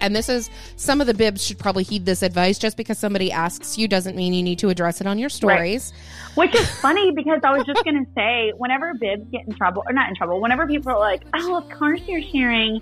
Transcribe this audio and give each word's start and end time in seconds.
And 0.00 0.16
this 0.16 0.30
is 0.30 0.48
some 0.76 1.02
of 1.02 1.06
the 1.06 1.12
bibs 1.12 1.44
should 1.44 1.58
probably 1.58 1.82
heed 1.84 2.06
this 2.06 2.22
advice. 2.22 2.58
Just 2.58 2.78
because 2.78 2.98
somebody 2.98 3.30
asks 3.30 3.76
you 3.76 3.86
doesn't 3.86 4.16
mean 4.16 4.32
you 4.32 4.42
need 4.42 4.58
to 4.60 4.70
address 4.70 5.02
it 5.02 5.06
on 5.06 5.18
your 5.18 5.28
stories. 5.28 5.92
Which 6.36 6.54
is 6.54 6.66
funny 6.80 7.10
because 7.10 7.40
I 7.44 7.52
was 7.54 7.66
just 7.66 7.84
going 7.84 8.02
to 8.02 8.10
say, 8.14 8.50
whenever 8.56 8.94
bibs 8.94 9.24
get 9.30 9.46
in 9.46 9.54
trouble, 9.54 9.82
or 9.86 9.92
not 9.92 10.08
in 10.08 10.14
trouble, 10.16 10.40
whenever 10.40 10.66
people 10.66 10.92
are 10.92 10.98
like, 10.98 11.22
oh, 11.34 11.56
of 11.58 11.68
course 11.68 12.00
you're 12.06 12.22
sharing 12.22 12.80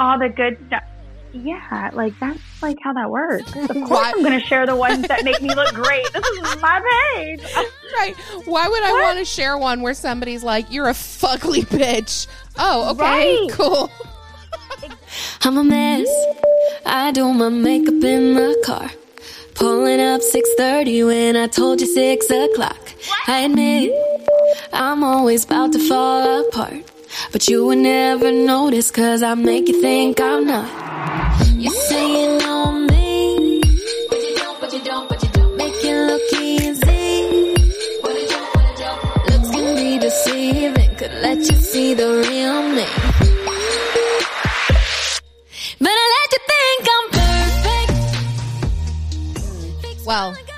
all 0.00 0.18
the 0.18 0.28
good 0.28 0.58
stuff. 0.66 0.82
Yeah, 1.34 1.90
like 1.92 2.18
that's 2.18 2.40
like 2.60 2.78
how 2.82 2.92
that 2.94 3.08
works. 3.08 3.54
Of 3.54 3.68
course, 3.68 3.88
Why- 3.88 4.12
I'm 4.12 4.24
going 4.24 4.40
to 4.40 4.44
share 4.44 4.66
the 4.66 4.74
ones 4.74 5.06
that 5.06 5.22
make 5.22 5.40
me 5.40 5.54
look 5.54 5.72
great. 5.72 6.12
This 6.12 6.26
is 6.26 6.60
my 6.60 6.82
page. 7.14 7.44
Right. 7.94 8.16
Why 8.46 8.66
would 8.66 8.82
I 8.82 8.92
want 9.02 9.18
to 9.18 9.24
share 9.26 9.58
one 9.58 9.82
where 9.82 9.92
somebody's 9.92 10.42
like, 10.42 10.72
you're 10.72 10.88
a 10.88 10.92
fugly 10.94 11.60
bitch? 11.66 12.26
Oh, 12.58 12.92
okay, 12.92 13.02
Right. 13.02 13.48
cool. 13.52 13.90
I'm 15.44 15.58
a 15.58 15.64
mess. 15.64 16.08
I 16.86 17.12
do 17.12 17.32
my 17.32 17.48
makeup 17.48 18.02
in 18.02 18.34
the 18.34 18.62
car. 18.64 18.90
Pulling 19.54 20.00
up 20.00 20.20
6:30 20.20 21.04
when 21.06 21.36
I 21.36 21.46
told 21.46 21.80
you 21.80 21.86
6 21.86 22.30
o'clock. 22.30 22.82
I 23.28 23.40
admit 23.40 23.92
I'm 24.72 25.04
always 25.04 25.44
about 25.44 25.72
to 25.72 25.78
fall 25.78 26.46
apart. 26.48 26.84
But 27.32 27.48
you 27.48 27.66
would 27.66 27.78
never 27.78 28.32
notice 28.32 28.90
cause 28.90 29.22
I 29.22 29.34
make 29.34 29.68
you 29.68 29.80
think 29.80 30.20
I'm 30.20 30.46
not. 30.46 30.68
You 31.56 31.70
say 31.70 32.04
you 32.16 32.38
know 32.38 32.72
me. 32.72 33.60
But 34.10 34.20
you 34.26 34.34
don't, 34.36 34.60
but 34.60 34.72
you 34.72 34.80
don't, 34.80 35.08
but 35.08 35.22
you 35.22 35.28
don't. 35.28 35.56
Make 35.56 35.84
it 35.90 35.98
look 36.10 36.26
easy. 36.40 37.54
Looks 39.28 39.50
can 39.54 39.76
be 39.76 39.98
deceiving. 39.98 40.94
Could 40.96 41.14
let 41.26 41.38
you 41.38 41.56
see 41.70 41.94
the 41.94 42.08
real 42.28 42.61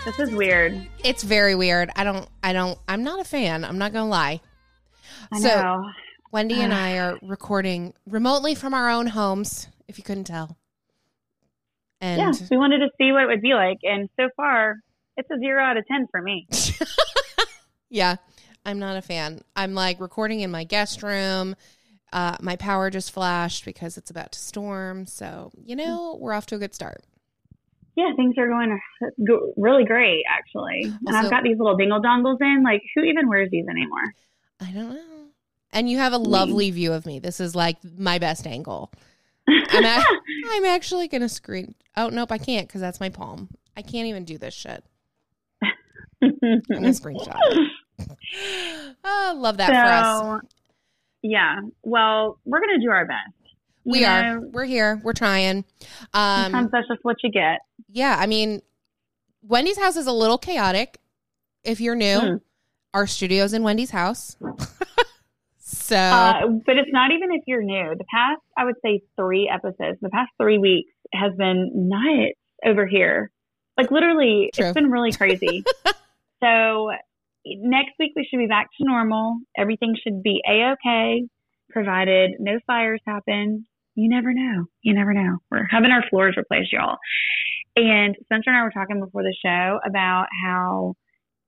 This 0.04 0.18
is 0.18 0.34
weird. 0.34 0.86
it's 1.02 1.22
very 1.22 1.54
weird. 1.54 1.90
I 1.96 2.04
don't, 2.04 2.28
I 2.42 2.52
don't, 2.52 2.78
I'm 2.86 3.02
not 3.04 3.20
a 3.20 3.24
fan. 3.24 3.64
I'm 3.64 3.78
not 3.78 3.92
going 3.92 4.04
to 4.04 4.08
lie. 4.10 4.40
I 5.32 5.40
So- 5.40 5.48
know. 5.62 5.90
Wendy 6.30 6.60
and 6.60 6.74
I 6.74 6.98
are 6.98 7.16
recording 7.22 7.94
remotely 8.06 8.56
from 8.56 8.74
our 8.74 8.90
own 8.90 9.06
homes, 9.06 9.68
if 9.86 9.98
you 9.98 10.04
couldn't 10.04 10.24
tell. 10.24 10.56
And 12.00 12.18
Yeah, 12.20 12.46
we 12.50 12.56
wanted 12.56 12.78
to 12.78 12.88
see 12.98 13.12
what 13.12 13.22
it 13.22 13.26
would 13.26 13.40
be 13.40 13.54
like. 13.54 13.78
And 13.84 14.08
so 14.18 14.28
far, 14.36 14.74
it's 15.16 15.30
a 15.30 15.38
zero 15.38 15.62
out 15.62 15.76
of 15.76 15.86
10 15.86 16.08
for 16.10 16.20
me. 16.20 16.46
Yeah, 17.90 18.16
I'm 18.66 18.80
not 18.80 18.96
a 18.96 19.02
fan. 19.02 19.42
I'm 19.54 19.74
like 19.74 20.00
recording 20.00 20.40
in 20.40 20.50
my 20.50 20.64
guest 20.64 21.04
room. 21.04 21.54
Uh, 22.12 22.36
my 22.40 22.56
power 22.56 22.90
just 22.90 23.12
flashed 23.12 23.64
because 23.64 23.96
it's 23.96 24.10
about 24.10 24.32
to 24.32 24.38
storm. 24.40 25.06
So, 25.06 25.52
you 25.64 25.76
know, 25.76 26.18
we're 26.20 26.32
off 26.32 26.46
to 26.46 26.56
a 26.56 26.58
good 26.58 26.74
start. 26.74 27.04
Yeah, 27.96 28.10
things 28.16 28.34
are 28.38 28.48
going 28.48 28.80
really 29.56 29.84
great, 29.84 30.24
actually. 30.28 30.82
And 30.84 30.98
Also- 31.08 31.26
I've 31.26 31.30
got 31.30 31.42
these 31.44 31.58
little 31.58 31.76
dingle 31.76 32.02
dongles 32.02 32.40
in. 32.40 32.62
Like, 32.64 32.82
who 32.94 33.02
even 33.02 33.28
wears 33.28 33.50
these 33.50 33.66
anymore? 33.68 34.02
I 34.60 34.70
don't 34.72 34.90
know. 34.94 35.00
And 35.72 35.88
you 35.90 35.98
have 35.98 36.12
a 36.12 36.18
lovely 36.18 36.70
view 36.70 36.92
of 36.92 37.04
me. 37.06 37.18
This 37.18 37.40
is 37.40 37.54
like 37.54 37.78
my 37.98 38.18
best 38.18 38.46
angle. 38.46 38.92
I'm, 39.48 39.84
a- 39.84 40.04
I'm 40.50 40.64
actually 40.64 41.08
going 41.08 41.20
to 41.22 41.28
screen. 41.28 41.74
Oh, 41.96 42.08
nope, 42.08 42.30
I 42.32 42.38
can't 42.38 42.66
because 42.66 42.80
that's 42.80 43.00
my 43.00 43.08
palm. 43.08 43.48
I 43.76 43.82
can't 43.82 44.06
even 44.06 44.24
do 44.24 44.38
this 44.38 44.54
shit. 44.54 44.84
I'm 46.22 46.38
going 46.40 46.62
to 46.82 46.88
screenshot. 46.90 47.38
Oh, 49.04 49.34
love 49.38 49.56
that 49.58 49.68
for 49.68 50.36
us. 50.36 50.42
yeah. 51.22 51.60
Well, 51.82 52.38
we're 52.44 52.60
going 52.60 52.78
to 52.80 52.84
do 52.84 52.90
our 52.90 53.04
best. 53.06 53.43
You 53.84 53.92
We 53.92 54.04
are. 54.04 54.22
know, 54.40 54.48
We're 54.52 54.64
here. 54.64 55.00
We're 55.04 55.12
trying. 55.12 55.64
Um, 56.12 56.42
Sometimes 56.52 56.70
that's 56.72 56.88
just 56.88 57.00
what 57.04 57.16
you 57.22 57.30
get. 57.30 57.60
Yeah, 57.88 58.16
I 58.18 58.26
mean, 58.26 58.62
Wendy's 59.42 59.78
house 59.78 59.96
is 59.96 60.06
a 60.06 60.12
little 60.12 60.38
chaotic. 60.38 60.98
If 61.64 61.80
you're 61.80 61.94
new, 61.94 62.18
Hmm. 62.18 62.36
our 62.94 63.06
studio's 63.06 63.52
in 63.52 63.62
Wendy's 63.62 63.90
house. 63.90 64.36
so 65.58 65.96
Uh, 65.96 66.46
but 66.66 66.76
it's 66.76 66.90
not 66.92 67.10
even 67.12 67.30
if 67.32 67.42
you're 67.46 67.62
new. 67.62 67.94
The 67.96 68.04
past, 68.12 68.40
I 68.56 68.64
would 68.64 68.76
say, 68.84 69.00
three 69.16 69.50
episodes, 69.52 69.98
the 70.00 70.10
past 70.10 70.30
three 70.40 70.58
weeks 70.58 70.90
has 71.12 71.32
been 71.36 71.70
nuts 71.74 72.38
over 72.64 72.86
here. 72.86 73.30
Like 73.76 73.90
literally, 73.90 74.50
True. 74.54 74.66
it's 74.66 74.74
been 74.74 74.90
really 74.90 75.12
crazy. 75.12 75.64
so 76.42 76.90
next 77.46 77.92
week 77.98 78.12
we 78.16 78.26
should 78.30 78.38
be 78.38 78.46
back 78.46 78.68
to 78.78 78.84
normal. 78.86 79.38
Everything 79.56 79.96
should 80.02 80.22
be 80.22 80.40
a 80.48 80.72
okay, 80.72 81.24
provided 81.70 82.32
no 82.38 82.58
fires 82.66 83.00
happen. 83.06 83.66
You 83.94 84.08
never 84.08 84.32
know. 84.32 84.66
You 84.82 84.94
never 84.94 85.12
know. 85.12 85.38
We're 85.50 85.66
having 85.70 85.90
our 85.90 86.04
floors 86.10 86.34
replaced, 86.36 86.72
y'all. 86.72 86.96
And 87.76 88.16
Spencer 88.24 88.50
and 88.50 88.56
I 88.56 88.62
were 88.62 88.70
talking 88.70 89.00
before 89.00 89.22
the 89.22 89.34
show 89.44 89.78
about 89.86 90.26
how 90.44 90.94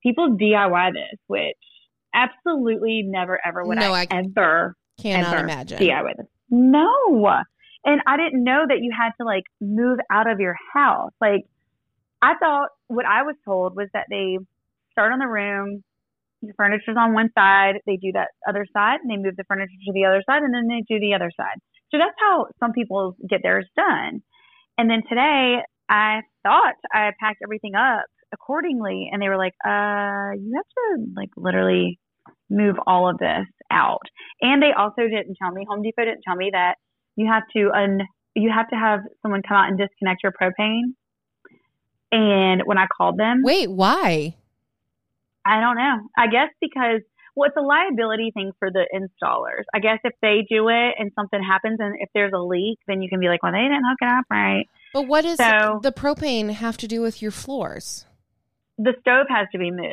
people 0.03 0.37
DIY 0.37 0.93
this, 0.93 1.19
which 1.27 1.57
absolutely 2.13 3.03
never 3.05 3.39
ever 3.45 3.63
would 3.63 3.77
No, 3.77 3.93
I, 3.93 4.07
I 4.09 4.23
ever 4.23 4.75
cannot 5.01 5.33
ever 5.33 5.43
imagine. 5.43 5.79
DIY 5.79 6.17
this. 6.17 6.27
No. 6.49 7.27
And 7.85 8.01
I 8.05 8.17
didn't 8.17 8.43
know 8.43 8.65
that 8.67 8.79
you 8.81 8.91
had 8.97 9.11
to 9.19 9.25
like 9.25 9.43
move 9.61 9.99
out 10.11 10.29
of 10.29 10.39
your 10.39 10.55
house. 10.73 11.11
Like 11.21 11.45
I 12.21 12.33
thought 12.39 12.69
what 12.87 13.05
I 13.05 13.23
was 13.23 13.35
told 13.45 13.75
was 13.75 13.87
that 13.93 14.07
they 14.09 14.37
start 14.91 15.13
on 15.13 15.19
the 15.19 15.27
room, 15.27 15.83
the 16.41 16.53
furniture's 16.57 16.97
on 16.97 17.13
one 17.13 17.29
side, 17.37 17.75
they 17.85 17.97
do 17.97 18.11
that 18.13 18.29
other 18.47 18.65
side, 18.73 18.99
and 19.01 19.09
they 19.09 19.17
move 19.17 19.35
the 19.35 19.43
furniture 19.47 19.71
to 19.85 19.93
the 19.93 20.05
other 20.05 20.23
side, 20.27 20.41
and 20.41 20.53
then 20.53 20.67
they 20.67 20.83
do 20.87 20.99
the 20.99 21.13
other 21.13 21.31
side. 21.35 21.59
So 21.91 21.97
that's 21.97 22.15
how 22.19 22.47
some 22.59 22.73
people 22.73 23.15
get 23.29 23.41
theirs 23.43 23.67
done. 23.75 24.21
And 24.77 24.89
then 24.89 25.03
today 25.07 25.59
I 25.89 26.21
thought 26.43 26.75
I 26.93 27.11
packed 27.19 27.39
everything 27.43 27.75
up 27.75 28.05
accordingly, 28.33 29.09
and 29.11 29.21
they 29.21 29.29
were 29.29 29.37
like, 29.37 29.53
uh, 29.65 30.35
you 30.37 30.53
have 30.55 30.65
to 30.65 31.05
like 31.15 31.29
literally 31.37 31.99
move 32.49 32.75
all 32.85 33.09
of 33.09 33.17
this 33.17 33.47
out. 33.71 34.03
And 34.41 34.61
they 34.61 34.71
also 34.77 35.03
didn't 35.03 35.35
tell 35.41 35.51
me, 35.51 35.65
Home 35.69 35.81
Depot 35.81 36.05
didn't 36.05 36.23
tell 36.27 36.35
me 36.35 36.49
that 36.53 36.75
you 37.15 37.27
have 37.27 37.43
to 37.55 37.71
un 37.71 38.01
you 38.35 38.51
have 38.55 38.69
to 38.69 38.75
have 38.75 38.99
someone 39.21 39.41
come 39.47 39.57
out 39.57 39.69
and 39.69 39.79
disconnect 39.79 40.21
your 40.23 40.31
propane. 40.31 40.93
And 42.11 42.61
when 42.65 42.77
I 42.77 42.85
called 42.95 43.17
them, 43.17 43.41
Wait, 43.43 43.69
why? 43.69 44.35
I 45.45 45.59
don't 45.61 45.77
know. 45.77 46.09
I 46.17 46.27
guess 46.27 46.49
because 46.61 47.01
well, 47.37 47.47
it's 47.47 47.55
a 47.55 47.61
liability 47.61 48.31
thing 48.33 48.51
for 48.57 48.71
the 48.71 48.87
installers. 48.91 49.65
I 49.71 49.77
guess 49.77 49.99
if 50.03 50.13
they 50.23 50.47
do 50.49 50.69
it 50.69 50.95
and 50.97 51.11
something 51.13 51.39
happens 51.39 51.77
and 51.79 51.95
if 51.99 52.09
there's 52.15 52.33
a 52.33 52.39
leak, 52.39 52.79
then 52.87 53.03
you 53.03 53.09
can 53.09 53.19
be 53.19 53.27
like, 53.27 53.43
well, 53.43 53.51
they 53.51 53.59
didn't 53.59 53.83
hook 53.87 53.99
it 54.01 54.07
up 54.07 54.25
right. 54.31 54.65
But 54.91 55.03
what 55.03 55.21
does 55.21 55.37
So- 55.37 55.79
the 55.83 55.91
propane 55.91 56.49
have 56.49 56.77
to 56.77 56.87
do 56.87 56.99
with 56.99 57.21
your 57.21 57.29
floors? 57.29 58.07
The 58.79 58.95
stove 59.01 59.27
has 59.29 59.47
to 59.51 59.59
be 59.59 59.69
moved. 59.69 59.85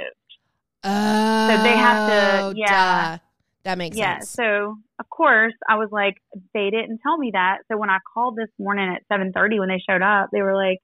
Oh, 0.85 1.63
they 1.63 1.77
have 1.77 2.09
to- 2.53 2.59
yeah. 2.59 3.17
duh. 3.17 3.19
That 3.65 3.77
makes 3.77 3.99
yeah. 3.99 4.21
sense. 4.21 4.37
Yeah. 4.39 4.45
So 4.45 4.79
of 4.99 5.11
course 5.11 5.55
I 5.69 5.77
was 5.77 5.91
like, 5.93 6.17
they 6.55 6.71
didn't 6.71 7.01
tell 7.03 7.19
me 7.19 7.33
that. 7.35 7.59
So 7.71 7.77
when 7.77 7.91
I 7.91 7.99
called 8.15 8.37
this 8.37 8.49
morning 8.59 8.89
at 8.89 9.03
seven 9.13 9.33
thirty 9.35 9.61
when 9.61 9.69
they 9.69 9.83
showed 9.87 10.01
up, 10.03 10.31
they 10.33 10.41
were 10.41 10.55
like, 10.57 10.79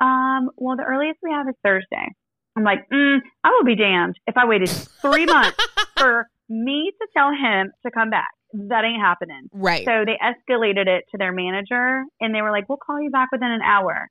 um, 0.00 0.50
well, 0.56 0.76
the 0.76 0.84
earliest 0.84 1.18
we 1.24 1.32
have 1.32 1.48
is 1.48 1.56
Thursday. 1.64 2.14
I'm 2.58 2.64
like, 2.64 2.88
mm, 2.92 3.18
I 3.44 3.50
will 3.50 3.64
be 3.64 3.76
damned 3.76 4.18
if 4.26 4.36
I 4.36 4.44
waited 4.44 4.68
three 4.68 5.26
months 5.26 5.56
for 5.96 6.28
me 6.48 6.90
to 7.00 7.06
tell 7.16 7.30
him 7.30 7.70
to 7.86 7.90
come 7.92 8.10
back. 8.10 8.30
that 8.52 8.84
ain't 8.84 9.00
happening. 9.00 9.48
Right. 9.52 9.84
So 9.84 10.04
they 10.04 10.18
escalated 10.18 10.88
it 10.88 11.04
to 11.12 11.18
their 11.18 11.30
manager 11.32 12.02
and 12.20 12.34
they 12.34 12.42
were 12.42 12.50
like, 12.50 12.68
we'll 12.68 12.78
call 12.78 13.00
you 13.00 13.10
back 13.10 13.28
within 13.30 13.52
an 13.52 13.62
hour. 13.62 14.08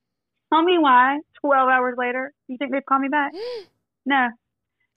Tell 0.54 0.64
me 0.64 0.78
why 0.78 1.20
12 1.42 1.70
hours 1.70 1.96
later, 1.98 2.32
you 2.48 2.56
think 2.58 2.72
they'd 2.72 2.86
call 2.86 3.00
me 3.00 3.10
back? 3.10 3.34
No. 4.10 4.30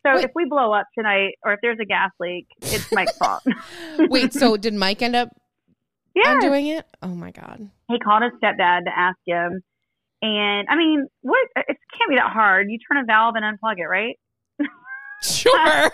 So 0.06 0.14
Wait. 0.14 0.24
if 0.26 0.30
we 0.36 0.44
blow 0.44 0.72
up 0.72 0.86
tonight 0.96 1.32
or 1.44 1.52
if 1.52 1.58
there's 1.62 1.80
a 1.80 1.84
gas 1.84 2.12
leak, 2.20 2.46
it's 2.62 2.92
Mike's 2.92 3.18
fault. 3.18 3.42
Wait, 3.98 4.32
so 4.32 4.56
did 4.56 4.72
Mike 4.72 5.02
end 5.02 5.16
up 5.16 5.30
yeah. 6.14 6.34
undoing 6.34 6.68
it? 6.68 6.86
Oh 7.02 7.08
my 7.08 7.32
god. 7.32 7.68
He 7.88 7.98
called 7.98 8.22
his 8.22 8.30
stepdad 8.40 8.84
to 8.84 8.96
ask 8.96 9.18
him. 9.26 9.64
And 10.22 10.68
I 10.68 10.76
mean, 10.76 11.06
what? 11.22 11.48
It 11.56 11.76
can't 11.96 12.10
be 12.10 12.16
that 12.16 12.30
hard. 12.30 12.70
You 12.70 12.78
turn 12.90 13.02
a 13.02 13.04
valve 13.04 13.34
and 13.36 13.44
unplug 13.44 13.78
it, 13.78 13.86
right? 13.86 14.18
Sure. 15.22 15.90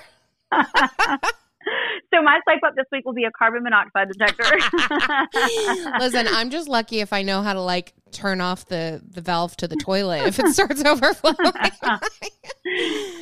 so 2.14 2.22
my 2.22 2.40
swipe 2.44 2.60
up 2.66 2.74
this 2.76 2.86
week 2.92 3.04
will 3.04 3.12
be 3.12 3.24
a 3.24 3.30
carbon 3.36 3.62
monoxide 3.62 4.08
detector. 4.08 4.44
Listen, 5.98 6.26
I'm 6.30 6.50
just 6.50 6.68
lucky 6.68 7.00
if 7.00 7.12
I 7.12 7.22
know 7.22 7.42
how 7.42 7.52
to 7.52 7.60
like 7.60 7.92
turn 8.12 8.40
off 8.40 8.66
the 8.66 9.02
the 9.08 9.20
valve 9.20 9.56
to 9.56 9.68
the 9.68 9.76
toilet 9.76 10.26
if 10.26 10.38
it 10.38 10.48
starts 10.48 10.84
overflowing. 10.84 11.36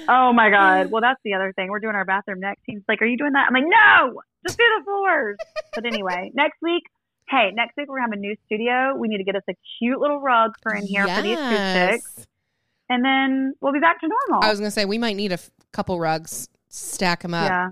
oh 0.09 0.33
my 0.33 0.51
god. 0.51 0.91
Well, 0.91 1.01
that's 1.01 1.21
the 1.25 1.35
other 1.35 1.53
thing. 1.55 1.71
We're 1.71 1.81
doing 1.81 1.95
our 1.95 2.05
bathroom 2.05 2.41
next. 2.41 2.63
He's 2.67 2.83
like, 2.89 3.01
"Are 3.03 3.07
you 3.07 3.17
doing 3.17 3.33
that?" 3.33 3.47
I'm 3.49 3.55
like, 3.55 3.65
"No, 3.67 4.21
just 4.47 4.59
do 4.59 4.65
the 4.79 4.85
floors." 4.85 5.37
But 5.75 5.87
anyway, 5.87 6.31
next 6.35 6.59
week. 6.63 6.83
Hey, 7.29 7.51
next 7.55 7.77
week 7.77 7.89
we're 7.89 7.97
gonna 7.99 8.11
have 8.13 8.19
a 8.19 8.21
new 8.21 8.37
studio. 8.47 8.95
We 8.97 9.09
need 9.09 9.19
to 9.19 9.25
get 9.25 9.35
us 9.37 9.43
a 9.49 9.55
cute 9.79 9.99
little 9.99 10.21
rug 10.21 10.53
for 10.63 10.75
in 10.75 10.87
here 10.87 11.07
for 11.09 11.23
the 11.23 11.33
acoustics, 11.33 12.13
Yes. 12.19 12.27
and 12.91 13.05
then 13.05 13.55
we'll 13.61 13.73
be 13.73 13.81
back 13.81 14.01
to 14.01 14.09
normal. 14.09 14.45
I 14.47 14.51
was 14.51 14.61
gonna 14.61 14.71
say 14.71 14.85
we 14.85 14.99
might 14.99 15.17
need 15.17 15.31
a 15.33 15.35
f- 15.35 15.51
couple 15.73 15.99
rugs, 15.99 16.49
stack 16.69 17.23
them 17.23 17.35
up. 17.35 17.49
yeah. 17.49 17.69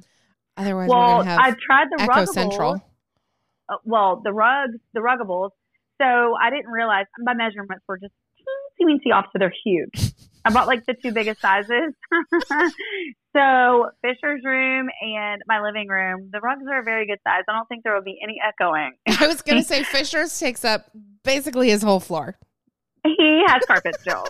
Otherwise, 0.57 0.89
we're 0.89 0.97
Well, 0.97 1.19
gonna 1.19 1.31
have 1.31 1.41
I've 1.41 1.57
tried 1.59 1.89
the 1.91 2.03
Echo 2.03 2.13
ruggables. 2.13 2.29
Central. 2.29 2.85
uh, 3.69 3.77
well, 3.85 4.17
the 4.25 4.33
rugs, 4.33 4.79
the 4.95 5.01
ruggables. 5.01 5.51
So 6.01 6.35
I 6.41 6.51
didn't 6.51 6.71
realize 6.71 7.07
my 7.19 7.35
measurements 7.35 7.85
were 7.87 7.99
just 7.99 8.13
teensy 8.81 8.87
weensy 9.07 9.15
off, 9.15 9.27
so 9.33 9.39
they're 9.39 9.55
huge. 9.65 10.13
I 10.45 10.53
bought 10.53 10.67
like 10.67 10.85
the 10.87 10.95
two 10.95 11.13
biggest 11.13 11.41
sizes. 11.41 11.95
so 13.35 13.91
Fisher's 14.03 14.43
room 14.45 14.89
and 15.01 15.43
my 15.47 15.61
living 15.61 15.89
room, 15.89 16.29
the 16.33 16.41
rugs 16.41 16.63
are 16.71 16.81
a 16.81 16.85
very 16.85 17.07
good 17.07 17.19
size. 17.27 17.43
I 17.49 17.53
don't 17.53 17.69
think 17.69 17.85
there 17.85 17.95
will 17.95 18.03
be 18.03 18.19
any 18.23 18.39
echoing. 18.47 18.93
I 19.21 19.27
was 19.27 19.43
gonna 19.43 19.63
say 19.63 19.83
Fisher's 19.85 20.39
takes 20.39 20.65
up 20.65 20.87
basically 21.25 21.71
his 21.71 21.83
whole 21.83 22.01
floor. 22.01 22.37
he 23.05 23.43
has 23.47 23.63
carpet 23.67 23.97
still, 24.01 24.25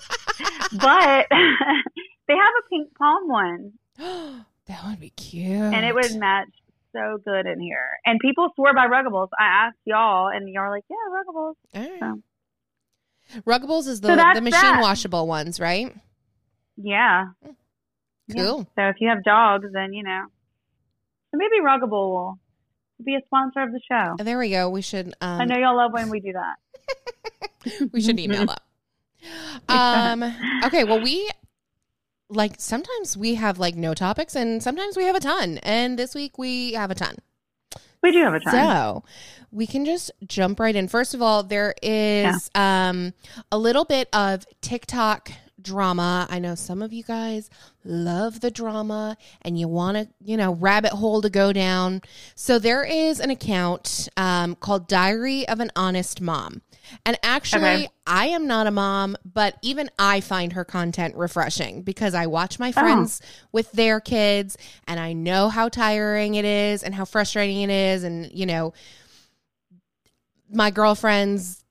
but 0.81 1.27
they 1.31 2.35
have 2.35 2.55
a 2.61 2.69
pink 2.71 2.97
palm 2.97 3.29
one, 3.29 3.73
that 4.67 4.85
would 4.87 5.01
be 5.01 5.11
cute. 5.11 5.51
and 5.75 5.85
it 5.85 5.95
would 5.95 6.15
match 6.17 6.49
so 6.95 7.19
good 7.25 7.47
in 7.47 7.59
here. 7.61 7.91
And 8.05 8.19
people 8.21 8.51
swore 8.55 8.75
by 8.75 8.87
ruggables. 8.87 9.29
I 9.39 9.67
asked 9.67 9.79
y'all, 9.85 10.29
and 10.29 10.49
y'all 10.49 10.65
were 10.65 10.71
like, 10.71 10.85
"Yeah, 10.91 10.97
ruggables." 11.11 11.55
Right. 11.75 12.01
So- 12.01 12.21
Ruggables 13.47 13.87
is 13.87 14.01
the 14.03 14.09
So 14.09 14.17
the 14.17 14.41
machine 14.43 14.51
that. 14.61 14.81
washable 14.83 15.27
ones, 15.27 15.59
right? 15.59 15.95
Yeah. 16.77 17.29
Yeah. 18.37 18.65
So 18.77 18.89
if 18.89 18.97
you 19.01 19.09
have 19.09 19.25
dogs, 19.25 19.67
then 19.73 19.93
you 19.93 20.03
know. 20.03 20.27
So 21.31 21.39
maybe 21.39 21.61
Ruggable 21.63 21.91
will 21.91 22.39
be 23.05 23.15
a 23.15 23.21
sponsor 23.27 23.61
of 23.61 23.73
the 23.73 23.81
show. 23.91 24.17
There 24.23 24.39
we 24.39 24.51
go. 24.51 24.69
We 24.69 24.83
should. 24.83 25.09
Um, 25.21 25.41
I 25.41 25.45
know 25.45 25.59
y'all 25.59 25.77
love 25.77 25.93
when 25.93 26.11
we 26.11 26.21
do 26.21 26.33
that. 26.33 27.91
we 27.93 28.01
should 28.01 28.19
email 28.19 28.51
up. 28.51 28.63
Um. 29.69 30.25
Okay. 30.65 30.83
Well, 30.83 31.01
we 31.01 31.31
like 32.29 32.55
sometimes 32.59 33.17
we 33.17 33.37
have 33.37 33.61
like 33.61 33.77
no 33.77 33.95
topics, 33.95 34.35
and 34.35 34.61
sometimes 34.61 34.97
we 34.97 35.05
have 35.05 35.15
a 35.15 35.21
ton. 35.21 35.59
And 35.59 35.97
this 35.97 36.13
week 36.13 36.39
we 36.39 36.73
have 36.73 36.91
a 36.91 36.97
ton. 36.97 37.15
We 38.03 38.11
do 38.11 38.19
have 38.25 38.35
a 38.35 38.41
time. 38.41 38.53
So 38.53 39.05
we 39.53 39.67
can 39.67 39.85
just 39.85 40.11
jump 40.27 40.59
right 40.59 40.75
in. 40.75 40.89
First 40.89 41.15
of 41.15 41.23
all, 41.23 41.45
there 41.45 41.75
is 41.83 42.51
um, 42.55 43.15
a 43.53 43.59
little 43.59 43.85
bit 43.85 44.09
of 44.13 44.45
TikTok 44.61 45.31
drama. 45.63 46.27
I 46.31 46.39
know 46.39 46.55
some 46.55 46.83
of 46.83 46.93
you 46.93 47.03
guys 47.03 47.49
love 47.85 48.41
the 48.41 48.51
drama 48.51 49.17
and 49.43 49.59
you 49.59 49.69
want 49.69 49.97
to, 49.97 50.09
you 50.23 50.37
know, 50.37 50.55
rabbit 50.55 50.93
hole 50.93 51.23
to 51.23 51.31
go 51.31 51.53
down. 51.53 52.03
So 52.35 52.59
there 52.59 52.85
is 52.85 53.21
an 53.21 53.31
account 53.31 54.09
um, 54.17 54.55
called 54.57 54.89
Diary 54.89 55.47
of 55.49 55.61
an 55.61 55.71
Honest 55.77 56.21
Mom. 56.21 56.63
And 57.07 57.17
actually, 57.23 57.61
Okay. 57.63 57.89
I 58.07 58.27
am 58.27 58.47
not 58.47 58.67
a 58.67 58.71
mom, 58.73 59.17
but 59.25 59.57
even 59.63 59.89
I 59.99 60.21
find 60.21 60.53
her 60.55 60.65
content 60.65 61.15
refreshing 61.17 61.83
because 61.83 62.13
I 62.15 62.27
watch 62.27 62.59
my 62.59 62.71
Oh. 62.71 62.73
friends 62.73 63.21
with 63.53 63.71
their 63.73 64.01
kids 64.01 64.59
and 64.89 64.99
I 64.99 65.13
know 65.13 65.49
how 65.49 65.69
tiring 65.69 66.35
it 66.35 66.45
is 66.45 66.83
and 66.83 66.95
how 66.95 67.05
frustrating 67.05 67.63
it 67.63 67.71
is. 67.71 68.03
And, 68.03 68.31
you 68.33 68.47
know, 68.47 68.75
my 70.51 70.71
girlfriends 70.71 71.62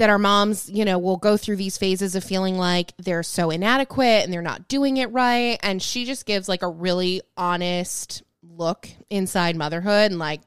that 0.00 0.08
our 0.08 0.18
moms, 0.18 0.70
you 0.70 0.82
know, 0.86 0.98
will 0.98 1.18
go 1.18 1.36
through 1.36 1.56
these 1.56 1.76
phases 1.76 2.14
of 2.14 2.24
feeling 2.24 2.56
like 2.56 2.94
they're 2.96 3.22
so 3.22 3.50
inadequate 3.50 4.24
and 4.24 4.32
they're 4.32 4.40
not 4.40 4.66
doing 4.66 4.96
it 4.96 5.12
right. 5.12 5.58
And 5.62 5.82
she 5.82 6.06
just 6.06 6.24
gives 6.24 6.48
like 6.48 6.62
a 6.62 6.68
really 6.68 7.20
honest 7.36 8.22
look 8.42 8.88
inside 9.10 9.56
motherhood 9.56 10.10
and 10.10 10.18
like, 10.18 10.40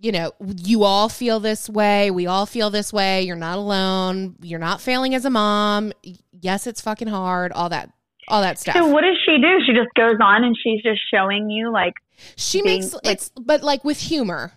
you 0.00 0.10
know, 0.10 0.32
you 0.44 0.82
all 0.82 1.08
feel 1.08 1.38
this 1.38 1.70
way. 1.70 2.10
We 2.10 2.26
all 2.26 2.44
feel 2.44 2.70
this 2.70 2.92
way. 2.92 3.22
You're 3.22 3.36
not 3.36 3.56
alone. 3.56 4.34
You're 4.42 4.58
not 4.58 4.80
failing 4.80 5.14
as 5.14 5.24
a 5.24 5.30
mom. 5.30 5.92
Yes, 6.32 6.66
it's 6.66 6.80
fucking 6.80 7.06
hard. 7.06 7.52
All 7.52 7.68
that, 7.68 7.92
all 8.26 8.42
that 8.42 8.58
stuff. 8.58 8.74
So 8.74 8.88
what 8.88 9.02
does 9.02 9.16
she 9.24 9.38
do? 9.40 9.60
She 9.64 9.72
just 9.72 9.94
goes 9.94 10.16
on 10.20 10.42
and 10.42 10.56
she's 10.60 10.82
just 10.82 11.00
showing 11.08 11.50
you 11.50 11.70
like, 11.72 11.94
she 12.34 12.62
being, 12.62 12.80
makes 12.80 12.94
like- 12.94 13.06
it's, 13.06 13.30
but 13.40 13.62
like 13.62 13.84
with 13.84 14.00
humor. 14.00 14.52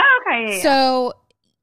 oh, 0.00 0.22
okay, 0.26 0.56
yeah. 0.56 0.62
So 0.64 1.12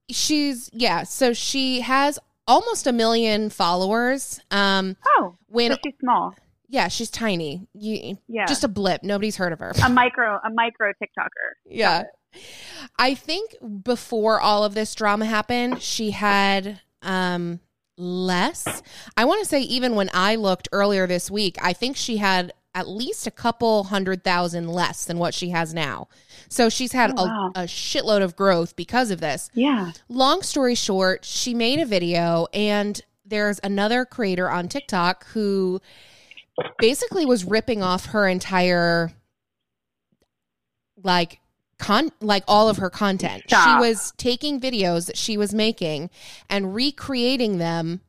she's 0.10 0.70
yeah, 0.74 1.04
so 1.04 1.34
she 1.34 1.82
has 1.82 2.20
almost 2.48 2.88
a 2.88 2.92
million 2.94 3.50
followers. 3.50 4.40
Um 4.52 4.96
oh, 5.18 5.36
when 5.48 5.78
she's 5.84 5.94
small. 6.00 6.36
yeah, 6.70 6.88
she's 6.88 7.10
tiny. 7.10 7.68
You 7.74 8.18
Yeah, 8.28 8.46
just 8.46 8.64
a 8.64 8.68
blip. 8.68 9.04
Nobody's 9.04 9.38
heard 9.38 9.54
of 9.54 9.60
her. 9.60 9.74
a 9.84 9.90
micro, 9.90 10.40
a 10.44 10.50
micro 10.50 10.92
TikToker. 10.94 11.54
Yeah. 11.66 12.04
I 13.00 13.16
think 13.16 13.56
before 13.84 14.40
all 14.40 14.64
of 14.64 14.76
this 14.76 14.94
drama 14.94 15.26
happened, 15.26 15.82
she 15.82 16.12
had 16.12 16.82
um 17.02 17.60
less. 17.98 18.84
I 19.16 19.26
want 19.26 19.42
to 19.42 19.50
say 19.50 19.62
even 19.62 19.96
when 19.96 20.10
I 20.14 20.36
looked 20.36 20.70
earlier 20.72 21.08
this 21.08 21.32
week, 21.32 21.58
I 21.62 21.74
think 21.74 21.98
she 21.98 22.18
had 22.18 22.54
at 22.78 22.88
least 22.88 23.26
a 23.26 23.32
couple 23.32 23.86
hundred 23.86 24.24
thousand 24.24 24.68
less 24.70 25.04
than 25.06 25.18
what 25.18 25.34
she 25.34 25.50
has 25.50 25.74
now. 25.74 26.08
So 26.48 26.70
she's 26.70 26.92
had 26.92 27.12
Oh, 27.18 27.26
wow. 27.26 27.52
a, 27.56 27.62
a 27.62 27.64
shitload 27.66 28.22
of 28.22 28.36
growth 28.36 28.76
because 28.76 29.10
of 29.12 29.20
this. 29.20 29.50
Yeah. 29.54 29.92
long 30.08 30.44
story 30.44 30.76
short, 30.76 31.26
she 31.26 31.54
made 31.54 31.80
a 31.80 31.86
video, 31.86 32.48
and 32.54 33.02
there's 33.26 33.60
another 33.64 34.06
creator 34.06 34.50
on 34.50 34.68
TikTok 34.70 35.26
who 35.28 35.82
basically 36.80 37.26
was 37.26 37.44
ripping 37.44 37.82
off 37.84 38.06
her 38.08 38.28
entire 38.28 39.12
like 41.04 41.40
con 41.78 42.12
like 42.22 42.44
all 42.48 42.70
of 42.70 42.78
her 42.78 42.90
content. 42.90 43.44
Stop. 43.48 43.82
She 43.82 43.88
was 43.90 44.14
taking 44.18 44.60
videos 44.60 45.08
that 45.08 45.18
she 45.18 45.38
was 45.38 45.54
making 45.54 46.10
and 46.50 46.74
recreating 46.74 47.58
them 47.58 48.02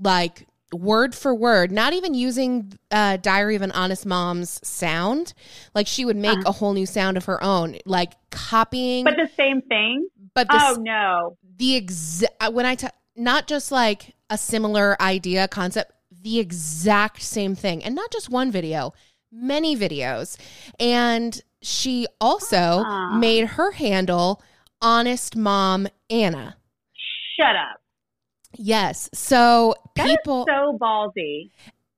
like 0.00 0.46
word 0.74 1.14
for 1.14 1.34
word, 1.34 1.70
not 1.72 1.92
even 1.92 2.14
using 2.14 2.76
uh, 2.90 3.16
Diary 3.18 3.56
of 3.56 3.62
an 3.62 3.70
Honest 3.72 4.04
Mom's 4.06 4.60
sound. 4.66 5.32
Like 5.74 5.86
she 5.86 6.04
would 6.04 6.16
make 6.16 6.38
Uh-huh. 6.38 6.50
a 6.50 6.52
whole 6.52 6.72
new 6.74 6.86
sound 6.86 7.16
of 7.16 7.24
her 7.26 7.42
own, 7.42 7.76
like 7.86 8.12
copying. 8.30 9.04
But 9.04 9.16
the 9.16 9.30
same 9.36 9.62
thing. 9.62 10.08
but 10.34 10.48
the 10.48 10.58
Oh 10.60 10.74
no. 10.80 11.36
the 11.56 11.76
exact 11.76 12.52
when 12.52 12.66
I 12.66 12.74
t- 12.74 12.88
not 13.16 13.46
just 13.46 13.70
like 13.70 14.14
a 14.30 14.36
similar 14.36 15.00
idea 15.00 15.46
concept, 15.48 15.92
the 16.10 16.38
exact 16.40 17.22
same 17.22 17.54
thing, 17.54 17.84
and 17.84 17.94
not 17.94 18.10
just 18.10 18.28
one 18.30 18.50
video, 18.50 18.92
many 19.30 19.76
videos, 19.76 20.36
and 20.80 21.40
she 21.62 22.06
also 22.20 22.82
Ah. 22.84 23.16
made 23.16 23.46
her 23.50 23.70
handle 23.72 24.42
honest 24.82 25.36
mom 25.36 25.86
Anna. 26.10 26.56
Shut 27.38 27.54
up. 27.56 27.80
Yes, 28.56 29.08
so 29.12 29.74
That 29.96 30.06
people 30.06 30.46
so 30.48 30.78
ballsy. 30.80 31.50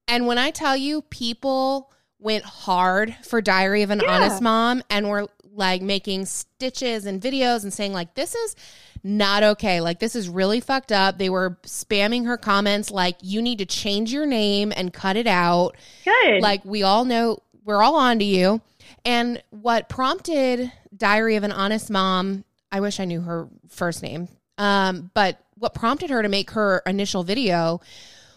and 0.09 0.27
when 0.27 0.39
I 0.39 0.51
tell 0.51 0.77
you 0.77 1.03
people 1.03 1.91
went 2.19 2.45
hard 2.45 3.15
for 3.23 3.41
Diary 3.43 3.83
of 3.83 3.91
an 3.91 4.01
Yeah. 4.03 4.11
Honest 4.17 4.41
Mom 4.43 4.83
and 4.91 5.09
were 5.09 5.29
like 5.53 5.81
making 5.83 6.27
stitches 6.27 7.07
and 7.07 7.21
videos 7.21 7.63
and 7.63 7.73
saying 7.73 7.93
like 7.93 8.15
this 8.15 8.35
is 8.35 8.57
not 9.03 9.43
okay. 9.43 9.81
Like 9.81 10.01
this 10.01 10.17
is 10.17 10.29
really 10.29 10.61
fucked 10.61 10.93
up. 10.93 11.17
They 11.19 11.31
were 11.31 11.59
spamming 11.63 12.27
her 12.27 12.37
comments 12.37 12.91
like 12.91 13.17
you 13.23 13.41
need 13.41 13.59
to 13.59 13.67
change 13.67 14.13
your 14.13 14.27
name 14.27 14.73
and 14.75 14.93
cut 14.93 15.17
it 15.17 15.27
out. 15.27 15.77
Good. 16.05 16.43
Like 16.43 16.65
we 16.65 16.83
all 16.83 17.05
know 17.05 17.39
we're 17.65 17.83
all 17.83 17.97
on 17.97 18.19
to 18.19 18.25
you. 18.25 18.61
And 19.05 19.43
what 19.51 19.89
prompted 19.89 20.73
Diary 20.97 21.37
of 21.37 21.45
an 21.45 21.53
Honest 21.53 21.91
Mom, 21.91 22.45
I 22.73 22.81
wish 22.81 22.99
I 23.01 23.05
knew 23.05 23.21
her 23.21 23.49
first 23.69 24.03
name. 24.03 24.29
Um, 24.59 25.11
but 25.15 25.39
what 25.59 25.75
prompted 25.75 26.11
her 26.11 26.23
to 26.23 26.29
make 26.29 26.53
her 26.53 26.83
initial 26.87 27.23
video 27.23 27.81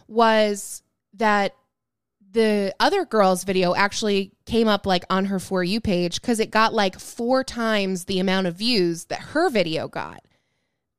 was 0.07 0.81
that 1.13 1.53
the 2.31 2.73
other 2.79 3.05
girl's 3.05 3.43
video 3.43 3.73
actually 3.73 4.31
came 4.45 4.67
up 4.67 4.85
like 4.85 5.03
on 5.09 5.25
her 5.25 5.39
for 5.39 5.63
you 5.63 5.81
page 5.81 6.21
because 6.21 6.39
it 6.39 6.51
got 6.51 6.73
like 6.73 6.99
four 6.99 7.43
times 7.43 8.05
the 8.05 8.19
amount 8.19 8.47
of 8.47 8.55
views 8.55 9.05
that 9.05 9.19
her 9.19 9.49
video 9.49 9.87
got 9.87 10.23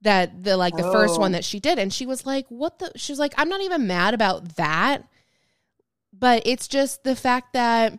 that 0.03 0.43
the 0.43 0.57
like 0.57 0.77
the 0.77 0.87
oh. 0.87 0.93
first 0.93 1.21
one 1.21 1.33
oh. 1.33 1.37
that 1.37 1.45
she 1.45 1.61
did 1.61 1.79
and 1.79 1.93
she 1.93 2.07
was 2.07 2.27
like 2.27 2.47
what 2.49 2.79
the 2.79 2.91
she 2.97 3.13
was 3.13 3.19
like 3.19 3.35
i'm 3.37 3.49
not 3.49 3.61
even 3.61 3.87
mad 3.87 4.15
about 4.15 4.57
that 4.57 5.05
but 6.13 6.43
it's 6.47 6.67
just 6.67 7.05
the 7.05 7.15
fact 7.15 7.53
that 7.53 7.99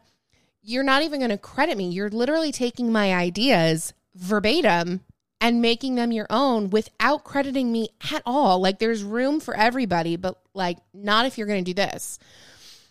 you're 0.61 0.83
not 0.83 1.03
even 1.03 1.19
going 1.19 1.31
to 1.31 1.37
credit 1.37 1.77
me 1.77 1.89
you're 1.89 2.09
literally 2.09 2.51
taking 2.51 2.91
my 2.91 3.13
ideas 3.13 3.93
verbatim 4.15 5.01
and 5.41 5.59
making 5.59 5.95
them 5.95 6.11
your 6.11 6.27
own 6.29 6.69
without 6.69 7.23
crediting 7.23 7.71
me 7.71 7.89
at 8.13 8.21
all. 8.25 8.61
Like 8.61 8.77
there's 8.77 9.03
room 9.03 9.39
for 9.39 9.55
everybody 9.55 10.15
but 10.15 10.39
like 10.53 10.77
not 10.93 11.25
if 11.25 11.37
you're 11.37 11.47
going 11.47 11.65
to 11.65 11.73
do 11.73 11.75
this. 11.75 12.19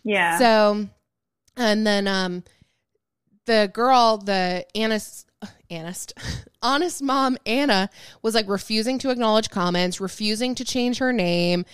Yeah. 0.03 0.37
So 0.37 0.87
and 1.55 1.87
then 1.87 2.07
um 2.07 2.43
the 3.45 3.71
girl 3.73 4.17
the 4.17 4.65
Anna's 4.75 5.25
honest 5.71 6.13
honest 6.61 7.01
mom 7.01 7.37
anna 7.47 7.89
was 8.21 8.35
like 8.35 8.47
refusing 8.47 8.99
to 8.99 9.09
acknowledge 9.09 9.49
comments 9.49 9.99
refusing 9.99 10.53
to 10.55 10.65
change 10.65 10.97
her 10.97 11.13
name. 11.13 11.65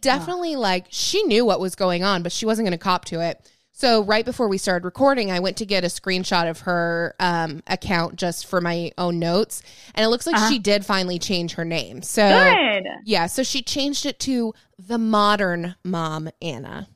Definitely 0.00 0.56
like 0.56 0.86
she 0.90 1.22
knew 1.22 1.44
what 1.44 1.60
was 1.60 1.76
going 1.76 2.02
on 2.02 2.22
but 2.24 2.32
she 2.32 2.44
wasn't 2.44 2.66
going 2.66 2.76
to 2.76 2.82
cop 2.82 3.04
to 3.06 3.20
it 3.20 3.48
so 3.80 4.04
right 4.04 4.24
before 4.24 4.46
we 4.46 4.58
started 4.58 4.84
recording 4.84 5.30
i 5.30 5.40
went 5.40 5.56
to 5.56 5.64
get 5.64 5.84
a 5.84 5.88
screenshot 5.88 6.48
of 6.48 6.60
her 6.60 7.14
um, 7.18 7.62
account 7.66 8.16
just 8.16 8.46
for 8.46 8.60
my 8.60 8.92
own 8.98 9.18
notes 9.18 9.62
and 9.94 10.04
it 10.04 10.08
looks 10.08 10.26
like 10.26 10.36
uh-huh. 10.36 10.48
she 10.48 10.58
did 10.58 10.84
finally 10.84 11.18
change 11.18 11.54
her 11.54 11.64
name 11.64 12.02
so 12.02 12.28
Good. 12.28 12.86
yeah 13.04 13.26
so 13.26 13.42
she 13.42 13.62
changed 13.62 14.04
it 14.04 14.18
to 14.20 14.52
the 14.78 14.98
modern 14.98 15.74
mom 15.82 16.28
anna 16.42 16.88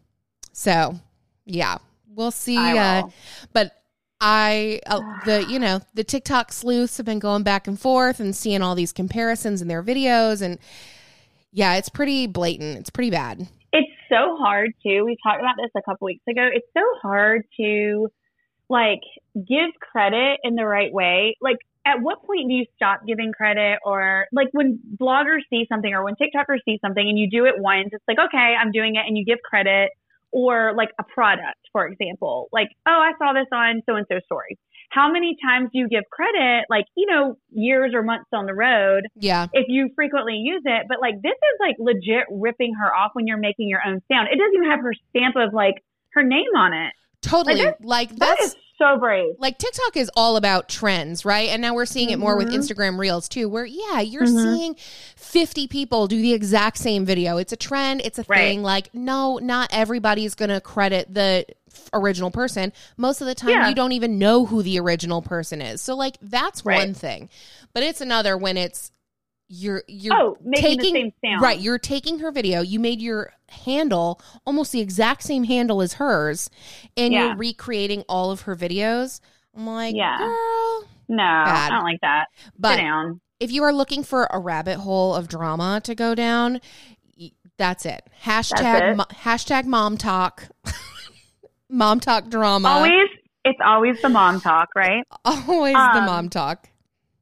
so 0.52 1.00
yeah 1.46 1.78
we'll 2.08 2.30
see 2.30 2.58
uh, 2.58 3.04
but 3.52 3.72
I 4.20 4.80
uh, 4.86 5.00
the 5.26 5.44
you 5.48 5.58
know 5.58 5.80
the 5.94 6.04
TikTok 6.04 6.52
sleuths 6.52 6.96
have 6.98 7.06
been 7.06 7.18
going 7.18 7.42
back 7.42 7.66
and 7.66 7.78
forth 7.78 8.20
and 8.20 8.34
seeing 8.34 8.62
all 8.62 8.74
these 8.74 8.92
comparisons 8.92 9.60
in 9.60 9.68
their 9.68 9.82
videos 9.82 10.40
and 10.40 10.58
yeah, 11.54 11.76
it's 11.76 11.88
pretty 11.88 12.26
blatant. 12.26 12.78
It's 12.78 12.90
pretty 12.90 13.10
bad. 13.10 13.46
So 14.08 14.36
hard 14.36 14.72
too. 14.82 15.04
We 15.04 15.16
talked 15.22 15.40
about 15.40 15.56
this 15.56 15.70
a 15.76 15.82
couple 15.82 16.06
weeks 16.06 16.24
ago. 16.28 16.48
It's 16.52 16.66
so 16.74 16.82
hard 17.02 17.44
to 17.58 18.08
like 18.68 19.02
give 19.34 19.70
credit 19.80 20.40
in 20.42 20.54
the 20.54 20.66
right 20.66 20.92
way. 20.92 21.36
Like 21.40 21.58
at 21.86 22.00
what 22.00 22.22
point 22.24 22.48
do 22.48 22.54
you 22.54 22.64
stop 22.76 23.06
giving 23.06 23.32
credit 23.32 23.78
or 23.84 24.26
like 24.32 24.48
when 24.52 24.78
bloggers 25.00 25.40
see 25.50 25.66
something 25.68 25.92
or 25.92 26.02
when 26.02 26.14
TikTokers 26.14 26.60
see 26.64 26.78
something 26.80 27.06
and 27.06 27.18
you 27.18 27.28
do 27.28 27.44
it 27.44 27.54
once, 27.58 27.88
it's 27.92 28.04
like, 28.08 28.18
okay, 28.18 28.54
I'm 28.58 28.72
doing 28.72 28.96
it 28.96 29.04
and 29.06 29.18
you 29.18 29.24
give 29.24 29.38
credit 29.44 29.90
or 30.32 30.72
like 30.76 30.90
a 30.98 31.04
product, 31.04 31.58
for 31.72 31.86
example, 31.86 32.48
like, 32.52 32.68
oh, 32.86 32.90
I 32.90 33.12
saw 33.18 33.32
this 33.32 33.46
on 33.52 33.82
so 33.86 33.96
and 33.96 34.06
so 34.10 34.18
story. 34.24 34.58
How 34.94 35.10
many 35.10 35.36
times 35.44 35.70
do 35.72 35.78
you 35.78 35.88
give 35.88 36.04
credit, 36.10 36.66
like, 36.70 36.84
you 36.96 37.06
know, 37.06 37.36
years 37.50 37.92
or 37.94 38.02
months 38.02 38.28
on 38.32 38.46
the 38.46 38.54
road? 38.54 39.08
Yeah. 39.16 39.48
If 39.52 39.66
you 39.68 39.90
frequently 39.96 40.34
use 40.34 40.62
it. 40.64 40.86
But 40.88 40.98
like, 41.00 41.20
this 41.20 41.32
is 41.32 41.56
like 41.60 41.76
legit 41.78 42.26
ripping 42.30 42.74
her 42.80 42.94
off 42.94 43.10
when 43.14 43.26
you're 43.26 43.38
making 43.38 43.68
your 43.68 43.80
own 43.84 44.00
sound. 44.10 44.28
It 44.30 44.38
doesn't 44.38 44.54
even 44.54 44.70
have 44.70 44.80
her 44.80 44.94
stamp 45.10 45.34
of 45.36 45.52
like 45.52 45.82
her 46.12 46.22
name 46.22 46.54
on 46.56 46.72
it. 46.72 46.92
Totally. 47.22 47.64
Like, 47.64 47.74
that's, 47.74 47.84
like 47.84 48.18
that's 48.18 48.56
so 48.78 48.98
brave. 48.98 49.34
Like 49.38 49.58
TikTok 49.58 49.96
is 49.96 50.10
all 50.16 50.36
about 50.36 50.68
trends, 50.68 51.24
right? 51.24 51.48
And 51.48 51.62
now 51.62 51.74
we're 51.74 51.86
seeing 51.86 52.10
it 52.10 52.18
more 52.18 52.36
mm-hmm. 52.36 52.50
with 52.50 52.54
Instagram 52.54 52.98
Reels 52.98 53.28
too, 53.28 53.48
where 53.48 53.64
yeah, 53.64 54.00
you're 54.00 54.22
mm-hmm. 54.22 54.54
seeing 54.54 54.76
50 55.16 55.68
people 55.68 56.06
do 56.06 56.20
the 56.20 56.32
exact 56.32 56.78
same 56.78 57.04
video. 57.04 57.36
It's 57.36 57.52
a 57.52 57.56
trend, 57.56 58.02
it's 58.04 58.18
a 58.18 58.24
right. 58.28 58.38
thing. 58.38 58.62
Like, 58.62 58.94
no, 58.94 59.38
not 59.38 59.70
everybody's 59.72 60.34
going 60.34 60.50
to 60.50 60.60
credit 60.60 61.12
the 61.12 61.46
original 61.92 62.30
person. 62.30 62.72
Most 62.96 63.20
of 63.20 63.26
the 63.26 63.34
time, 63.34 63.50
yeah. 63.50 63.68
you 63.68 63.74
don't 63.74 63.92
even 63.92 64.18
know 64.18 64.46
who 64.46 64.62
the 64.62 64.78
original 64.80 65.22
person 65.22 65.60
is. 65.60 65.80
So, 65.80 65.94
like, 65.94 66.16
that's 66.20 66.64
right. 66.64 66.78
one 66.78 66.94
thing. 66.94 67.28
But 67.72 67.82
it's 67.82 68.00
another 68.00 68.36
when 68.36 68.56
it's 68.56 68.92
you're 69.48 69.84
you're 69.86 70.14
oh, 70.14 70.36
taking 70.54 71.12
right 71.38 71.60
you're 71.60 71.78
taking 71.78 72.18
her 72.20 72.30
video 72.30 72.62
you 72.62 72.80
made 72.80 73.00
your 73.00 73.32
handle 73.48 74.20
almost 74.46 74.72
the 74.72 74.80
exact 74.80 75.22
same 75.22 75.44
handle 75.44 75.82
as 75.82 75.94
hers 75.94 76.48
and 76.96 77.12
yeah. 77.12 77.26
you're 77.26 77.36
recreating 77.36 78.02
all 78.08 78.30
of 78.30 78.42
her 78.42 78.56
videos 78.56 79.20
i'm 79.54 79.66
like 79.66 79.94
yeah 79.94 80.16
girl 80.18 80.84
no 81.08 81.16
bad. 81.18 81.70
i 81.70 81.74
don't 81.74 81.84
like 81.84 82.00
that 82.00 82.28
but 82.58 82.76
Sit 82.76 82.82
down 82.82 83.20
if 83.38 83.52
you 83.52 83.62
are 83.64 83.72
looking 83.72 84.02
for 84.02 84.26
a 84.30 84.38
rabbit 84.38 84.78
hole 84.78 85.14
of 85.14 85.28
drama 85.28 85.80
to 85.84 85.94
go 85.94 86.14
down 86.14 86.60
that's 87.58 87.84
it 87.84 88.02
hashtag 88.22 88.56
that's 88.56 88.82
it. 88.82 88.96
Mo- 88.96 89.04
hashtag 89.12 89.66
mom 89.66 89.98
talk 89.98 90.48
mom 91.68 92.00
talk 92.00 92.28
drama 92.28 92.68
always 92.68 93.08
it's 93.44 93.58
always 93.64 94.00
the 94.02 94.08
mom 94.08 94.40
talk 94.40 94.68
right 94.74 95.04
always 95.24 95.74
um, 95.74 95.90
the 95.94 96.00
mom 96.02 96.28
talk 96.28 96.68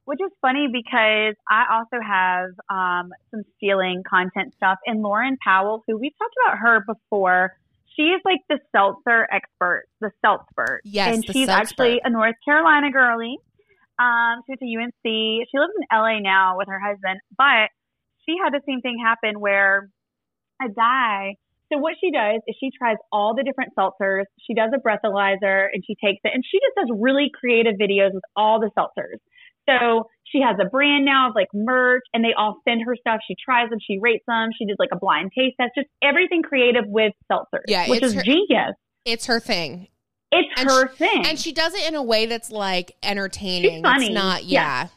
which 0.05 0.19
is 0.19 0.31
funny 0.41 0.67
because 0.71 1.35
I 1.49 1.63
also 1.71 2.03
have 2.05 2.49
um, 2.69 3.11
some 3.31 3.43
stealing 3.55 4.03
content 4.07 4.53
stuff. 4.53 4.77
And 4.85 5.01
Lauren 5.01 5.37
Powell, 5.41 5.83
who 5.87 5.97
we've 5.97 6.11
talked 6.19 6.35
about 6.45 6.57
her 6.59 6.83
before, 6.85 7.53
she 7.95 8.03
is 8.03 8.21
like 8.25 8.39
the 8.49 8.59
seltzer 8.71 9.27
expert, 9.31 9.85
the 10.01 10.11
seltzer. 10.21 10.81
Yes, 10.83 11.15
and 11.15 11.25
she's 11.31 11.47
actually 11.47 12.01
a 12.03 12.09
North 12.09 12.35
Carolina 12.43 12.91
girly. 12.91 13.37
Um, 13.99 14.41
she 14.45 14.51
went 14.51 14.59
to 14.61 15.09
UNC. 15.09 15.47
She 15.49 15.57
lives 15.57 15.73
in 15.77 15.85
LA 15.91 16.19
now 16.19 16.57
with 16.57 16.67
her 16.67 16.79
husband, 16.79 17.19
but 17.37 17.69
she 18.25 18.35
had 18.43 18.51
the 18.53 18.61
same 18.67 18.81
thing 18.81 18.97
happen 19.03 19.39
where 19.39 19.89
a 20.61 20.69
guy. 20.69 21.35
So 21.73 21.79
what 21.79 21.95
she 21.99 22.11
does 22.11 22.41
is 22.47 22.55
she 22.59 22.69
tries 22.77 22.97
all 23.11 23.33
the 23.35 23.43
different 23.43 23.73
seltzers. 23.77 24.25
She 24.45 24.53
does 24.53 24.71
a 24.73 24.79
breathalyzer 24.79 25.67
and 25.73 25.83
she 25.85 25.95
takes 25.95 26.21
it 26.23 26.31
and 26.33 26.43
she 26.45 26.59
just 26.59 26.75
does 26.77 26.97
really 26.99 27.31
creative 27.33 27.75
videos 27.81 28.13
with 28.13 28.23
all 28.35 28.59
the 28.59 28.69
seltzers. 28.77 29.17
So 29.67 30.09
she 30.25 30.41
has 30.41 30.57
a 30.61 30.69
brand 30.69 31.05
now 31.05 31.29
of 31.29 31.35
like 31.35 31.47
merch 31.53 32.03
and 32.13 32.23
they 32.23 32.33
all 32.37 32.61
send 32.67 32.81
her 32.85 32.95
stuff. 32.95 33.21
She 33.27 33.35
tries 33.43 33.69
them, 33.69 33.79
she 33.85 33.97
rates 33.99 34.23
them. 34.27 34.49
She 34.57 34.65
did 34.65 34.75
like 34.77 34.89
a 34.91 34.97
blind 34.97 35.31
taste 35.37 35.55
test, 35.59 35.71
just 35.75 35.87
everything 36.03 36.43
creative 36.43 36.83
with 36.85 37.13
seltzers, 37.31 37.63
yeah, 37.67 37.89
which 37.89 38.03
is 38.03 38.13
her, 38.13 38.23
genius. 38.23 38.75
It's 39.05 39.25
her 39.25 39.39
thing. 39.39 39.87
It's 40.31 40.49
and 40.59 40.69
her 40.69 40.89
she, 40.91 40.97
thing. 40.97 41.25
And 41.25 41.39
she 41.39 41.53
does 41.53 41.73
it 41.73 41.87
in 41.87 41.95
a 41.95 42.03
way 42.03 42.25
that's 42.25 42.51
like 42.51 42.95
entertaining. 43.01 43.77
She's 43.77 43.81
funny. 43.81 44.05
It's 44.07 44.15
not, 44.15 44.43
yeah. 44.43 44.83
yeah. 44.83 44.87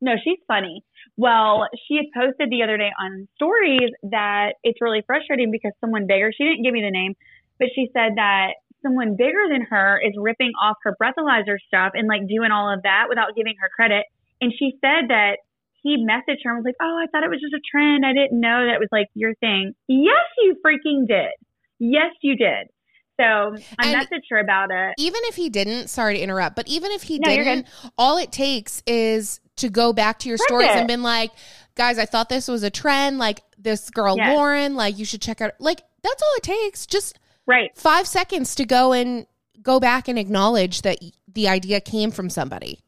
No, 0.00 0.12
she's 0.24 0.38
funny. 0.48 0.82
Well, 1.20 1.68
she 1.86 2.00
had 2.00 2.08
posted 2.16 2.48
the 2.48 2.62
other 2.62 2.78
day 2.78 2.88
on 2.96 3.28
stories 3.36 3.92
that 4.08 4.56
it's 4.64 4.80
really 4.80 5.04
frustrating 5.06 5.50
because 5.52 5.72
someone 5.78 6.06
bigger, 6.06 6.32
she 6.32 6.44
didn't 6.44 6.64
give 6.64 6.72
me 6.72 6.80
the 6.80 6.90
name, 6.90 7.12
but 7.58 7.68
she 7.74 7.90
said 7.92 8.16
that 8.16 8.56
someone 8.80 9.16
bigger 9.20 9.44
than 9.52 9.60
her 9.68 10.00
is 10.00 10.14
ripping 10.16 10.52
off 10.56 10.78
her 10.82 10.96
breathalyzer 10.96 11.60
stuff 11.68 11.92
and 11.92 12.08
like 12.08 12.26
doing 12.26 12.50
all 12.50 12.72
of 12.72 12.84
that 12.84 13.12
without 13.12 13.36
giving 13.36 13.52
her 13.60 13.68
credit. 13.68 14.06
And 14.40 14.50
she 14.58 14.72
said 14.80 15.12
that 15.12 15.44
he 15.82 15.98
messaged 16.00 16.40
her 16.44 16.56
and 16.56 16.64
was 16.64 16.72
like, 16.72 16.80
Oh, 16.80 16.96
I 16.96 17.04
thought 17.12 17.22
it 17.22 17.28
was 17.28 17.44
just 17.44 17.52
a 17.52 17.60
trend. 17.70 18.06
I 18.06 18.14
didn't 18.14 18.40
know 18.40 18.64
that 18.64 18.80
was 18.80 18.88
like 18.90 19.08
your 19.12 19.34
thing. 19.34 19.74
Yes, 19.88 20.24
you 20.38 20.56
freaking 20.64 21.06
did. 21.06 21.36
Yes, 21.78 22.16
you 22.22 22.34
did. 22.34 22.72
So 23.20 23.54
I 23.78 23.88
and 23.88 24.00
messaged 24.00 24.30
her 24.30 24.38
about 24.38 24.70
it. 24.70 24.94
Even 24.96 25.20
if 25.24 25.34
he 25.34 25.50
didn't, 25.50 25.88
sorry 25.88 26.14
to 26.14 26.20
interrupt, 26.20 26.56
but 26.56 26.66
even 26.66 26.90
if 26.92 27.02
he 27.02 27.18
no, 27.18 27.28
didn't, 27.28 27.66
all 27.98 28.16
it 28.16 28.32
takes 28.32 28.82
is 28.86 29.40
to 29.60 29.70
go 29.70 29.92
back 29.92 30.18
to 30.20 30.28
your 30.28 30.38
stories 30.38 30.70
and 30.70 30.86
been 30.86 31.02
like, 31.02 31.30
guys, 31.74 31.98
I 31.98 32.04
thought 32.04 32.28
this 32.28 32.48
was 32.48 32.62
a 32.62 32.70
trend. 32.70 33.18
Like 33.18 33.42
this 33.58 33.90
girl 33.90 34.16
yes. 34.16 34.36
Lauren, 34.36 34.74
like 34.74 34.98
you 34.98 35.04
should 35.04 35.22
check 35.22 35.40
out. 35.40 35.52
Like 35.58 35.82
that's 36.02 36.22
all 36.22 36.34
it 36.36 36.42
takes. 36.42 36.86
Just 36.86 37.18
Right. 37.50 37.70
Five 37.76 38.06
seconds 38.06 38.54
to 38.54 38.64
go 38.64 38.92
and 38.92 39.26
go 39.60 39.80
back 39.80 40.06
and 40.06 40.16
acknowledge 40.18 40.82
that 40.82 40.98
the 41.26 41.48
idea 41.48 41.80
came 41.80 42.12
from 42.12 42.30
somebody. 42.30 42.78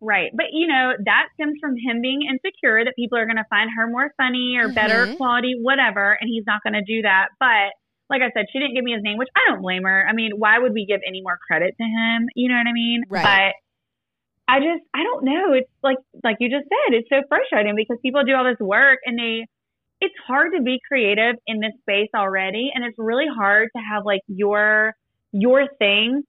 Right. 0.00 0.30
But, 0.34 0.46
you 0.52 0.66
know, 0.66 0.92
that 1.06 1.28
stems 1.34 1.56
from 1.58 1.74
him 1.76 2.02
being 2.02 2.28
insecure 2.28 2.84
that 2.84 2.94
people 2.96 3.16
are 3.16 3.24
going 3.24 3.38
to 3.38 3.48
find 3.48 3.70
her 3.78 3.86
more 3.86 4.12
funny 4.18 4.56
or 4.58 4.66
mm-hmm. 4.66 4.74
better 4.74 5.14
quality, 5.16 5.54
whatever. 5.60 6.18
And 6.20 6.28
he's 6.28 6.44
not 6.46 6.62
going 6.62 6.74
to 6.74 6.84
do 6.84 7.00
that. 7.02 7.28
But 7.40 7.72
like 8.10 8.20
I 8.20 8.30
said, 8.36 8.44
she 8.52 8.58
didn't 8.58 8.74
give 8.74 8.84
me 8.84 8.92
his 8.92 9.02
name, 9.02 9.16
which 9.16 9.30
I 9.34 9.50
don't 9.50 9.62
blame 9.62 9.84
her. 9.84 10.06
I 10.06 10.12
mean, 10.12 10.32
why 10.36 10.58
would 10.58 10.74
we 10.74 10.84
give 10.84 11.00
any 11.08 11.22
more 11.22 11.38
credit 11.46 11.74
to 11.78 11.84
him? 11.84 12.28
You 12.34 12.50
know 12.50 12.56
what 12.56 12.66
I 12.66 12.72
mean? 12.74 13.04
Right. 13.08 13.24
But 13.24 13.63
I 14.46 14.58
just, 14.58 14.82
I 14.94 15.02
don't 15.02 15.24
know. 15.24 15.52
It's 15.54 15.70
like, 15.82 15.96
like 16.22 16.36
you 16.40 16.50
just 16.50 16.68
said, 16.68 16.94
it's 16.94 17.08
so 17.08 17.22
frustrating 17.28 17.74
because 17.76 17.96
people 18.02 18.22
do 18.24 18.34
all 18.34 18.44
this 18.44 18.60
work 18.60 18.98
and 19.04 19.18
they, 19.18 19.46
it's 20.00 20.14
hard 20.26 20.52
to 20.56 20.62
be 20.62 20.78
creative 20.86 21.36
in 21.46 21.60
this 21.60 21.72
space 21.80 22.10
already. 22.14 22.70
And 22.74 22.84
it's 22.84 22.98
really 22.98 23.26
hard 23.32 23.68
to 23.74 23.82
have 23.92 24.04
like 24.04 24.20
your 24.26 24.92
your 25.32 25.66
thing 25.78 26.22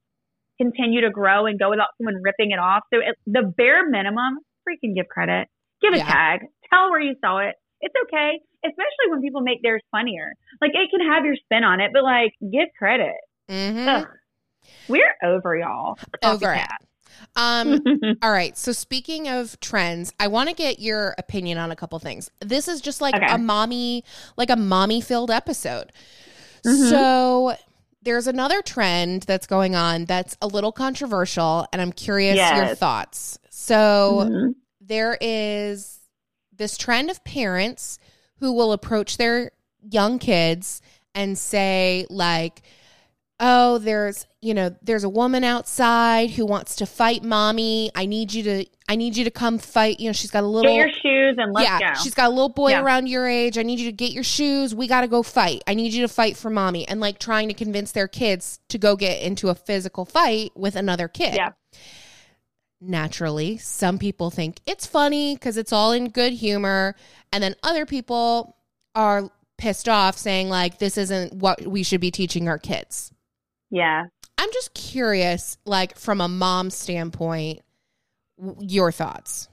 continue 0.58 1.02
to 1.02 1.10
grow 1.10 1.46
and 1.46 1.58
go 1.58 1.70
without 1.70 1.88
someone 1.98 2.22
ripping 2.22 2.50
it 2.50 2.58
off. 2.58 2.82
So 2.92 3.00
it, 3.00 3.16
the 3.26 3.42
bare 3.42 3.88
minimum 3.88 4.38
freaking 4.66 4.96
give 4.96 5.06
credit. 5.08 5.48
Give 5.82 5.92
a 5.92 5.98
yeah. 5.98 6.06
tag. 6.06 6.40
Tell 6.72 6.90
where 6.90 7.00
you 7.00 7.14
saw 7.22 7.38
it. 7.38 7.54
It's 7.80 7.94
okay 8.06 8.40
especially 8.66 9.10
when 9.10 9.22
people 9.22 9.40
make 9.40 9.62
theirs 9.62 9.82
funnier. 9.90 10.34
Like 10.60 10.72
it 10.74 10.90
can 10.90 11.06
have 11.06 11.24
your 11.24 11.36
spin 11.36 11.64
on 11.64 11.80
it 11.80 11.90
but 11.92 12.02
like 12.02 12.32
give 12.40 12.68
credit. 12.78 13.14
Mm-hmm. 13.48 14.10
we're 14.88 15.14
over 15.22 15.56
y'all. 15.56 15.98
Over 16.24 16.54
it 16.54 16.66
um, 17.34 17.80
all 18.22 18.30
right. 18.30 18.56
So 18.56 18.72
speaking 18.72 19.28
of 19.28 19.58
trends, 19.60 20.12
I 20.18 20.28
want 20.28 20.48
to 20.48 20.54
get 20.54 20.78
your 20.78 21.14
opinion 21.18 21.58
on 21.58 21.70
a 21.70 21.76
couple 21.76 21.98
things. 21.98 22.30
This 22.40 22.68
is 22.68 22.80
just 22.80 23.00
like 23.00 23.14
okay. 23.14 23.26
a 23.28 23.38
mommy, 23.38 24.04
like 24.36 24.50
a 24.50 24.56
mommy 24.56 25.00
filled 25.00 25.30
episode. 25.30 25.92
Mm-hmm. 26.64 26.88
So 26.90 27.56
there's 28.02 28.26
another 28.26 28.62
trend 28.62 29.22
that's 29.22 29.46
going 29.46 29.74
on 29.74 30.04
that's 30.04 30.36
a 30.40 30.46
little 30.46 30.72
controversial, 30.72 31.66
and 31.72 31.82
I'm 31.82 31.92
curious 31.92 32.36
your 32.36 32.74
thoughts. 32.74 33.38
So 33.50 34.28
Mhm. 34.28 34.54
there 34.80 35.18
is 35.20 35.98
this 36.52 36.78
trend 36.78 37.10
of 37.10 37.22
parents 37.24 37.98
who 38.38 38.52
will 38.52 38.72
approach 38.72 39.16
their 39.16 39.50
young 39.82 40.18
kids 40.18 40.80
and 41.14 41.36
say 41.36 42.06
like 42.10 42.62
oh 43.38 43.76
there's 43.78 44.26
you 44.40 44.54
know 44.54 44.74
there's 44.82 45.04
a 45.04 45.08
woman 45.08 45.44
outside 45.44 46.30
who 46.30 46.46
wants 46.46 46.76
to 46.76 46.86
fight 46.86 47.22
mommy 47.22 47.90
i 47.94 48.06
need 48.06 48.32
you 48.32 48.42
to 48.42 48.64
i 48.88 48.96
need 48.96 49.14
you 49.14 49.24
to 49.24 49.30
come 49.30 49.58
fight 49.58 50.00
you 50.00 50.08
know 50.08 50.12
she's 50.12 50.30
got 50.30 50.42
a 50.42 50.46
little 50.46 50.70
Get 50.70 50.76
your 50.78 50.88
shoes 50.90 51.34
and 51.38 51.52
let's 51.52 51.68
yeah 51.68 51.94
go. 51.94 52.00
she's 52.02 52.14
got 52.14 52.26
a 52.28 52.30
little 52.30 52.48
boy 52.48 52.70
Yeah. 52.70 52.82
around 52.82 53.08
your 53.08 53.26
age 53.28 53.58
i 53.58 53.62
need 53.62 53.78
you 53.78 53.90
to 53.90 53.96
get 53.96 54.12
your 54.12 54.24
shoes 54.24 54.74
we 54.74 54.86
got 54.88 55.02
to 55.02 55.08
go 55.08 55.22
fight 55.22 55.62
i 55.66 55.74
need 55.74 55.92
you 55.92 56.00
to 56.00 56.08
fight 56.08 56.36
for 56.38 56.48
mommy 56.48 56.88
and 56.88 56.98
like 56.98 57.18
trying 57.18 57.48
to 57.48 57.54
convince 57.54 57.92
their 57.92 58.08
kids 58.08 58.58
to 58.70 58.78
go 58.78 58.96
get 58.96 59.20
into 59.20 59.50
a 59.50 59.54
physical 59.54 60.06
fight 60.06 60.50
with 60.54 60.74
another 60.74 61.06
kid 61.06 61.34
Yeah. 61.34 61.50
naturally 62.80 63.58
some 63.58 63.98
people 63.98 64.30
think 64.30 64.60
it's 64.66 64.86
funny 64.86 65.34
because 65.34 65.56
it's 65.58 65.72
all 65.74 65.92
in 65.92 66.08
good 66.08 66.32
humor 66.32 66.94
and 67.32 67.42
then 67.42 67.54
other 67.62 67.84
people 67.84 68.56
are 68.94 69.30
pissed 69.58 69.88
off 69.88 70.16
saying 70.16 70.48
like 70.48 70.78
this 70.78 70.96
isn't 70.96 71.32
what 71.34 71.66
we 71.66 71.82
should 71.82 72.00
be 72.00 72.10
teaching 72.10 72.48
our 72.48 72.58
kids 72.58 73.12
yeah. 73.70 74.04
i'm 74.38 74.50
just 74.52 74.74
curious 74.74 75.58
like 75.64 75.96
from 75.96 76.20
a 76.20 76.28
mom 76.28 76.70
standpoint 76.70 77.60
w- 78.38 78.56
your 78.60 78.92
thoughts 78.92 79.48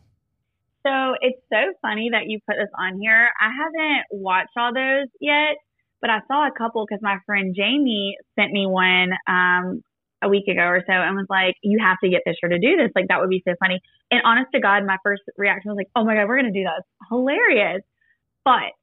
So 0.86 1.16
it's 1.22 1.40
so 1.50 1.72
funny 1.82 2.10
that 2.12 2.28
you 2.28 2.40
put 2.46 2.58
this 2.60 2.72
on 2.78 3.00
here. 3.00 3.30
I 3.40 3.50
haven't 3.56 4.04
watched 4.12 4.52
all 4.58 4.74
those 4.74 5.08
yet, 5.22 5.56
but 6.02 6.10
I 6.10 6.20
saw 6.28 6.46
a 6.46 6.52
couple 6.52 6.86
because 6.86 7.02
my 7.02 7.20
friend 7.26 7.56
Jamie 7.56 8.18
sent 8.38 8.52
me 8.52 8.68
one 8.68 9.12
um, 9.26 9.82
a 10.22 10.28
week 10.28 10.44
ago 10.50 10.64
or 10.64 10.84
so 10.86 10.92
and 10.92 11.16
was 11.16 11.28
like, 11.30 11.56
"You 11.64 11.80
have 11.82 11.96
to 12.04 12.10
get 12.10 12.24
Fisher 12.26 12.50
to 12.50 12.60
do 12.60 12.76
this. 12.76 12.92
Like 12.96 13.08
that 13.08 13.22
would 13.22 13.30
be 13.30 13.42
so 13.48 13.56
funny." 13.62 13.80
And 14.12 14.22
honest 14.26 14.52
to 14.54 14.60
God, 14.60 14.86
my 14.86 14.98
first 15.04 15.24
reaction 15.38 15.72
was 15.72 15.78
like, 15.78 15.88
"Oh 15.96 16.04
my 16.04 16.16
God, 16.16 16.28
we're 16.28 16.36
gonna 16.36 16.52
do 16.52 16.68
that. 16.68 16.84
It's 16.84 17.08
hilarious!" 17.10 17.82
But 18.44 18.76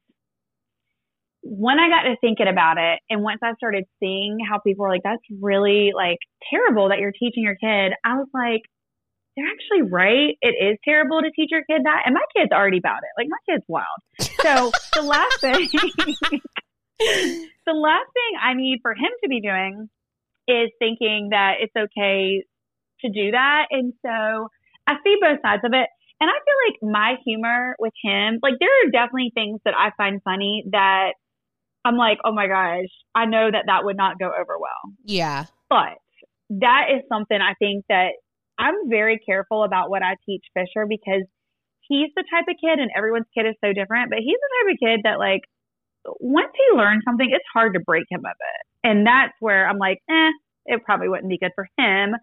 when 1.43 1.79
I 1.79 1.89
got 1.89 2.03
to 2.03 2.17
thinking 2.21 2.49
about 2.49 2.77
it, 2.79 3.01
and 3.09 3.23
once 3.23 3.41
I 3.43 3.55
started 3.55 3.85
seeing 3.99 4.39
how 4.49 4.59
people 4.59 4.85
were 4.85 4.91
like, 4.91 5.03
"That's 5.05 5.23
really 5.41 5.93
like 5.95 6.19
terrible 6.51 6.89
that 6.91 6.99
you're 6.99 7.13
teaching 7.13 7.43
your 7.45 7.57
kid," 7.57 7.93
I 8.05 8.17
was 8.17 8.29
like 8.35 8.63
they're 9.37 9.47
actually 9.47 9.91
right. 9.91 10.37
It 10.43 10.55
is 10.59 10.79
terrible 10.85 11.23
to 11.23 11.31
teach 11.31 11.51
your 11.51 11.63
kid 11.65 11.83
that. 11.85 12.03
And 12.05 12.15
my 12.15 12.25
kid's 12.37 12.53
already 12.53 12.79
about 12.79 12.99
it. 12.99 13.11
Like 13.17 13.29
my 13.29 13.39
kid's 13.49 13.65
wild. 13.69 13.87
So 14.43 14.71
the 15.01 15.07
last 15.07 15.41
thing 15.41 15.69
the 17.67 17.73
last 17.73 18.11
thing 18.13 18.33
I 18.43 18.55
need 18.55 18.81
for 18.83 18.93
him 18.93 19.11
to 19.23 19.29
be 19.29 19.41
doing 19.41 19.89
is 20.49 20.71
thinking 20.79 21.29
that 21.31 21.55
it's 21.61 21.75
okay 21.77 22.45
to 23.03 23.09
do 23.09 23.31
that. 23.31 23.67
And 23.71 23.93
so 24.05 24.49
I 24.87 24.95
see 25.05 25.17
both 25.21 25.39
sides 25.43 25.63
of 25.65 25.73
it. 25.73 25.89
And 26.21 26.29
I 26.29 26.35
feel 26.35 26.59
like 26.69 26.93
my 26.93 27.15
humor 27.25 27.77
with 27.79 27.95
him, 28.03 28.41
like 28.43 28.55
there 28.61 28.69
are 28.69 28.91
definitely 28.91 29.33
things 29.33 29.61
that 29.65 29.75
I 29.75 29.91
find 29.97 30.21
funny 30.23 30.65
that 30.71 31.13
I'm 31.85 31.97
like, 31.97 32.19
oh 32.25 32.33
my 32.33 32.47
gosh, 32.47 32.91
I 33.15 33.27
know 33.27 33.51
that 33.51 33.65
that 33.67 33.85
would 33.85 33.97
not 33.97 34.19
go 34.19 34.27
over 34.27 34.59
well. 34.59 34.95
yeah 35.05 35.47
But 35.69 35.99
that 36.51 36.87
is 36.95 37.03
something 37.09 37.39
I 37.41 37.55
think 37.59 37.85
that 37.89 38.11
I'm 38.59 38.89
very 38.89 39.19
careful 39.19 39.65
about 39.65 39.89
what 39.89 40.03
I 40.03 40.17
teach 40.27 40.45
Fisher 40.53 40.87
because 40.87 41.25
he's 41.89 42.11
the 42.15 42.25
type 42.31 42.45
of 42.49 42.57
kid, 42.61 42.79
and 42.79 42.91
everyone's 42.97 43.27
kid 43.37 43.47
is 43.47 43.55
so 43.65 43.73
different, 43.73 44.11
but 44.11 44.19
he's 44.19 44.37
the 44.37 44.51
type 44.57 44.73
of 44.75 44.79
kid 44.79 45.01
that, 45.05 45.19
like, 45.19 45.41
once 46.21 46.53
he 46.55 46.77
learns 46.77 47.03
something, 47.07 47.29
it's 47.31 47.45
hard 47.53 47.75
to 47.75 47.81
break 47.81 48.05
him 48.11 48.21
of 48.21 48.37
it. 48.39 48.89
And 48.89 49.07
that's 49.07 49.33
where 49.41 49.69
I'm 49.69 49.79
like, 49.79 49.99
eh, 50.11 50.31
it 50.67 50.85
probably 50.85 51.09
wouldn't 51.09 51.29
be 51.29 51.39
good 51.39 51.53
for 51.55 51.67
him, 51.79 52.15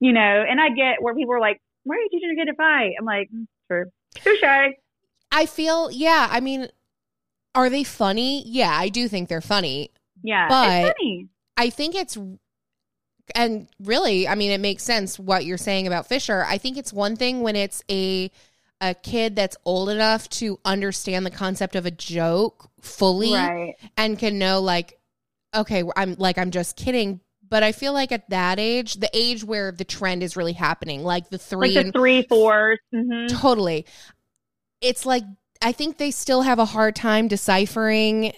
you 0.00 0.12
know. 0.12 0.44
And 0.48 0.60
I 0.60 0.68
get 0.70 1.00
where 1.02 1.14
people 1.14 1.34
are 1.34 1.40
like, 1.40 1.58
why 1.84 1.96
are 1.96 1.98
you 1.98 2.08
teaching 2.10 2.32
your 2.34 2.44
kid 2.44 2.50
to 2.50 2.56
fight? 2.56 2.92
I'm 2.98 3.04
like, 3.04 3.28
mm, 3.34 3.46
true. 3.70 3.84
Touche. 4.16 4.74
i 5.32 5.44
feel 5.46 5.90
yeah 5.90 6.28
i 6.30 6.38
mean 6.38 6.68
are 7.54 7.70
they 7.70 7.84
funny 7.84 8.42
yeah 8.46 8.70
i 8.76 8.88
do 8.88 9.08
think 9.08 9.28
they're 9.28 9.40
funny 9.40 9.90
Yeah. 10.22 10.48
But- 10.48 10.80
it's 10.86 10.98
funny. 10.98 11.28
I 11.56 11.70
think 11.70 11.94
it's 11.94 12.18
and 13.34 13.68
really, 13.80 14.28
I 14.28 14.34
mean 14.34 14.50
it 14.50 14.60
makes 14.60 14.82
sense 14.82 15.18
what 15.18 15.44
you're 15.46 15.56
saying 15.56 15.86
about 15.86 16.08
Fisher. 16.08 16.44
I 16.46 16.58
think 16.58 16.76
it's 16.76 16.92
one 16.92 17.16
thing 17.16 17.40
when 17.42 17.56
it's 17.56 17.82
a 17.90 18.30
a 18.80 18.94
kid 18.94 19.34
that's 19.36 19.56
old 19.64 19.88
enough 19.88 20.28
to 20.30 20.58
understand 20.64 21.24
the 21.24 21.30
concept 21.30 21.74
of 21.76 21.86
a 21.86 21.90
joke 21.90 22.68
fully 22.80 23.32
Right. 23.32 23.74
and 23.96 24.18
can 24.18 24.38
know 24.38 24.60
like 24.60 24.98
okay, 25.54 25.84
I'm 25.96 26.16
like 26.18 26.36
I'm 26.38 26.50
just 26.50 26.76
kidding, 26.76 27.20
but 27.48 27.62
I 27.62 27.70
feel 27.72 27.92
like 27.92 28.10
at 28.12 28.28
that 28.30 28.58
age, 28.58 28.94
the 28.94 29.10
age 29.14 29.44
where 29.44 29.70
the 29.72 29.84
trend 29.84 30.22
is 30.24 30.36
really 30.36 30.52
happening, 30.52 31.02
like 31.04 31.30
the 31.30 31.38
3 31.38 31.74
Like 31.76 31.86
the 31.86 31.92
three, 31.92 32.22
fours. 32.28 32.78
hmm 32.92 33.26
totally. 33.28 33.86
It's 34.80 35.06
like 35.06 35.22
I 35.64 35.72
think 35.72 35.96
they 35.98 36.10
still 36.10 36.42
have 36.42 36.58
a 36.58 36.64
hard 36.66 36.94
time 36.94 37.26
deciphering 37.26 38.32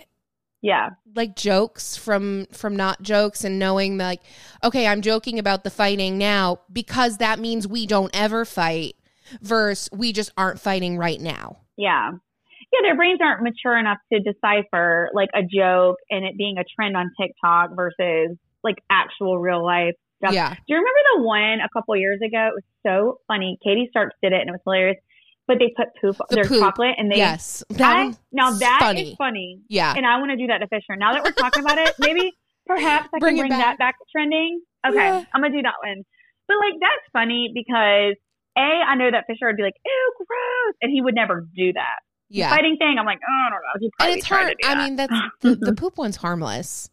Yeah. 0.62 0.91
like 1.15 1.37
jokes 1.37 1.97
from 1.97 2.47
from 2.53 2.77
not 2.77 3.03
jokes 3.03 3.45
and 3.45 3.59
knowing 3.59 3.99
like 3.99 4.21
okay 4.65 4.87
i'm 4.87 5.01
joking 5.03 5.39
about 5.39 5.65
the 5.65 5.71
fighting 5.71 6.19
now 6.19 6.61
because 6.73 7.19
that 7.19 7.39
means 7.39 7.67
we 7.67 7.87
don't 7.87 8.11
ever 8.15 8.45
fight 8.45 8.95
versus 9.43 9.89
we 9.93 10.12
just 10.12 10.31
aren't 10.37 10.61
fighting 10.61 10.97
right 10.99 11.21
now 11.21 11.59
Yeah. 11.77 12.11
Yeah, 12.73 12.81
their 12.83 12.97
brains 12.97 13.21
aren't 13.23 13.43
mature 13.43 13.79
enough 13.79 13.99
to 14.12 14.19
decipher 14.21 15.09
like 15.15 15.29
a 15.35 15.43
joke 15.43 15.97
and 16.11 16.25
it 16.25 16.37
being 16.37 16.59
a 16.59 16.65
trend 16.75 16.97
on 16.97 17.11
TikTok 17.21 17.71
versus 17.77 18.37
like 18.65 18.77
actual 18.91 19.39
real 19.39 19.65
life 19.65 19.95
stuff. 20.19 20.33
yeah 20.35 20.51
Do 20.55 20.61
you 20.69 20.77
remember 20.77 21.01
the 21.17 21.23
one 21.23 21.59
a 21.65 21.69
couple 21.73 21.97
years 21.97 22.21
ago? 22.21 22.49
It 22.51 22.55
was 22.55 22.65
so 22.87 23.21
funny. 23.29 23.59
Katie 23.65 23.87
Starks 23.91 24.17
did 24.23 24.33
it 24.33 24.41
and 24.41 24.49
it 24.49 24.53
was 24.53 24.61
hilarious. 24.65 24.97
But 25.48 25.59
they 25.61 25.72
put 25.76 25.88
poop 26.00 26.16
The 26.28 26.35
their 26.37 26.44
poop. 26.44 26.61
chocolate 26.61 26.94
and 26.98 27.11
they 27.11 27.16
yes 27.18 27.62
that 27.70 27.96
I, 27.96 28.12
now 28.32 28.50
that 28.50 28.78
is 28.80 28.80
funny. 28.80 29.14
funny. 29.16 29.61
yeah 29.68 29.94
And 29.96 30.04
I 30.04 30.18
want 30.18 30.30
to 30.32 30.37
do 30.37 30.48
that 30.48 30.59
to 30.59 30.66
Fisher. 30.66 30.96
Now 30.96 31.12
that 31.12 31.22
we're 31.22 31.30
talking 31.32 31.62
about 31.62 31.78
it, 31.78 31.94
maybe 32.00 32.32
perhaps 32.66 33.09
I 33.14 33.18
Bring 33.20 33.37
can 33.37 33.42
bring 33.42 33.50
back. 33.50 33.61
that 33.61 33.78
back 33.78 33.98
to 33.98 34.04
trending. 34.11 34.61
Okay, 34.87 34.96
Yeah. 34.96 35.24
I'm 35.35 35.40
gonna 35.42 35.54
do 35.54 35.62
that 35.62 35.74
one. 35.85 36.02
But 36.48 36.56
like 36.59 36.74
that's 36.80 37.06
funny 37.12 37.50
because 37.54 38.14
a 38.59 38.61
I 38.61 38.94
know 38.96 39.11
that 39.11 39.24
Fisher 39.28 39.46
would 39.46 39.56
be 39.56 39.62
like, 39.62 39.74
ew, 39.85 40.12
gross, 40.18 40.74
and 40.82 40.90
he 40.92 41.00
would 41.02 41.14
never 41.14 41.46
do 41.54 41.72
that. 41.74 41.98
The 42.30 42.38
yeah 42.38 42.50
fighting 42.50 42.76
thing, 42.76 42.96
I'm 42.98 43.06
like, 43.06 43.20
oh, 43.22 43.46
I 43.46 43.50
don't 43.50 43.61
know. 43.62 43.78
He'd 43.80 43.90
and 44.00 44.18
it's 44.18 44.26
hard 44.26 44.48
to 44.48 44.54
do 44.61 44.68
i 44.68 44.74
mean 44.85 44.96
that's 44.96 45.12
the, 45.42 45.54
the 45.54 45.74
poop 45.74 45.96
one's 45.96 46.16
harmless 46.16 46.90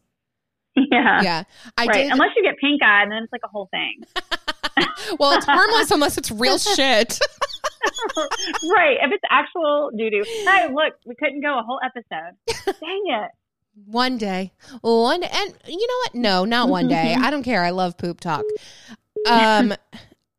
yeah, 0.76 1.22
yeah 1.22 1.42
i 1.76 1.86
right. 1.86 1.92
did 1.94 2.12
Unless 2.12 2.30
you 2.36 2.42
get 2.44 2.54
pink 2.60 2.82
eye, 2.82 3.02
and 3.02 3.10
then 3.12 3.22
it's 3.24 3.32
like 3.32 3.42
a 3.44 3.48
whole 3.48 3.68
thing. 3.72 4.02
well 5.18 5.32
it's 5.32 5.46
harmless 5.46 5.90
unless 5.90 6.18
it's 6.18 6.30
real 6.30 6.58
shit 6.58 7.18
right. 8.16 8.98
If 9.02 9.12
it's 9.12 9.24
actual 9.30 9.90
doo 9.96 10.10
doo. 10.10 10.24
Hey, 10.24 10.68
look, 10.72 10.94
we 11.06 11.14
couldn't 11.14 11.40
go 11.40 11.58
a 11.58 11.62
whole 11.62 11.80
episode. 11.84 12.36
Dang 12.80 13.02
it. 13.06 13.30
one 13.86 14.16
day 14.18 14.52
one 14.82 15.22
and 15.24 15.54
you 15.66 15.86
know 15.86 15.98
what 16.04 16.14
no 16.14 16.44
not 16.44 16.68
one 16.68 16.86
day 16.86 17.12
i 17.20 17.28
don't 17.28 17.42
care 17.42 17.64
i 17.64 17.70
love 17.70 17.98
poop 17.98 18.20
talk 18.20 18.44
um 19.28 19.74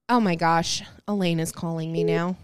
oh 0.08 0.22
my 0.22 0.36
gosh 0.36 0.82
elaine 1.08 1.42
is 1.42 1.52
calling 1.52 1.92
me 1.92 2.04
now 2.06 2.38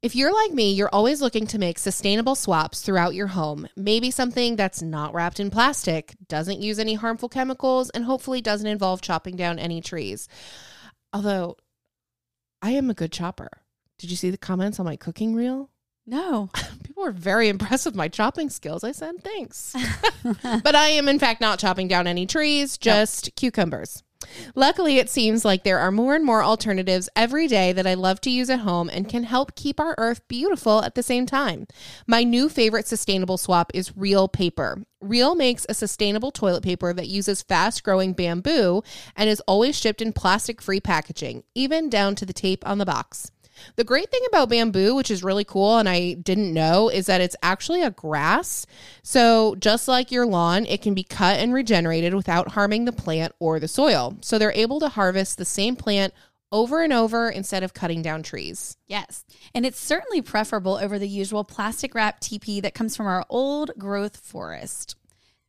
If 0.00 0.14
you're 0.14 0.32
like 0.32 0.52
me, 0.52 0.72
you're 0.72 0.88
always 0.92 1.20
looking 1.20 1.48
to 1.48 1.58
make 1.58 1.76
sustainable 1.76 2.36
swaps 2.36 2.82
throughout 2.82 3.16
your 3.16 3.26
home. 3.26 3.66
Maybe 3.76 4.12
something 4.12 4.54
that's 4.54 4.80
not 4.80 5.12
wrapped 5.12 5.40
in 5.40 5.50
plastic, 5.50 6.14
doesn't 6.28 6.60
use 6.62 6.78
any 6.78 6.94
harmful 6.94 7.28
chemicals, 7.28 7.90
and 7.90 8.04
hopefully 8.04 8.40
doesn't 8.40 8.68
involve 8.68 9.00
chopping 9.00 9.34
down 9.34 9.58
any 9.58 9.80
trees. 9.80 10.28
Although, 11.12 11.56
I 12.60 12.70
am 12.72 12.90
a 12.90 12.94
good 12.94 13.12
chopper. 13.12 13.48
Did 13.98 14.10
you 14.10 14.16
see 14.16 14.30
the 14.30 14.38
comments 14.38 14.78
on 14.78 14.86
my 14.86 14.96
cooking 14.96 15.34
reel? 15.34 15.70
No. 16.06 16.50
People 16.84 17.02
were 17.02 17.12
very 17.12 17.48
impressed 17.48 17.86
with 17.86 17.94
my 17.94 18.08
chopping 18.08 18.50
skills. 18.50 18.82
I 18.82 18.92
said 18.92 19.22
thanks. 19.22 19.74
but 20.42 20.74
I 20.74 20.88
am, 20.88 21.08
in 21.08 21.18
fact, 21.18 21.40
not 21.40 21.58
chopping 21.58 21.88
down 21.88 22.06
any 22.06 22.26
trees, 22.26 22.78
just 22.78 23.34
cucumbers. 23.36 24.02
Luckily, 24.54 24.98
it 24.98 25.10
seems 25.10 25.44
like 25.44 25.64
there 25.64 25.78
are 25.78 25.90
more 25.90 26.14
and 26.14 26.24
more 26.24 26.42
alternatives 26.42 27.08
every 27.14 27.46
day 27.46 27.72
that 27.72 27.86
I 27.86 27.94
love 27.94 28.20
to 28.22 28.30
use 28.30 28.50
at 28.50 28.60
home 28.60 28.90
and 28.92 29.08
can 29.08 29.24
help 29.24 29.54
keep 29.54 29.80
our 29.80 29.94
earth 29.98 30.26
beautiful 30.28 30.82
at 30.82 30.94
the 30.94 31.02
same 31.02 31.26
time. 31.26 31.66
My 32.06 32.24
new 32.24 32.48
favorite 32.48 32.86
sustainable 32.86 33.38
swap 33.38 33.70
is 33.74 33.96
Reel 33.96 34.28
Paper. 34.28 34.82
Reel 35.00 35.34
makes 35.34 35.64
a 35.68 35.74
sustainable 35.74 36.30
toilet 36.30 36.62
paper 36.62 36.92
that 36.92 37.06
uses 37.06 37.42
fast 37.42 37.84
growing 37.84 38.12
bamboo 38.12 38.82
and 39.16 39.30
is 39.30 39.40
always 39.46 39.78
shipped 39.78 40.02
in 40.02 40.12
plastic 40.12 40.60
free 40.60 40.80
packaging, 40.80 41.44
even 41.54 41.88
down 41.88 42.14
to 42.16 42.26
the 42.26 42.32
tape 42.32 42.66
on 42.66 42.78
the 42.78 42.86
box. 42.86 43.30
The 43.76 43.84
great 43.84 44.10
thing 44.10 44.22
about 44.28 44.48
bamboo, 44.48 44.94
which 44.94 45.10
is 45.10 45.24
really 45.24 45.44
cool 45.44 45.78
and 45.78 45.88
I 45.88 46.14
didn't 46.14 46.52
know, 46.52 46.88
is 46.88 47.06
that 47.06 47.20
it's 47.20 47.36
actually 47.42 47.82
a 47.82 47.90
grass. 47.90 48.66
So, 49.02 49.54
just 49.56 49.88
like 49.88 50.10
your 50.12 50.26
lawn, 50.26 50.66
it 50.66 50.82
can 50.82 50.94
be 50.94 51.02
cut 51.02 51.38
and 51.38 51.52
regenerated 51.52 52.14
without 52.14 52.52
harming 52.52 52.84
the 52.84 52.92
plant 52.92 53.34
or 53.38 53.60
the 53.60 53.68
soil. 53.68 54.16
So, 54.20 54.38
they're 54.38 54.52
able 54.52 54.80
to 54.80 54.88
harvest 54.88 55.38
the 55.38 55.44
same 55.44 55.76
plant 55.76 56.12
over 56.50 56.82
and 56.82 56.92
over 56.92 57.28
instead 57.28 57.62
of 57.62 57.74
cutting 57.74 58.02
down 58.02 58.22
trees. 58.22 58.76
Yes. 58.86 59.24
And 59.54 59.66
it's 59.66 59.78
certainly 59.78 60.22
preferable 60.22 60.76
over 60.76 60.98
the 60.98 61.08
usual 61.08 61.44
plastic 61.44 61.94
wrap 61.94 62.20
TP 62.20 62.62
that 62.62 62.74
comes 62.74 62.96
from 62.96 63.06
our 63.06 63.24
old 63.28 63.72
growth 63.78 64.16
forest. 64.16 64.96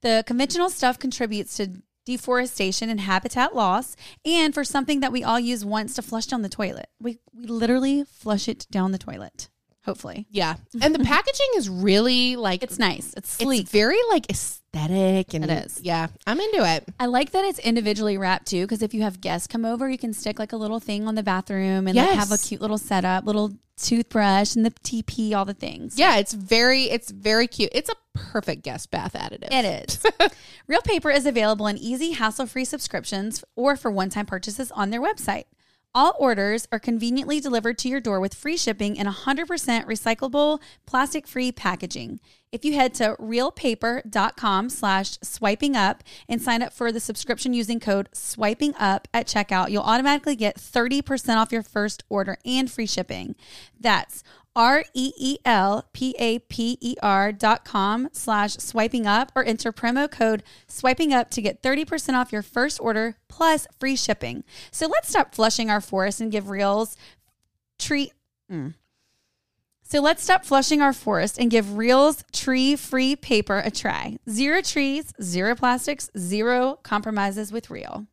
The 0.01 0.23
conventional 0.25 0.69
stuff 0.69 0.97
contributes 0.97 1.57
to 1.57 1.81
deforestation 2.09 2.89
and 2.89 2.99
habitat 3.01 3.55
loss, 3.55 3.95
and 4.25 4.53
for 4.53 4.63
something 4.63 4.99
that 4.99 5.11
we 5.11 5.23
all 5.23 5.39
use 5.39 5.63
once 5.63 5.93
to 5.93 6.01
flush 6.01 6.25
down 6.25 6.41
the 6.41 6.49
toilet. 6.49 6.87
We 6.99 7.19
we 7.33 7.45
literally 7.45 8.03
flush 8.03 8.47
it 8.47 8.65
down 8.71 8.91
the 8.91 8.97
toilet. 8.97 9.49
Hopefully, 9.85 10.25
Yeah. 10.31 10.55
And 10.81 10.93
the 10.93 11.03
packaging 11.15 11.47
is 11.55 11.69
really 11.69 12.35
like 12.35 12.63
it's 12.63 12.79
nice. 12.79 13.13
It's 13.15 13.29
sleek. 13.29 13.61
It's 13.61 13.71
very 13.71 13.99
like 14.09 14.25
aesthetic 14.73 15.33
and 15.33 15.45
It 15.45 15.65
is. 15.65 15.79
Yeah, 15.81 16.07
I'm 16.27 16.39
into 16.39 16.65
it. 16.65 16.87
I 16.99 17.05
like 17.05 17.31
that 17.31 17.45
it's 17.45 17.59
individually 17.59 18.17
wrapped 18.17 18.47
too, 18.47 18.63
because 18.63 18.81
if 18.81 18.93
you 18.93 19.01
have 19.03 19.21
guests 19.21 19.47
come 19.47 19.65
over, 19.65 19.89
you 19.89 19.97
can 19.97 20.13
stick 20.13 20.39
like 20.39 20.53
a 20.53 20.57
little 20.57 20.79
thing 20.79 21.07
on 21.07 21.15
the 21.15 21.23
bathroom 21.23 21.87
and 21.87 21.95
like 21.95 22.09
have 22.11 22.31
a 22.31 22.37
cute 22.37 22.61
little 22.61 22.77
setup, 22.77 23.25
little 23.25 23.53
toothbrush 23.77 24.55
and 24.55 24.65
the 24.65 24.71
TP, 24.71 25.33
all 25.33 25.45
the 25.45 25.53
things. 25.53 25.97
Yeah, 25.97 26.17
it's 26.17 26.33
very 26.33 26.83
it's 26.83 27.11
very 27.11 27.47
cute. 27.47 27.71
It's 27.73 27.89
a 27.89 27.95
perfect 28.13 28.63
guest 28.63 28.91
bath 28.91 29.13
additive. 29.13 29.49
It 29.51 29.89
is. 29.89 30.05
Reel 30.67 30.81
Paper 30.81 31.09
is 31.09 31.25
available 31.25 31.67
in 31.67 31.77
easy, 31.77 32.11
hassle 32.11 32.45
free 32.45 32.65
subscriptions 32.65 33.43
or 33.55 33.75
for 33.75 33.89
one 33.89 34.09
time 34.09 34.25
purchases 34.25 34.71
on 34.71 34.89
their 34.89 35.01
website. 35.01 35.45
All 35.95 36.15
orders 36.19 36.67
are 36.71 36.77
conveniently 36.77 37.39
delivered 37.39 37.79
to 37.79 37.89
your 37.89 37.99
door 37.99 38.19
with 38.19 38.35
free 38.35 38.57
shipping 38.57 38.99
and 38.99 39.07
100% 39.07 39.47
recyclable, 39.47 40.59
plastic 40.85 41.25
free 41.25 41.51
packaging. 41.51 42.19
If 42.51 42.63
you 42.63 42.73
head 42.73 42.93
to 42.95 43.15
reelpaper.com 43.19 44.69
slash 44.69 45.17
swiping 45.23 45.75
up 45.75 46.03
and 46.27 46.41
sign 46.41 46.61
up 46.61 46.73
for 46.73 46.91
the 46.91 46.99
subscription 46.99 47.53
using 47.53 47.79
code 47.79 48.09
swiping 48.13 48.75
up 48.75 49.07
at 49.13 49.27
checkout, 49.27 49.71
you'll 49.71 49.81
automatically 49.81 50.35
get 50.35 50.57
30% 50.57 51.37
off 51.37 51.51
your 51.51 51.63
first 51.63 52.03
order 52.07 52.37
and 52.45 52.69
free 52.69 52.87
shipping. 52.87 53.35
That's 53.79 54.23
R 54.55 54.83
E 54.93 55.13
E 55.17 55.37
L 55.45 55.87
P 55.93 56.15
A 56.19 56.39
P 56.39 56.77
E 56.81 56.95
R 57.01 57.31
dot 57.31 57.63
com 57.65 58.09
slash 58.11 58.53
swiping 58.57 59.05
up 59.07 59.31
or 59.35 59.43
enter 59.43 59.71
promo 59.71 60.09
code 60.09 60.43
swiping 60.67 61.13
up 61.13 61.29
to 61.31 61.41
get 61.41 61.61
30% 61.61 62.13
off 62.13 62.31
your 62.31 62.41
first 62.41 62.79
order 62.81 63.15
plus 63.27 63.67
free 63.79 63.95
shipping. 63.95 64.43
So 64.71 64.87
let's 64.87 65.09
stop 65.09 65.33
flushing 65.33 65.69
our 65.69 65.81
forest 65.81 66.19
and 66.19 66.31
give 66.31 66.49
reels 66.49 66.97
treat. 67.77 68.13
mm. 68.51 68.73
So 69.89 70.01
let's 70.01 70.21
stop 70.21 70.45
flushing 70.45 70.83
our 70.83 70.93
forest 70.93 71.39
and 71.39 71.49
give 71.49 71.75
Reel's 71.75 72.23
tree 72.31 72.75
free 72.75 73.15
paper 73.15 73.57
a 73.57 73.71
try. 73.71 74.17
Zero 74.29 74.61
trees, 74.61 75.11
zero 75.19 75.55
plastics, 75.55 76.11
zero 76.15 76.77
compromises 76.83 77.51
with 77.51 77.71
Reel. 77.71 78.05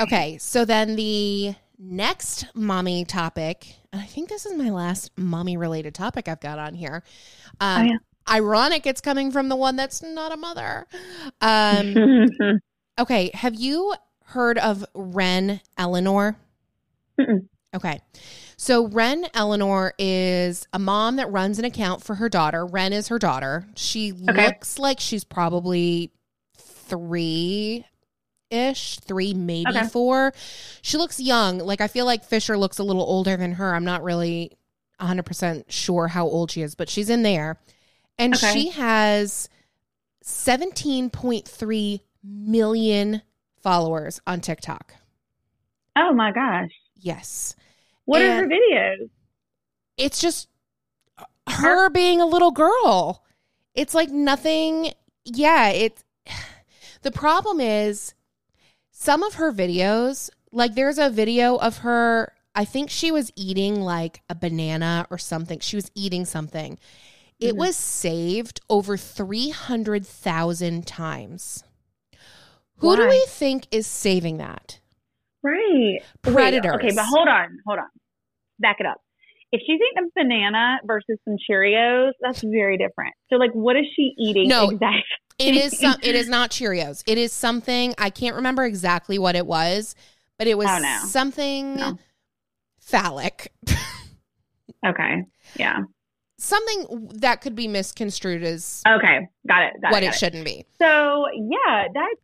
Okay, 0.00 0.38
so 0.38 0.64
then 0.64 0.94
the 0.94 1.56
next 1.78 2.46
mommy 2.54 3.04
topic, 3.04 3.74
and 3.92 4.00
I 4.00 4.06
think 4.06 4.28
this 4.28 4.46
is 4.46 4.54
my 4.54 4.70
last 4.70 5.10
mommy 5.16 5.56
related 5.56 5.94
topic 5.94 6.28
I've 6.28 6.40
got 6.40 6.58
on 6.58 6.74
here. 6.74 7.02
Um, 7.60 7.82
Oh, 7.86 7.90
yeah. 7.90 7.96
Ironic, 8.28 8.86
it's 8.86 9.00
coming 9.00 9.30
from 9.30 9.48
the 9.48 9.54
one 9.56 9.76
that's 9.76 10.02
not 10.02 10.32
a 10.32 10.36
mother. 10.36 10.86
Um, 11.40 11.94
okay, 12.98 13.30
have 13.34 13.54
you 13.54 13.94
heard 14.24 14.58
of 14.58 14.84
Wren 14.94 15.60
Eleanor? 15.78 16.36
Mm-mm. 17.20 17.46
Okay. 17.74 18.00
So 18.56 18.88
Wren 18.88 19.26
Eleanor 19.34 19.92
is 19.98 20.66
a 20.72 20.78
mom 20.78 21.16
that 21.16 21.30
runs 21.30 21.58
an 21.58 21.64
account 21.66 22.02
for 22.02 22.14
her 22.16 22.28
daughter. 22.28 22.64
Wren 22.66 22.92
is 22.92 23.08
her 23.08 23.18
daughter. 23.18 23.66
She 23.76 24.12
Okay. 24.12 24.46
looks 24.46 24.78
like 24.78 24.98
she's 24.98 25.24
probably 25.24 26.10
three 26.56 27.84
ish, 28.50 28.98
three, 29.00 29.34
maybe 29.34 29.70
Okay. 29.70 29.88
four. 29.88 30.32
She 30.82 30.96
looks 30.96 31.18
young. 31.20 31.58
Like 31.58 31.80
I 31.80 31.88
feel 31.88 32.04
like 32.06 32.24
Fisher 32.24 32.56
looks 32.56 32.78
a 32.78 32.84
little 32.84 33.02
older 33.02 33.36
than 33.36 33.52
her. 33.52 33.74
I'm 33.74 33.84
not 33.84 34.02
really 34.02 34.52
100% 35.00 35.64
sure 35.68 36.08
how 36.08 36.26
old 36.26 36.50
she 36.50 36.62
is, 36.62 36.74
but 36.74 36.88
she's 36.88 37.10
in 37.10 37.22
there. 37.22 37.58
And 38.18 38.34
Okay. 38.34 38.52
she 38.52 38.68
has 38.70 39.48
17.3 40.24 42.00
million 42.22 43.22
followers 43.62 44.20
on 44.26 44.40
TikTok. 44.40 44.94
oh 45.96 46.12
my 46.12 46.30
gosh. 46.32 46.70
Yes. 46.96 47.54
What 48.04 48.22
are 48.22 48.34
her 48.36 48.46
videos? 48.48 49.08
it's 49.96 50.20
just 50.20 50.48
her 51.48 51.88
being 51.90 52.20
a 52.20 52.26
little 52.26 52.50
girl. 52.50 53.24
It's 53.74 53.94
like 53.94 54.10
nothing. 54.10 54.92
Yeah, 55.24 55.70
it's 55.70 56.04
the 57.02 57.10
problem 57.10 57.60
is 57.60 58.14
some 58.98 59.22
of 59.22 59.34
her 59.34 59.52
videos, 59.52 60.30
like 60.52 60.74
there's 60.74 60.98
a 60.98 61.10
video 61.10 61.56
of 61.56 61.78
her, 61.78 62.32
I 62.54 62.64
think 62.64 62.88
she 62.88 63.12
was 63.12 63.30
eating 63.36 63.82
like 63.82 64.22
a 64.30 64.34
banana 64.34 65.06
or 65.10 65.18
something. 65.18 65.60
She 65.60 65.76
was 65.76 65.90
eating 65.94 66.24
something. 66.24 66.78
It 67.38 67.52
Mhm. 67.52 67.58
was 67.58 67.76
saved 67.76 68.62
over 68.70 68.96
300,000 68.96 70.86
times. 70.86 71.62
Who 72.78 72.96
do 72.96 73.06
we 73.06 73.22
think 73.28 73.66
is 73.70 73.86
saving 73.86 74.38
that? 74.38 74.80
Right. 75.42 76.00
Wait, 76.24 76.54
okay, 76.64 76.90
but 76.94 77.04
hold 77.04 77.28
on, 77.28 77.58
hold 77.66 77.78
on. 77.78 77.90
Back 78.58 78.80
it 78.80 78.86
up. 78.86 79.02
If 79.52 79.60
she's 79.60 79.78
eating 79.78 80.04
a 80.04 80.10
banana 80.14 80.78
versus 80.86 81.18
some 81.26 81.36
Cheerios, 81.48 82.12
that's 82.22 82.42
very 82.42 82.78
different. 82.78 83.14
So, 83.28 83.36
like, 83.36 83.52
what 83.52 83.76
is 83.76 83.84
she 83.94 84.14
eating 84.18 84.48
No, 84.48 84.70
exactly? 84.70 85.02
It 85.38 85.54
is 85.54 85.78
some, 85.78 85.96
it 86.02 86.14
is 86.14 86.28
not 86.28 86.50
Cheerios. 86.50 87.02
It 87.06 87.18
is 87.18 87.32
something 87.32 87.94
I 87.98 88.10
can't 88.10 88.36
remember 88.36 88.64
exactly 88.64 89.18
what 89.18 89.36
it 89.36 89.46
was, 89.46 89.94
but 90.38 90.46
it 90.46 90.56
was 90.56 90.66
Oh, 90.70 90.78
no. 90.78 90.98
something 91.06 91.76
No. 91.76 91.98
phallic. 92.80 93.52
Okay. 94.86 95.24
Yeah. 95.56 95.78
something 96.38 97.08
that 97.14 97.40
could 97.40 97.56
be 97.56 97.66
misconstrued 97.66 98.44
as 98.44 98.82
Okay. 98.86 99.26
Got 99.48 99.62
it. 99.64 99.72
Got 99.82 99.90
what 99.92 100.02
it. 100.04 100.08
it 100.08 100.14
shouldn't 100.14 100.44
be. 100.44 100.64
So, 100.78 101.24
yeah, 101.34 101.86
that's, 101.92 102.20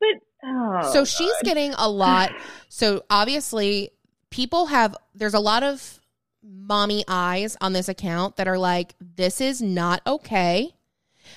but, 0.00 0.48
oh. 0.48 0.92
so 0.92 1.04
she's 1.04 1.28
God. 1.28 1.44
getting 1.44 1.74
a 1.74 1.88
lot. 1.88 2.32
So 2.70 3.02
obviously, 3.10 3.90
people 4.30 4.66
have 4.66 4.96
there's 5.14 5.34
a 5.34 5.40
lot 5.40 5.62
of 5.62 6.00
mommy 6.42 7.04
eyes 7.06 7.56
on 7.60 7.74
this 7.74 7.88
account 7.88 8.36
that 8.36 8.48
are 8.48 8.56
like, 8.58 8.94
this 9.00 9.40
is 9.42 9.60
not 9.60 10.00
okay. 10.06 10.70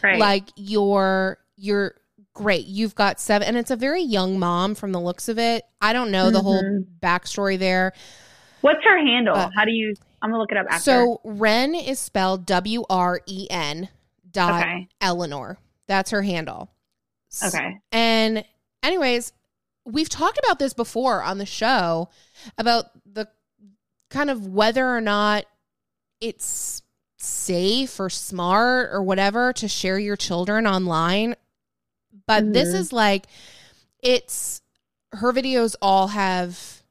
Right. 0.01 0.17
Like 0.19 0.49
you're 0.55 1.37
you're 1.55 1.95
great. 2.33 2.65
You've 2.65 2.95
got 2.95 3.19
seven, 3.19 3.47
and 3.47 3.57
it's 3.57 3.71
a 3.71 3.75
very 3.75 4.01
young 4.01 4.39
mom 4.39 4.73
from 4.75 4.91
the 4.91 4.99
looks 4.99 5.29
of 5.29 5.37
it. 5.37 5.63
I 5.81 5.93
don't 5.93 6.09
know 6.11 6.31
the 6.31 6.41
whole 6.41 6.63
Mhm. 6.63 6.85
backstory 7.01 7.59
there. 7.59 7.93
What's 8.61 8.83
her 8.83 8.97
handle? 8.97 9.35
Uh, 9.35 9.49
How 9.55 9.65
do 9.65 9.71
you, 9.71 9.93
I'm 10.21 10.31
going 10.31 10.37
to 10.37 10.41
look 10.41 10.51
it 10.51 10.57
up 10.57 10.65
after. 10.69 10.83
So 10.83 11.21
Wren 11.23 11.75
is 11.75 11.99
spelled 11.99 12.45
W 12.45 12.85
R 12.89 13.21
E 13.27 13.47
N 13.49 13.89
dot 14.31 14.61
okay. 14.63 14.87
Eleanor. 15.01 15.57
That's 15.87 16.11
her 16.11 16.21
handle. 16.23 16.71
Okay. 17.45 17.77
And 17.91 18.45
anyways, 18.81 19.33
we've 19.85 20.09
talked 20.09 20.39
about 20.43 20.59
this 20.59 20.73
before 20.73 21.21
on 21.21 21.37
the 21.39 21.45
show 21.45 22.09
about 22.57 22.85
the 23.05 23.27
kind 24.09 24.29
of 24.29 24.47
whether 24.47 24.95
or 24.95 25.01
not 25.01 25.45
it's 26.21 26.81
safe 27.23 27.99
or 27.99 28.09
smart 28.09 28.89
or 28.91 29.01
whatever 29.01 29.53
to 29.53 29.67
share 29.67 29.97
your 29.97 30.15
children 30.17 30.67
online. 30.67 31.35
But 32.27 32.53
this 32.53 32.69
Mhm. 32.69 32.75
is 32.75 32.93
like 32.93 33.25
it's 34.01 34.61
her 35.13 35.31
videos 35.31 35.75
all 35.81 36.07
have 36.09 36.81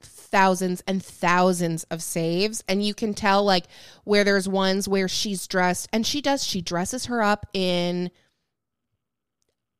thousands 0.00 0.82
and 0.86 1.02
thousands 1.02 1.84
of 1.84 2.02
saves 2.02 2.62
and 2.68 2.84
you 2.84 2.92
can 2.94 3.14
tell 3.14 3.42
like 3.44 3.64
where 4.04 4.24
there's 4.24 4.48
ones 4.48 4.86
where 4.86 5.08
she's 5.08 5.46
dressed 5.46 5.88
and 5.92 6.06
she 6.06 6.20
does 6.20 6.44
she 6.44 6.60
dresses 6.60 7.06
her 7.06 7.22
up 7.22 7.46
in 7.54 8.10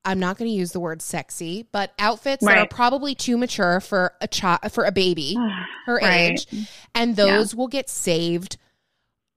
I'm 0.05 0.19
not 0.21 0.39
going 0.39 0.51
to 0.51 0.57
use 0.57 0.73
the 0.73 0.81
word 0.81 1.03
sexy, 1.03 1.67
but 1.71 1.93
outfits 1.99 2.43
that 2.47 2.57
are 2.57 2.67
probably 2.67 3.15
too 3.15 3.37
mature 3.37 3.79
for 3.81 4.15
a 4.23 4.29
child 4.29 4.61
for 4.73 4.85
a 4.85 4.93
baby 4.93 5.35
her 5.87 5.97
Right. 5.97 6.31
age, 6.31 6.47
and 6.95 7.15
those 7.15 7.55
will 7.55 7.69
get 7.69 7.91
saved 7.91 8.57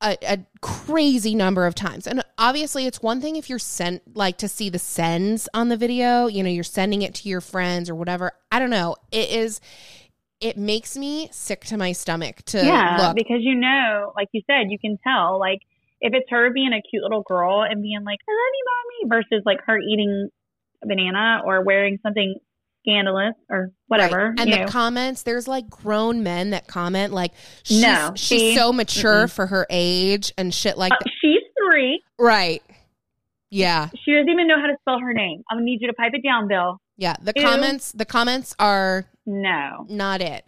a, 0.01 0.17
a 0.23 0.39
crazy 0.61 1.35
number 1.35 1.65
of 1.65 1.75
times. 1.75 2.07
And 2.07 2.23
obviously, 2.37 2.85
it's 2.85 3.01
one 3.01 3.21
thing 3.21 3.35
if 3.35 3.49
you're 3.49 3.59
sent 3.59 4.15
like 4.15 4.37
to 4.39 4.47
see 4.47 4.69
the 4.69 4.79
sends 4.79 5.47
on 5.53 5.69
the 5.69 5.77
video. 5.77 6.27
You 6.27 6.43
know, 6.43 6.49
you're 6.49 6.63
sending 6.63 7.01
it 7.01 7.13
to 7.15 7.29
your 7.29 7.41
friends 7.41 7.89
or 7.89 7.95
whatever. 7.95 8.31
I 8.51 8.59
don't 8.59 8.69
know. 8.69 8.95
It 9.11 9.29
is. 9.29 9.61
It 10.39 10.57
makes 10.57 10.97
me 10.97 11.29
sick 11.31 11.65
to 11.65 11.77
my 11.77 11.91
stomach 11.91 12.41
to 12.47 12.65
yeah, 12.65 12.97
look. 12.99 13.15
because 13.15 13.41
you 13.41 13.53
know, 13.53 14.11
like 14.15 14.27
you 14.31 14.41
said, 14.47 14.71
you 14.71 14.79
can 14.79 14.97
tell, 15.03 15.39
like, 15.39 15.59
if 16.01 16.15
it's 16.15 16.27
her 16.31 16.51
being 16.51 16.73
a 16.73 16.81
cute 16.81 17.03
little 17.03 17.21
girl 17.21 17.61
and 17.61 17.83
being 17.83 18.03
like, 18.03 18.17
I 18.27 18.31
love 18.31 18.53
you, 18.57 18.65
mommy, 18.65 19.21
versus 19.21 19.43
like 19.45 19.59
her 19.67 19.77
eating 19.77 20.29
a 20.83 20.87
banana 20.87 21.41
or 21.45 21.63
wearing 21.63 21.99
something 22.01 22.35
scandalous 22.81 23.33
or 23.49 23.71
whatever. 23.87 24.29
Right. 24.29 24.39
And 24.39 24.49
you 24.49 24.55
the 24.57 24.61
know. 24.63 24.67
comments, 24.67 25.23
there's 25.23 25.47
like 25.47 25.69
grown 25.69 26.23
men 26.23 26.49
that 26.51 26.67
comment 26.67 27.13
like 27.13 27.31
she's 27.63 27.81
No, 27.81 28.11
she's 28.15 28.55
so 28.57 28.71
mature 28.73 29.25
Mm-mm. 29.25 29.31
for 29.31 29.47
her 29.47 29.65
age 29.69 30.33
and 30.37 30.53
shit 30.53 30.77
like 30.77 30.91
Uh, 30.91 30.97
that. 31.03 31.11
she's 31.21 31.41
three. 31.57 32.01
Right. 32.19 32.61
Yeah. 33.49 33.89
She 34.05 34.13
doesn't 34.13 34.29
even 34.29 34.47
know 34.47 34.59
how 34.59 34.67
to 34.67 34.75
spell 34.81 34.99
her 34.99 35.13
name. 35.13 35.43
I'm 35.49 35.57
gonna 35.57 35.65
need 35.65 35.79
you 35.81 35.87
to 35.87 35.93
pipe 35.93 36.11
it 36.13 36.23
down, 36.23 36.47
Bill. 36.47 36.79
Yeah. 36.97 37.15
The 37.21 37.33
Ew. 37.35 37.41
comments 37.43 37.91
the 37.91 38.05
comments 38.05 38.55
are 38.59 39.05
No. 39.25 39.85
not 39.89 40.21
it. 40.21 40.45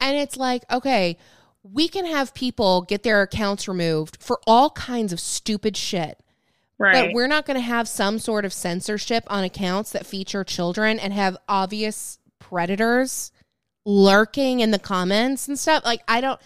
And 0.00 0.16
it's 0.16 0.36
like, 0.36 0.64
okay, 0.70 1.16
we 1.62 1.88
can 1.88 2.04
have 2.06 2.34
people 2.34 2.82
get 2.82 3.02
their 3.02 3.22
accounts 3.22 3.66
removed 3.66 4.18
for 4.20 4.38
all 4.46 4.70
kinds 4.70 5.12
of 5.12 5.18
stupid 5.20 5.76
shit. 5.76 6.18
Right. 6.78 7.06
But 7.06 7.14
we're 7.14 7.28
not 7.28 7.46
going 7.46 7.56
to 7.56 7.64
have 7.64 7.86
some 7.86 8.18
sort 8.18 8.44
of 8.44 8.52
censorship 8.52 9.24
on 9.28 9.44
accounts 9.44 9.92
that 9.92 10.06
feature 10.06 10.42
children 10.44 10.98
and 10.98 11.12
have 11.12 11.36
obvious 11.48 12.18
predators 12.40 13.30
lurking 13.86 14.60
in 14.60 14.70
the 14.70 14.78
comments 14.78 15.46
and 15.46 15.58
stuff. 15.58 15.84
Like 15.84 16.02
I 16.08 16.20
don't. 16.20 16.40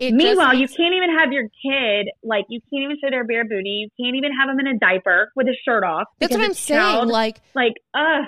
Meanwhile, 0.00 0.54
you 0.54 0.66
can't 0.66 0.94
even 0.94 1.16
have 1.18 1.32
your 1.32 1.44
kid 1.44 2.08
like 2.24 2.44
you 2.48 2.60
can't 2.60 2.84
even 2.84 2.96
show 3.02 3.10
their 3.10 3.24
bare 3.24 3.44
booty. 3.44 3.86
You 3.86 3.88
can't 4.04 4.16
even 4.16 4.32
have 4.32 4.48
them 4.48 4.58
in 4.58 4.66
a 4.74 4.78
diaper 4.78 5.30
with 5.36 5.46
a 5.46 5.56
shirt 5.64 5.84
off. 5.84 6.08
That's 6.18 6.34
what 6.34 6.44
I'm 6.44 6.54
saying. 6.54 7.08
Like, 7.08 7.40
like, 7.54 7.74
ugh, 7.94 8.24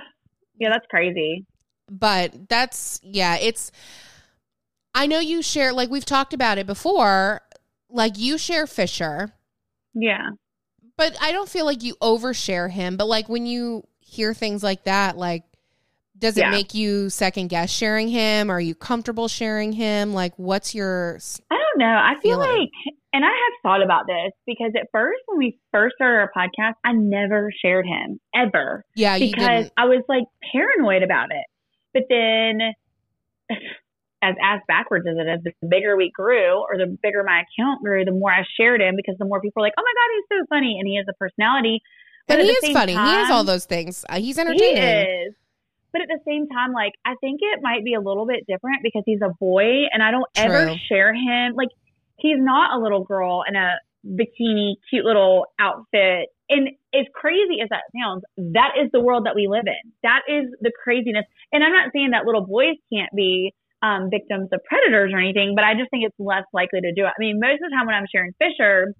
yeah, 0.59 0.69
that's 0.71 0.87
crazy. 0.91 1.47
but 1.91 2.49
that's 2.49 3.01
yeah. 3.03 3.37
It's. 3.41 3.73
I 4.95 5.07
know 5.07 5.19
you 5.19 5.43
share 5.43 5.73
like 5.73 5.91
we've 5.91 6.05
talked 6.05 6.33
about 6.33 6.59
it 6.59 6.67
before. 6.67 7.41
Like 7.91 8.19
you 8.19 8.39
share 8.39 8.67
Fisher, 8.67 9.35
Yeah, 9.95 10.31
but 10.97 11.17
I 11.21 11.33
don't 11.33 11.49
feel 11.49 11.65
like 11.65 11.83
you 11.83 11.95
overshare 11.97 12.71
him. 12.71 12.97
But 12.97 13.07
like 13.07 13.29
when 13.29 13.47
you 13.47 13.85
hear 14.01 14.35
things 14.35 14.63
like 14.63 14.85
that, 14.85 15.17
like. 15.17 15.45
Does 16.17 16.39
it 16.39 16.43
Yeah. 16.43 16.51
make 16.53 16.75
you 16.75 17.11
second 17.11 17.49
guess 17.49 17.71
sharing 17.71 18.07
him? 18.09 18.49
Are 18.49 18.61
you 18.61 18.75
comfortable 18.77 19.27
sharing 19.27 19.73
him? 19.73 20.15
Like, 20.15 20.33
what's 20.37 20.73
your 20.73 21.19
I 21.51 21.57
don't 21.57 21.79
know. 21.79 21.87
I 21.87 22.15
feel 22.23 22.41
Feeling. 22.41 22.61
like, 22.61 22.71
and 23.13 23.25
I 23.25 23.29
have 23.29 23.53
thought 23.65 23.83
about 23.83 24.07
this 24.07 24.33
because 24.47 24.71
at 24.81 24.87
first, 24.93 25.19
when 25.27 25.39
we 25.39 25.59
first 25.73 25.97
started 25.97 26.19
our 26.19 26.31
podcast, 26.35 26.75
I 26.85 26.93
never 26.93 27.51
shared 27.61 27.85
him 27.85 28.21
ever 28.35 28.85
yeah? 28.95 29.17
You 29.17 29.33
because. 29.33 29.71
I 29.77 29.87
was 29.87 30.05
like 30.09 30.23
paranoid 30.53 31.03
about 31.03 31.31
it. 31.33 31.45
But 31.93 32.05
then, 32.09 32.61
as 34.25 34.35
ass 34.43 34.63
backwards 34.67 35.05
as 35.07 35.17
it 35.19 35.29
is, 35.29 35.45
the 35.45 35.69
bigger 35.69 35.97
we 35.97 36.11
grew, 36.11 36.65
or 36.65 36.79
the 36.79 36.97
bigger 37.03 37.23
my 37.23 37.45
account 37.45 37.83
grew, 37.83 38.05
the 38.05 38.13
more 38.13 38.33
I 38.33 38.45
shared 38.59 38.81
him 38.81 38.97
because 38.97 39.17
the 39.19 39.27
more 39.27 39.41
people 39.41 39.61
were 39.61 39.67
like, 39.67 39.75
"Oh 39.79 39.83
my 39.85 39.93
god, 39.93 40.09
he's 40.17 40.41
so 40.41 40.47
funny," 40.49 40.79
and 40.81 40.89
he 40.89 40.97
has 40.97 41.07
a 41.09 41.15
personality. 41.15 41.83
And 42.29 42.41
he 42.41 42.49
is 42.49 42.73
funny. 42.73 42.93
he 42.93 42.99
has 42.99 43.31
all 43.31 43.45
those 43.45 43.67
things. 43.67 44.05
Uh, 44.09 44.19
he's 44.19 44.37
He 44.37 44.41
entertaining. 44.41 44.83
is. 44.83 45.35
But 45.93 46.01
at 46.01 46.09
the 46.09 46.21
same 46.27 46.49
time, 46.49 46.73
like 46.73 46.93
I 47.05 47.15
think 47.21 47.41
it 47.43 47.61
might 47.63 47.85
be 47.85 47.95
a 47.95 48.01
little 48.01 48.27
bit 48.27 48.47
different 48.49 48.83
because 48.83 49.03
he's 49.05 49.21
a 49.21 49.31
boy, 49.39 49.85
and 49.93 50.03
I 50.03 50.11
don't 50.11 50.27
ever 50.37 50.75
share 50.89 51.13
him. 51.13 51.55
Like 51.55 51.69
he's 52.17 52.39
not 52.39 52.77
a 52.79 52.83
little 52.83 53.05
girl 53.05 53.45
in 53.47 53.55
a 53.55 53.77
bikini, 54.07 54.75
cute 54.91 55.05
little 55.05 55.47
outfit. 55.59 56.29
And 56.49 56.69
as 56.95 57.07
crazy 57.15 57.61
as 57.63 57.69
that 57.71 57.85
sounds, 57.99 58.23
that 58.37 58.73
is 58.83 58.91
the 58.93 59.01
world 59.01 59.27
that 59.27 59.35
we 59.35 59.47
live 59.49 59.65
in. 59.67 59.93
That 60.03 60.23
is 60.29 60.47
the 60.61 60.73
craziness. 60.83 61.25
And 61.53 61.65
I'm 61.65 61.73
not 61.73 61.91
saying 61.93 62.11
that 62.11 62.27
little 62.27 62.45
boys 62.45 62.77
can't 62.93 63.11
be 63.15 63.55
um, 63.85 64.09
victims 64.09 64.49
of 64.53 64.61
predators 64.65 65.13
or 65.13 65.19
anything, 65.21 65.53
but 65.55 65.65
I 65.65 65.75
just 65.75 65.91
think 65.91 66.05
it's 66.09 66.17
less 66.19 66.45
likely 66.55 66.81
to 66.81 66.93
do 66.97 67.05
it. 67.05 67.13
I 67.13 67.21
mean, 67.21 67.37
most 67.39 67.61
of 67.61 67.69
the 67.69 67.75
time 67.77 67.85
when 67.87 67.95
I'm 67.95 68.09
sharing 68.11 68.33
Fisher, 68.41 68.95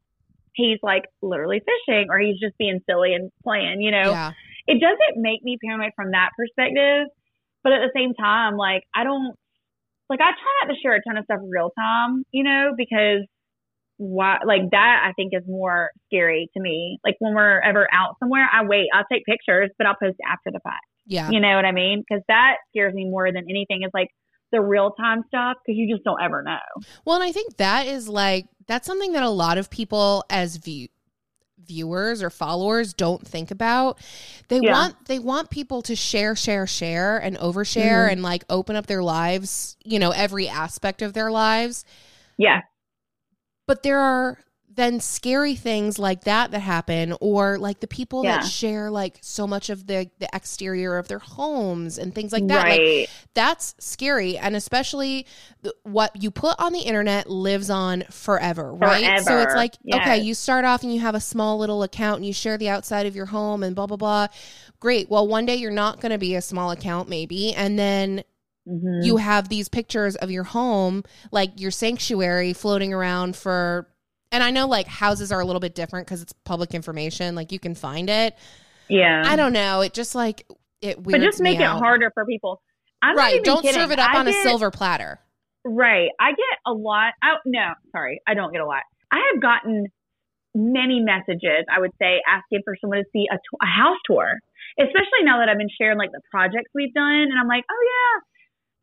he's 0.53 0.79
like 0.83 1.05
literally 1.23 1.61
fishing 1.65 2.09
or 2.11 2.19
he's 2.19 2.39
just 2.39 2.57
being 2.59 2.81
silly 2.89 3.15
and 3.15 3.31
playing, 3.43 3.81
you 3.81 3.91
know 3.91 4.11
Yeah. 4.11 4.33
it 4.67 4.79
doesn't 4.81 5.17
make 5.23 5.43
me 5.43 5.57
paranoid 5.65 5.93
from 5.97 6.11
that 6.13 6.31
perspective. 6.37 7.09
But 7.65 7.73
at 7.73 7.81
the 7.81 7.93
same 7.97 8.13
time, 8.15 8.57
like 8.57 8.83
I 8.95 9.05
don't 9.05 9.35
like 10.11 10.21
I 10.21 10.31
try 10.37 10.53
not 10.63 10.75
to 10.75 10.79
share 10.81 10.95
a 10.95 11.01
ton 11.03 11.17
of 11.17 11.25
stuff 11.25 11.41
real 11.49 11.71
time, 11.79 12.25
you 12.31 12.45
know, 12.45 12.73
because 12.77 13.25
why 13.97 14.39
like 14.47 14.63
that 14.73 15.03
I 15.09 15.13
think 15.17 15.33
is 15.35 15.43
more 15.49 15.91
scary 16.07 16.51
to 16.55 16.61
me. 16.61 16.99
Like 17.05 17.17
when 17.21 17.35
we're 17.35 17.61
ever 17.61 17.89
out 17.93 18.17
somewhere, 18.21 18.47
I 18.53 18.65
wait, 18.65 18.89
I'll 18.93 19.07
take 19.11 19.25
pictures, 19.25 19.71
but 19.79 19.87
I'll 19.87 19.97
post 20.01 20.19
after 20.29 20.51
the 20.53 20.61
fact. 20.63 20.85
Yeah. 21.07 21.31
You 21.31 21.41
know 21.41 21.57
what 21.57 21.65
I 21.65 21.73
mean? 21.73 22.03
Because 22.07 22.23
that 22.29 22.57
scares 22.71 22.93
me 22.95 23.09
more 23.09 23.33
than 23.33 23.45
anything 23.49 23.83
is 23.83 23.91
like 23.95 24.09
the 24.55 24.61
real 24.63 24.93
time 24.93 25.23
stuff 25.29 25.57
because 25.67 25.77
you 25.77 25.93
just 25.93 26.05
don't 26.05 26.23
ever 26.23 26.43
know. 26.43 26.59
Well, 27.05 27.17
and 27.17 27.25
I 27.25 27.33
think 27.33 27.57
that 27.59 27.87
is 27.87 28.09
like 28.09 28.47
that's 28.67 28.87
something 28.87 29.13
that 29.13 29.23
a 29.23 29.29
lot 29.29 29.59
of 29.59 29.69
people 29.69 30.25
as 30.31 30.57
view 30.57 30.89
viewers 31.59 32.23
or 32.23 32.29
followers 32.29 32.93
don't 32.93 33.27
think 33.27 33.51
about. 33.51 33.99
They 34.49 34.61
Yeah. 34.63 34.73
want 34.73 35.07
they 35.07 35.19
want 35.19 35.49
people 35.51 35.81
to 35.83 35.97
share 35.97 36.37
share 36.37 36.67
share 36.67 37.17
and 37.17 37.37
overshare 37.39 38.09
Mhm. 38.09 38.13
and 38.13 38.23
like 38.23 38.45
open 38.51 38.77
up 38.77 38.87
their 38.87 39.03
lives, 39.03 39.77
you 39.85 39.99
know, 39.99 40.11
every 40.11 40.47
aspect 40.49 41.01
of 41.03 41.15
their 41.15 41.31
lives. 41.31 41.85
Yeah. 42.37 42.61
But 43.67 43.83
there 43.83 43.99
are 43.99 44.39
then 44.77 44.99
scary 44.99 45.55
things 45.55 45.99
like 45.99 46.25
that 46.25 46.51
that 46.51 46.59
happen 46.61 47.15
or 47.21 47.59
like 47.59 47.81
the 47.81 47.87
people 47.87 48.25
Yeah. 48.25 48.39
that 48.39 48.47
share 48.47 48.91
like 48.91 49.19
so 49.21 49.47
much 49.47 49.71
of 49.71 49.87
the 49.87 50.11
the 50.19 50.29
exterior 50.35 50.97
of 50.99 51.07
their 51.09 51.19
homes 51.21 51.99
and 51.99 52.15
things 52.15 52.33
like 52.33 52.47
that. 52.49 52.69
Like 52.69 52.81
right. 52.81 53.09
that's 53.35 53.75
scary 53.79 54.37
and 54.37 54.57
especially 54.57 55.27
the, 55.63 55.75
what 55.85 56.21
you 56.21 56.31
put 56.31 56.57
on 56.59 56.73
the 56.73 56.81
internet 56.81 57.29
lives 57.31 57.71
on 57.71 58.03
forever 58.11 58.73
right 58.75 59.05
so 59.05 59.15
it's 59.15 59.25
Forever. 59.29 59.57
like 59.57 59.75
okay 59.95 60.19
you 60.19 60.35
start 60.35 60.65
off 60.65 60.83
and 60.83 60.93
you 60.93 61.01
have 61.01 61.15
a 61.15 61.21
small 61.21 61.59
little 61.59 61.83
account 61.83 62.17
and 62.17 62.27
you 62.27 62.33
share 62.33 62.59
the 62.59 62.69
outside 62.69 63.07
of 63.07 63.15
your 63.15 63.27
home 63.27 63.63
and 63.63 63.77
blah 63.77 63.87
blah 63.87 63.97
blah 63.97 64.27
great 64.81 65.09
well 65.09 65.27
one 65.27 65.47
day 65.47 65.55
you're 65.57 65.71
not 65.71 66.01
going 66.01 66.13
to 66.13 66.19
be 66.19 66.35
a 66.35 66.43
small 66.43 66.71
account 66.71 67.09
maybe 67.09 67.55
and 67.55 67.79
then 67.79 68.25
Mhm. 68.67 69.05
you 69.05 69.19
have 69.19 69.51
these 69.51 69.69
pictures 69.69 70.17
of 70.17 70.31
your 70.31 70.45
home 70.45 71.05
like 71.31 71.51
your 71.61 71.71
sanctuary 71.71 72.55
floating 72.55 72.95
around 72.95 73.37
for 73.37 73.87
and 74.35 74.43
i 74.43 74.51
know 74.51 74.67
like 74.67 74.87
houses 74.87 75.33
are 75.33 75.41
a 75.41 75.45
little 75.45 75.61
bit 75.61 75.75
different 75.75 76.07
because 76.07 76.21
it's 76.21 76.33
public 76.45 76.75
information 76.75 77.35
like 77.35 77.53
you 77.53 77.59
can 77.59 77.75
find 77.75 78.11
it 78.11 78.37
yeah. 78.89 79.23
i 79.25 79.37
don't 79.37 79.53
know 79.53 79.81
it 79.81 79.95
just 79.95 80.15
like 80.15 80.47
it 80.83 81.03
but 81.03 81.21
just 81.21 81.41
make 81.41 81.59
it 81.59 81.63
out. 81.63 81.79
harder 81.79 82.11
for 82.13 82.27
people. 82.27 82.61
I'm 83.01 83.17
not 83.17 83.23
right 83.23 83.45
don't 83.45 83.63
kidding. 83.63 83.81
serve 83.81 83.91
it 83.91 83.99
up 83.99 84.11
I 84.11 84.19
on 84.19 84.29
a 84.29 84.33
silver 84.43 84.71
platter 84.71 85.21
Right. 85.65 86.11
I 86.21 86.31
get 86.31 86.57
a 86.67 86.73
lot. 86.73 87.17
I, 87.23 87.41
no, 87.47 87.73
sorry. 87.91 88.21
I 88.29 88.35
don't 88.35 88.53
get 88.53 88.61
a 88.61 88.67
lot. 88.67 88.85
I 89.11 89.21
have 89.33 89.41
gotten 89.41 89.89
many 90.55 91.01
messages, 91.01 91.65
I 91.73 91.81
would 91.81 91.93
say, 91.99 92.21
asking 92.29 92.61
for 92.65 92.77
someone 92.81 93.01
to 93.01 93.09
see 93.13 93.25
a, 93.33 93.37
t- 93.37 93.61
a 93.63 93.67
house 93.67 93.97
tour, 94.05 94.39
especially 94.79 95.25
now 95.25 95.41
that 95.41 95.49
I've 95.49 95.59
been 95.59 95.73
sharing 95.73 95.97
like 95.97 96.13
the 96.13 96.21
projects 96.31 96.69
we've 96.75 96.93
done. 96.93 97.33
And 97.33 97.41
I'm 97.41 97.49
like, 97.49 97.65
oh, 97.65 97.83
yeah. 97.83 98.15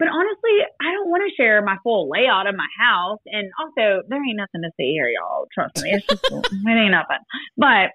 But 0.01 0.09
honestly, 0.09 0.65
I 0.81 0.97
don't 0.97 1.11
want 1.13 1.21
to 1.29 1.35
share 1.35 1.61
my 1.61 1.77
full 1.83 2.09
layout 2.09 2.47
of 2.47 2.55
my 2.55 2.65
house. 2.73 3.19
And 3.27 3.51
also, 3.61 4.01
there 4.09 4.17
ain't 4.17 4.35
nothing 4.35 4.65
to 4.65 4.71
see 4.75 4.97
here, 4.97 5.07
y'all. 5.13 5.45
Trust 5.53 5.77
me. 5.83 5.91
It's 5.93 6.07
just, 6.07 6.25
it 6.33 6.73
ain't 6.73 6.89
nothing. 6.89 7.21
But 7.55 7.93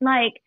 like, 0.00 0.40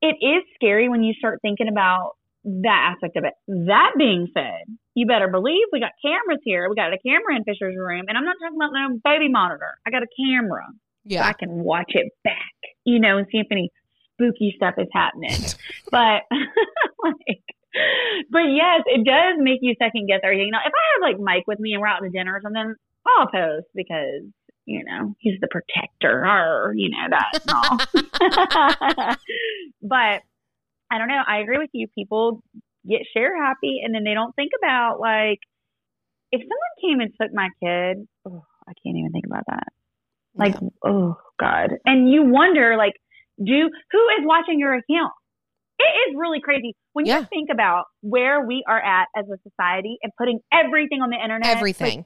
it 0.00 0.16
is 0.24 0.42
scary 0.54 0.88
when 0.88 1.02
you 1.02 1.12
start 1.12 1.40
thinking 1.42 1.68
about 1.68 2.12
that 2.44 2.94
aspect 2.94 3.18
of 3.18 3.24
it. 3.24 3.34
That 3.48 3.92
being 3.98 4.28
said, 4.32 4.64
you 4.94 5.04
better 5.06 5.28
believe 5.28 5.66
we 5.72 5.78
got 5.78 5.92
cameras 6.00 6.40
here. 6.42 6.70
We 6.70 6.74
got 6.74 6.94
a 6.94 6.98
camera 7.04 7.36
in 7.36 7.44
Fisher's 7.44 7.76
room, 7.76 8.06
and 8.08 8.16
I'm 8.16 8.24
not 8.24 8.36
talking 8.42 8.56
about 8.56 8.72
no 8.72 8.98
baby 9.04 9.28
monitor. 9.28 9.76
I 9.86 9.90
got 9.90 10.02
a 10.02 10.08
camera, 10.16 10.64
so 10.68 10.74
yeah 11.04 11.26
I 11.26 11.34
can 11.34 11.50
watch 11.50 11.92
it 11.92 12.12
back, 12.24 12.56
you 12.86 12.98
know, 12.98 13.18
and 13.18 13.26
see 13.30 13.40
if 13.44 13.46
any 13.50 13.70
spooky 14.14 14.54
stuff 14.56 14.76
is 14.78 14.88
happening. 14.90 15.36
but 15.90 16.22
like, 17.04 17.44
but 18.30 18.46
yes, 18.50 18.82
it 18.86 19.04
does 19.04 19.38
make 19.38 19.60
you 19.62 19.74
second 19.78 20.06
guess 20.06 20.20
everything. 20.22 20.50
Now, 20.52 20.60
if 20.66 20.72
I 20.72 20.84
have 20.94 21.02
like 21.12 21.20
Mike 21.20 21.44
with 21.46 21.60
me 21.60 21.72
and 21.72 21.80
we're 21.80 21.88
out 21.88 22.00
to 22.00 22.10
dinner 22.10 22.34
or 22.34 22.40
something, 22.42 22.74
I'll 23.06 23.28
post 23.28 23.66
because 23.74 24.24
you 24.66 24.84
know 24.84 25.14
he's 25.18 25.40
the 25.40 25.48
protector, 25.48 26.24
or 26.26 26.72
you 26.74 26.90
know 26.90 27.08
that. 27.10 27.40
all. 27.48 29.16
but 29.82 30.22
I 30.90 30.98
don't 30.98 31.08
know. 31.08 31.22
I 31.26 31.38
agree 31.38 31.58
with 31.58 31.70
you. 31.72 31.86
People 31.94 32.42
get 32.88 33.02
share 33.14 33.36
happy 33.40 33.80
and 33.84 33.94
then 33.94 34.04
they 34.04 34.14
don't 34.14 34.34
think 34.34 34.52
about 34.58 35.00
like 35.00 35.38
if 36.32 36.40
someone 36.40 36.80
came 36.80 37.00
and 37.00 37.12
took 37.20 37.34
my 37.34 37.48
kid, 37.62 38.06
oh, 38.26 38.44
I 38.66 38.72
can't 38.82 38.96
even 38.96 39.12
think 39.12 39.26
about 39.26 39.44
that. 39.48 39.68
Like, 40.34 40.54
oh 40.84 41.16
God. 41.38 41.70
And 41.84 42.10
you 42.10 42.24
wonder 42.24 42.76
like, 42.76 42.94
do 43.42 43.70
who 43.90 44.08
is 44.18 44.24
watching 44.24 44.58
your 44.58 44.74
account? 44.74 45.12
It 45.80 46.10
is 46.10 46.16
really 46.18 46.40
crazy 46.40 46.76
when 46.92 47.06
Yeah. 47.06 47.20
you 47.20 47.24
think 47.26 47.48
about 47.50 47.84
where 48.02 48.44
we 48.44 48.62
are 48.68 48.80
at 48.80 49.06
as 49.16 49.24
a 49.30 49.38
society 49.48 49.96
and 50.02 50.12
putting 50.18 50.40
everything 50.52 51.00
on 51.00 51.08
the 51.10 51.16
internet. 51.16 51.46
like, 51.46 51.56
Everything. 51.56 52.04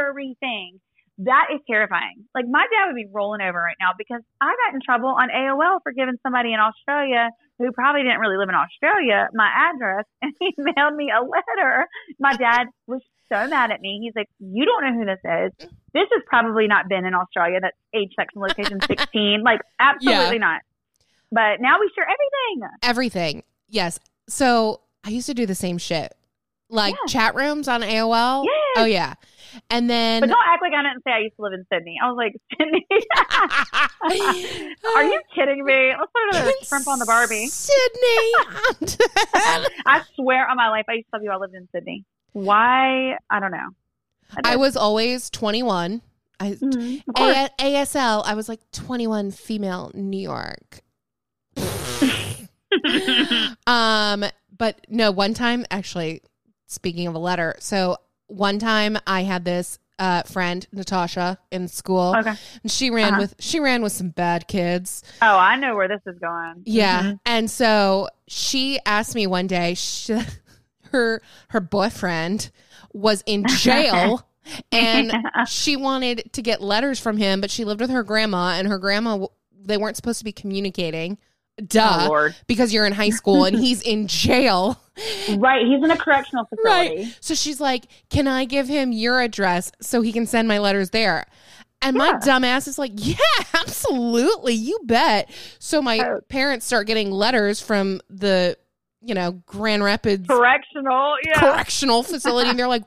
everything. 0.00 0.80
That 1.18 1.48
is 1.52 1.60
terrifying. 1.70 2.24
Like 2.34 2.46
my 2.48 2.64
dad 2.72 2.86
would 2.86 2.96
be 2.96 3.06
rolling 3.12 3.42
over 3.42 3.58
right 3.58 3.76
now 3.78 3.90
because 3.98 4.22
I 4.40 4.46
got 4.64 4.74
in 4.74 4.80
trouble 4.80 5.08
on 5.10 5.28
AOL 5.28 5.80
for 5.82 5.92
giving 5.92 6.14
somebody 6.22 6.54
in 6.54 6.60
Australia 6.60 7.28
who 7.58 7.70
probably 7.72 8.02
didn't 8.02 8.20
really 8.20 8.38
live 8.38 8.48
in 8.48 8.54
Australia 8.54 9.28
my 9.34 9.50
address 9.54 10.06
and 10.22 10.32
he 10.40 10.54
mailed 10.56 10.94
me 10.96 11.10
a 11.14 11.20
letter. 11.20 11.86
My 12.18 12.34
dad 12.36 12.68
was 12.86 13.02
so 13.30 13.46
mad 13.48 13.70
at 13.70 13.82
me. 13.82 14.00
He's 14.02 14.14
like, 14.16 14.28
You 14.38 14.64
don't 14.64 14.82
know 14.82 14.94
who 14.98 15.04
this 15.04 15.20
is. 15.22 15.68
This 15.92 16.08
has 16.10 16.22
probably 16.26 16.66
not 16.68 16.88
been 16.88 17.04
in 17.04 17.12
Australia. 17.14 17.58
That's 17.60 17.76
age, 17.92 18.12
sex, 18.16 18.32
and 18.34 18.40
location 18.42 18.80
16. 18.86 19.42
Like, 19.44 19.60
absolutely 19.78 20.38
not. 20.38 20.62
But 21.32 21.60
now 21.60 21.78
we 21.80 21.90
share 21.94 22.04
everything. 22.04 22.68
everything. 22.82 23.42
Yes. 23.68 23.98
So 24.28 24.80
I 25.04 25.10
used 25.10 25.26
to 25.26 25.34
do 25.34 25.46
the 25.46 25.54
same 25.54 25.78
shit, 25.78 26.12
like 26.68 26.94
chat 27.08 27.34
rooms 27.34 27.68
on 27.68 27.82
AOL. 27.82 28.44
Yes. 28.44 28.54
Oh 28.76 28.84
yeah, 28.84 29.14
and 29.70 29.88
then 29.90 30.20
But 30.20 30.28
don't 30.30 30.38
act 30.46 30.62
like 30.62 30.72
I 30.72 30.82
didn't 30.82 31.02
say 31.04 31.10
I 31.12 31.18
used 31.20 31.36
to 31.36 31.42
live 31.42 31.52
in 31.52 31.64
Sydney. 31.72 31.96
I 32.02 32.08
was 32.10 32.16
like, 32.16 32.34
Sydney. 32.58 32.86
Are 34.96 35.04
you 35.04 35.20
kidding 35.34 35.64
me? 35.64 35.92
Let's 35.98 36.12
put 36.12 36.36
another 36.36 36.52
shrimp 36.64 36.88
on 36.88 36.98
the 36.98 37.06
Barbie. 37.06 37.46
Sydney. 37.46 38.96
I 39.86 40.02
swear 40.16 40.48
on 40.48 40.56
my 40.56 40.68
life, 40.68 40.84
I 40.88 40.94
used 40.94 41.06
to 41.06 41.10
tell 41.18 41.22
you 41.24 41.30
I 41.30 41.36
lived 41.36 41.54
in 41.54 41.68
Sydney. 41.74 42.04
Why? 42.32 43.16
I 43.30 43.40
don't 43.40 43.50
know. 43.52 43.68
I 44.44 44.56
was 44.56 44.76
always 44.76 45.30
twenty 45.30 45.62
one. 45.62 46.02
I 46.38 46.52
Mhm. 46.52 47.02
A- 47.16 47.50
ASL. 47.58 48.22
I 48.24 48.34
was 48.34 48.48
like 48.48 48.60
twenty 48.72 49.06
one 49.06 49.30
female 49.30 49.90
New 49.94 50.20
York. 50.20 50.80
um, 53.66 54.24
but 54.56 54.86
no, 54.88 55.10
one 55.10 55.34
time 55.34 55.64
actually, 55.70 56.22
speaking 56.66 57.06
of 57.06 57.14
a 57.14 57.18
letter, 57.18 57.54
so 57.58 57.96
one 58.26 58.58
time 58.58 58.96
I 59.06 59.22
had 59.22 59.44
this 59.44 59.78
uh, 59.98 60.22
friend 60.22 60.66
Natasha 60.72 61.38
in 61.50 61.68
school, 61.68 62.14
Okay. 62.18 62.32
and 62.62 62.70
she 62.72 62.90
ran 62.90 63.12
Uh-huh. 63.14 63.20
with 63.22 63.34
she 63.38 63.60
ran 63.60 63.82
with 63.82 63.92
some 63.92 64.08
bad 64.10 64.48
kids. 64.48 65.02
Oh, 65.20 65.36
I 65.36 65.56
know 65.56 65.74
where 65.76 65.88
this 65.88 66.00
is 66.06 66.18
going. 66.18 66.62
Yeah, 66.64 67.02
Mhm. 67.02 67.18
and 67.26 67.50
so 67.50 68.08
she 68.26 68.78
asked 68.86 69.14
me 69.14 69.26
one 69.26 69.46
day, 69.46 69.74
she, 69.74 70.18
her 70.92 71.20
her 71.48 71.60
boyfriend 71.60 72.50
was 72.92 73.22
in 73.26 73.46
jail. 73.46 74.26
And 74.72 75.12
she 75.46 75.76
wanted 75.76 76.32
to 76.32 76.42
get 76.42 76.60
letters 76.60 76.98
from 76.98 77.18
him, 77.18 77.40
but 77.40 77.50
she 77.52 77.64
lived 77.64 77.80
with 77.80 77.90
her 77.90 78.02
grandma, 78.02 78.54
and 78.56 78.66
her 78.66 78.78
grandma, 78.78 79.26
they 79.54 79.76
weren't 79.76 79.94
supposed 79.96 80.18
to 80.18 80.24
be 80.24 80.32
communicating. 80.32 81.18
Duh. 81.66 81.98
Oh, 82.04 82.08
Lord. 82.08 82.36
because 82.46 82.72
you're 82.72 82.86
in 82.86 82.92
high 82.92 83.10
school 83.10 83.44
and 83.44 83.58
he's 83.58 83.82
in 83.82 84.06
jail. 84.06 84.80
Right. 85.38 85.64
He's 85.66 85.82
in 85.82 85.90
a 85.90 85.96
correctional 85.96 86.44
facility. 86.50 86.96
Right. 87.04 87.16
So 87.20 87.34
she's 87.34 87.58
like, 87.58 87.86
Can 88.10 88.28
I 88.28 88.44
give 88.44 88.68
him 88.68 88.92
your 88.92 89.18
address 89.20 89.72
so 89.80 90.02
he 90.02 90.12
can 90.12 90.26
send 90.26 90.46
my 90.46 90.58
letters 90.58 90.90
there? 90.90 91.24
And 91.80 91.96
my 91.96 92.12
dumbass 92.14 92.68
is 92.68 92.78
like, 92.78 92.92
Yeah, 92.96 93.14
absolutely. 93.54 94.52
You 94.52 94.78
bet. 94.84 95.30
So 95.58 95.80
my 95.80 96.00
Oh. 96.00 96.20
parents 96.28 96.66
start 96.66 96.86
getting 96.86 97.10
letters 97.10 97.62
from 97.62 98.02
the, 98.10 98.58
you 99.00 99.14
know, 99.14 99.32
Grand 99.46 99.82
Rapids 99.82 100.26
Correctional. 100.28 101.14
Yeah. 101.26 101.40
correctional 101.40 102.02
facility. 102.02 102.50
And 102.50 102.58
they're 102.58 102.68
like, 102.68 102.84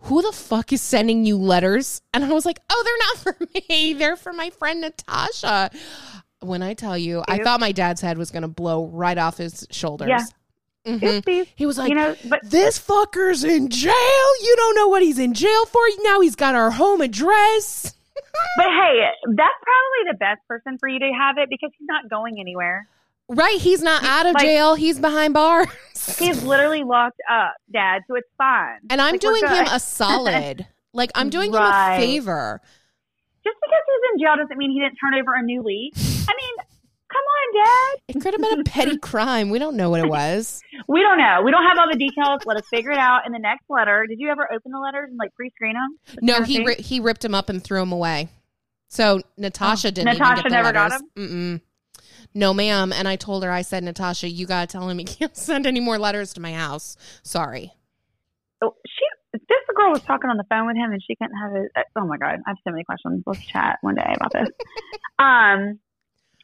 Who 0.00 0.20
the 0.20 0.32
fuck 0.32 0.70
is 0.70 0.82
sending 0.82 1.24
you 1.24 1.38
letters? 1.38 2.02
And 2.12 2.22
I 2.24 2.32
was 2.34 2.44
like, 2.44 2.60
Oh, 2.68 2.82
they're 2.84 2.98
not 3.32 3.38
for 3.38 3.46
me. 3.70 3.94
They're 3.94 4.16
for 4.16 4.34
my 4.34 4.50
friend 4.50 4.82
Natasha. 4.82 5.70
When 6.44 6.62
I 6.62 6.74
tell 6.74 6.96
you, 6.98 7.22
I 7.28 7.38
thought 7.38 7.60
my 7.60 7.72
dad's 7.72 8.00
head 8.00 8.18
was 8.18 8.30
going 8.30 8.42
to 8.42 8.48
blow 8.48 8.86
right 8.86 9.16
off 9.18 9.36
his 9.38 9.66
shoulders. 9.70 10.08
Yeah. 10.08 10.24
Mhm. 10.86 11.46
He 11.56 11.64
was 11.64 11.78
like, 11.78 11.88
you 11.88 11.94
know, 11.94 12.14
but 12.28 12.40
this 12.44 12.78
fucker's 12.78 13.42
in 13.42 13.70
jail. 13.70 13.92
You 14.42 14.54
don't 14.56 14.76
know 14.76 14.88
what 14.88 15.02
he's 15.02 15.18
in 15.18 15.32
jail 15.32 15.64
for. 15.66 15.80
Now 16.02 16.20
he's 16.20 16.36
got 16.36 16.54
our 16.54 16.70
home 16.70 17.00
address. 17.00 17.94
but 18.56 18.66
hey, 18.66 19.06
that's 19.28 19.54
probably 19.62 20.12
the 20.12 20.16
best 20.20 20.40
person 20.46 20.76
for 20.78 20.86
you 20.88 20.98
to 20.98 21.10
have 21.18 21.38
it 21.38 21.48
because 21.48 21.70
he's 21.78 21.86
not 21.88 22.10
going 22.10 22.38
anywhere. 22.38 22.86
Right. 23.30 23.58
He's 23.58 23.82
not 23.82 24.04
out 24.04 24.26
of 24.26 24.34
Like- 24.34 24.42
jail. 24.44 24.74
He's 24.74 25.00
behind 25.00 25.32
bars. 25.32 25.68
He's 26.18 26.42
literally 26.42 26.84
locked 26.84 27.20
up, 27.30 27.54
Dad. 27.72 28.02
So 28.06 28.16
it's 28.16 28.28
fine. 28.36 28.80
and 28.90 29.00
I'm 29.00 29.12
Like, 29.12 29.20
doing 29.22 29.42
him 29.46 29.66
a 29.72 29.80
solid. 29.80 30.66
like, 30.92 31.10
I'm 31.14 31.30
doing 31.30 31.50
Right. 31.50 31.94
him 31.96 32.02
a 32.02 32.06
favor. 32.06 32.60
Just 33.44 33.58
because 33.60 33.82
he's 33.86 34.04
in 34.12 34.18
jail 34.20 34.36
doesn't 34.36 34.56
mean 34.56 34.70
he 34.70 34.80
didn't 34.80 34.96
turn 34.96 35.14
over 35.14 35.34
a 35.34 35.42
new 35.42 35.62
leaf. 35.62 35.92
I 35.96 36.32
mean, 36.32 36.54
come 37.10 37.24
on, 37.36 37.64
Dad. 37.64 38.00
It 38.08 38.20
could 38.22 38.34
have 38.34 38.40
been 38.40 38.60
a 38.60 38.64
petty 38.64 38.96
crime. 39.10 39.50
We 39.50 39.58
don't 39.58 39.76
know 39.76 39.90
what 39.90 40.00
it 40.00 40.08
was. 40.08 40.60
We 40.88 41.00
don't 41.02 41.18
know. 41.18 41.42
We 41.44 41.50
don't 41.50 41.64
have 41.64 41.78
all 41.78 41.88
the 41.90 41.98
details. 41.98 42.40
Let 42.46 42.56
us 42.56 42.64
figure 42.70 42.90
it 42.90 42.98
out 42.98 43.26
in 43.26 43.32
the 43.32 43.38
next 43.38 43.64
letter. 43.68 44.06
Did 44.08 44.18
you 44.18 44.30
ever 44.30 44.50
open 44.52 44.72
the 44.72 44.78
letters 44.78 45.08
and 45.10 45.18
like 45.18 45.34
pre-screen 45.34 45.74
them? 45.74 46.18
No, 46.22 46.42
he 46.42 46.64
ri- 46.64 46.76
he 46.82 47.00
ripped 47.00 47.22
them 47.22 47.34
up 47.34 47.48
and 47.48 47.62
threw 47.62 47.80
them 47.80 47.92
away. 47.92 48.28
So 48.88 49.20
Natasha 49.36 49.88
oh. 49.88 49.90
didn't. 49.90 50.08
even 50.14 50.22
Oh, 50.22 50.24
Natasha 50.24 50.42
get 50.42 50.48
the 50.48 50.54
never 50.54 50.72
got 50.72 50.90
letters. 50.92 51.08
Mm-mm. 51.16 51.60
No, 52.32 52.52
ma'am. 52.54 52.92
And 52.92 53.06
I 53.06 53.16
told 53.16 53.44
her, 53.44 53.50
I 53.50 53.62
said, 53.62 53.84
Natasha, 53.84 54.28
you 54.28 54.46
got 54.46 54.68
to 54.68 54.72
tell 54.72 54.88
him 54.88 54.98
he 54.98 55.04
can't 55.18 55.36
send 55.36 55.66
any 55.66 55.80
more 55.80 55.98
letters 55.98 56.32
to 56.34 56.40
my 56.40 56.52
house. 56.52 56.96
Sorry. 57.22 57.72
Oh, 58.62 58.74
she. 58.86 59.03
Girl 59.74 59.90
was 59.90 60.02
talking 60.02 60.30
on 60.30 60.36
the 60.36 60.44
phone 60.48 60.66
with 60.66 60.76
him, 60.76 60.92
and 60.92 61.02
she 61.02 61.16
couldn't 61.16 61.36
have 61.36 61.54
it. 61.54 61.70
Oh 61.96 62.06
my 62.06 62.16
god, 62.16 62.40
I 62.46 62.50
have 62.50 62.56
so 62.64 62.70
many 62.70 62.84
questions. 62.84 63.22
Let's 63.26 63.44
chat 63.44 63.78
one 63.82 63.94
day 63.94 64.14
about 64.16 64.32
this. 64.32 64.48
um. 65.18 65.78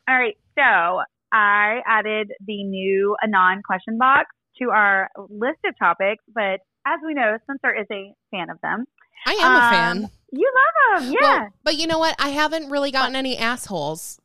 All 0.08 0.16
right. 0.16 0.36
So 0.58 1.02
I 1.32 1.80
added 1.86 2.32
the 2.46 2.64
new 2.64 3.16
anon 3.22 3.62
question 3.62 3.98
box 3.98 4.26
to 4.60 4.70
our 4.70 5.08
list 5.28 5.58
of 5.64 5.78
topics, 5.78 6.24
but 6.34 6.60
as 6.86 6.98
we 7.04 7.14
know, 7.14 7.38
Spencer 7.44 7.74
is 7.74 7.86
a 7.92 8.12
fan 8.30 8.50
of 8.50 8.60
them. 8.62 8.84
I 9.26 9.32
am 9.32 9.52
a 9.52 9.64
Um, 9.64 9.70
fan. 9.70 10.10
You 10.32 10.52
love 10.54 11.02
them, 11.02 11.12
yeah. 11.12 11.18
Well, 11.20 11.48
but 11.62 11.76
you 11.76 11.86
know 11.86 11.98
what? 11.98 12.16
I 12.18 12.30
haven't 12.30 12.70
really 12.70 12.90
gotten 12.90 13.16
any 13.16 13.36
assholes, 13.36 14.18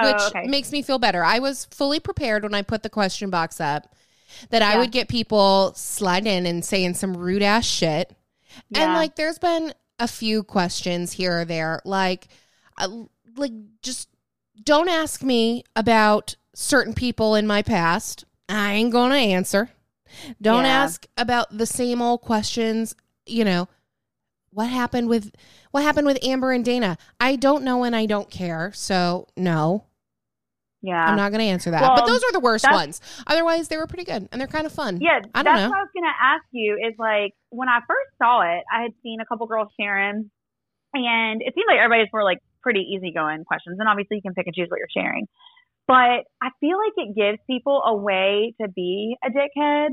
which 0.00 0.16
oh, 0.18 0.26
okay. 0.28 0.46
makes 0.46 0.70
me 0.70 0.82
feel 0.82 0.98
better. 0.98 1.24
I 1.24 1.38
was 1.38 1.64
fully 1.66 2.00
prepared 2.00 2.42
when 2.42 2.54
I 2.54 2.62
put 2.62 2.82
the 2.82 2.90
question 2.90 3.30
box 3.30 3.60
up 3.60 3.94
that 4.50 4.62
I 4.62 4.78
would 4.78 4.92
get 4.92 5.08
people 5.08 5.72
slide 5.74 6.26
in 6.26 6.44
and 6.46 6.64
saying 6.64 6.94
some 6.94 7.16
rude 7.16 7.42
ass 7.42 7.64
shit. 7.64 8.14
And 8.74 8.94
like, 8.94 9.16
there's 9.16 9.38
been 9.38 9.72
a 9.98 10.08
few 10.08 10.42
questions 10.42 11.12
here 11.12 11.40
or 11.40 11.44
there, 11.44 11.80
like, 11.84 12.28
uh, 12.76 12.88
like 13.36 13.52
just 13.82 14.08
don't 14.62 14.88
ask 14.88 15.22
me 15.22 15.64
about 15.76 16.36
certain 16.54 16.94
people 16.94 17.34
in 17.34 17.46
my 17.46 17.62
past. 17.62 18.24
I 18.48 18.74
ain't 18.74 18.92
gonna 18.92 19.14
answer. 19.16 19.70
Don't 20.40 20.64
Yeah. 20.64 20.70
ask 20.84 21.06
about 21.16 21.56
the 21.56 21.66
same 21.66 22.00
old 22.00 22.22
questions. 22.22 22.94
You 23.26 23.44
know, 23.44 23.68
what 24.50 24.68
happened 24.68 25.08
with 25.08 25.32
what 25.70 25.82
happened 25.82 26.06
with 26.06 26.18
Amber 26.24 26.52
and 26.52 26.64
Dana? 26.64 26.96
I 27.20 27.36
don't 27.36 27.62
know 27.62 27.84
and 27.84 27.94
I 27.94 28.06
don't 28.06 28.30
care. 28.30 28.72
So 28.74 29.28
no, 29.36 29.84
yeah. 30.82 31.04
I'm 31.04 31.16
not 31.16 31.32
going 31.32 31.40
to 31.40 31.50
answer 31.50 31.70
that. 31.70 31.82
Well, 31.82 31.96
but 31.96 32.06
those 32.06 32.22
are 32.22 32.32
the 32.32 32.40
worst 32.40 32.64
ones. 32.70 33.00
Otherwise, 33.26 33.68
they 33.68 33.76
were 33.76 33.86
pretty 33.86 34.04
good 34.04 34.28
and 34.30 34.40
they're 34.40 34.48
kind 34.48 34.66
of 34.66 34.72
fun. 34.72 35.00
Yeah, 35.00 35.20
I 35.34 35.42
don't 35.42 35.54
that's 35.54 35.62
know. 35.62 35.70
what 35.70 35.78
I 35.78 35.82
was 35.82 35.90
gonna 35.94 36.14
ask 36.20 36.44
you. 36.52 36.78
Is 36.86 36.94
like 36.98 37.34
when 37.50 37.68
I 37.68 37.80
first 37.86 38.10
saw 38.18 38.42
it, 38.42 38.62
I 38.72 38.82
had 38.82 38.92
seen 39.02 39.20
a 39.20 39.26
couple 39.26 39.46
girls 39.46 39.68
sharing, 39.78 40.30
and 40.94 41.42
it 41.42 41.54
seemed 41.54 41.66
like 41.68 41.78
everybody's 41.78 42.12
were 42.12 42.24
like 42.24 42.38
pretty 42.62 42.80
easygoing 42.80 43.44
questions. 43.44 43.78
And 43.80 43.88
obviously, 43.88 44.16
you 44.16 44.22
can 44.22 44.34
pick 44.34 44.46
and 44.46 44.54
choose 44.54 44.68
what 44.70 44.78
you're 44.78 44.92
sharing. 44.94 45.26
But 45.88 46.28
I 46.42 46.50
feel 46.60 46.76
like 46.76 46.92
it 46.96 47.16
gives 47.16 47.38
people 47.48 47.82
a 47.84 47.96
way 47.96 48.54
to 48.60 48.68
be 48.68 49.16
a 49.24 49.30
dickhead. 49.30 49.88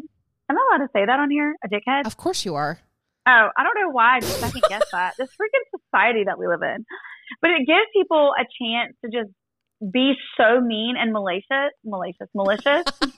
Am 0.49 0.57
I 0.57 0.67
allowed 0.69 0.85
to 0.85 0.91
say 0.93 1.05
that 1.05 1.19
on 1.19 1.31
here? 1.31 1.55
A 1.63 1.69
dickhead? 1.69 2.05
Of 2.05 2.17
course 2.17 2.45
you 2.45 2.53
are. 2.55 2.79
Oh, 3.27 3.47
I 3.57 3.63
don't 3.63 3.81
know 3.81 3.89
why 3.89 4.17
I 4.17 4.19
just 4.19 4.39
second 4.39 4.61
guess 4.69 4.83
that. 4.91 5.15
This 5.17 5.29
freaking 5.29 5.79
society 5.79 6.25
that 6.25 6.37
we 6.37 6.47
live 6.47 6.61
in. 6.61 6.85
But 7.41 7.51
it 7.51 7.65
gives 7.65 7.87
people 7.95 8.33
a 8.37 8.43
chance 8.61 8.93
to 9.03 9.09
just 9.09 9.31
be 9.91 10.13
so 10.37 10.61
mean 10.61 10.95
and 10.97 11.11
malicious, 11.11 11.71
malicious, 11.83 12.27
malicious. 12.33 12.83
what 13.01 13.11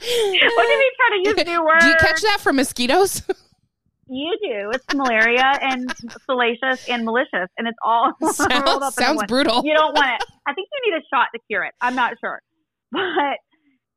did 0.00 0.78
we 0.78 0.90
try 0.96 1.10
to 1.12 1.20
use 1.24 1.46
new 1.46 1.64
words? 1.64 1.84
Do 1.84 1.90
you 1.90 1.96
catch 1.96 2.20
that 2.22 2.38
from 2.40 2.56
mosquitoes? 2.56 3.22
You 4.12 4.36
do. 4.42 4.70
It's 4.72 4.84
malaria 4.92 5.56
and 5.62 5.88
salacious 6.26 6.88
and 6.88 7.04
malicious, 7.04 7.48
and 7.56 7.68
it's 7.68 7.78
all 7.84 8.12
sounds 8.32 8.82
up 8.82 8.92
sounds 8.92 9.22
brutal. 9.28 9.62
You 9.64 9.72
don't 9.72 9.94
want 9.94 10.20
it. 10.20 10.26
I 10.48 10.52
think 10.52 10.66
you 10.72 10.90
need 10.90 10.98
a 10.98 11.02
shot 11.14 11.28
to 11.32 11.40
cure 11.46 11.62
it. 11.62 11.74
I'm 11.80 11.94
not 11.94 12.14
sure, 12.20 12.40
but 12.90 13.00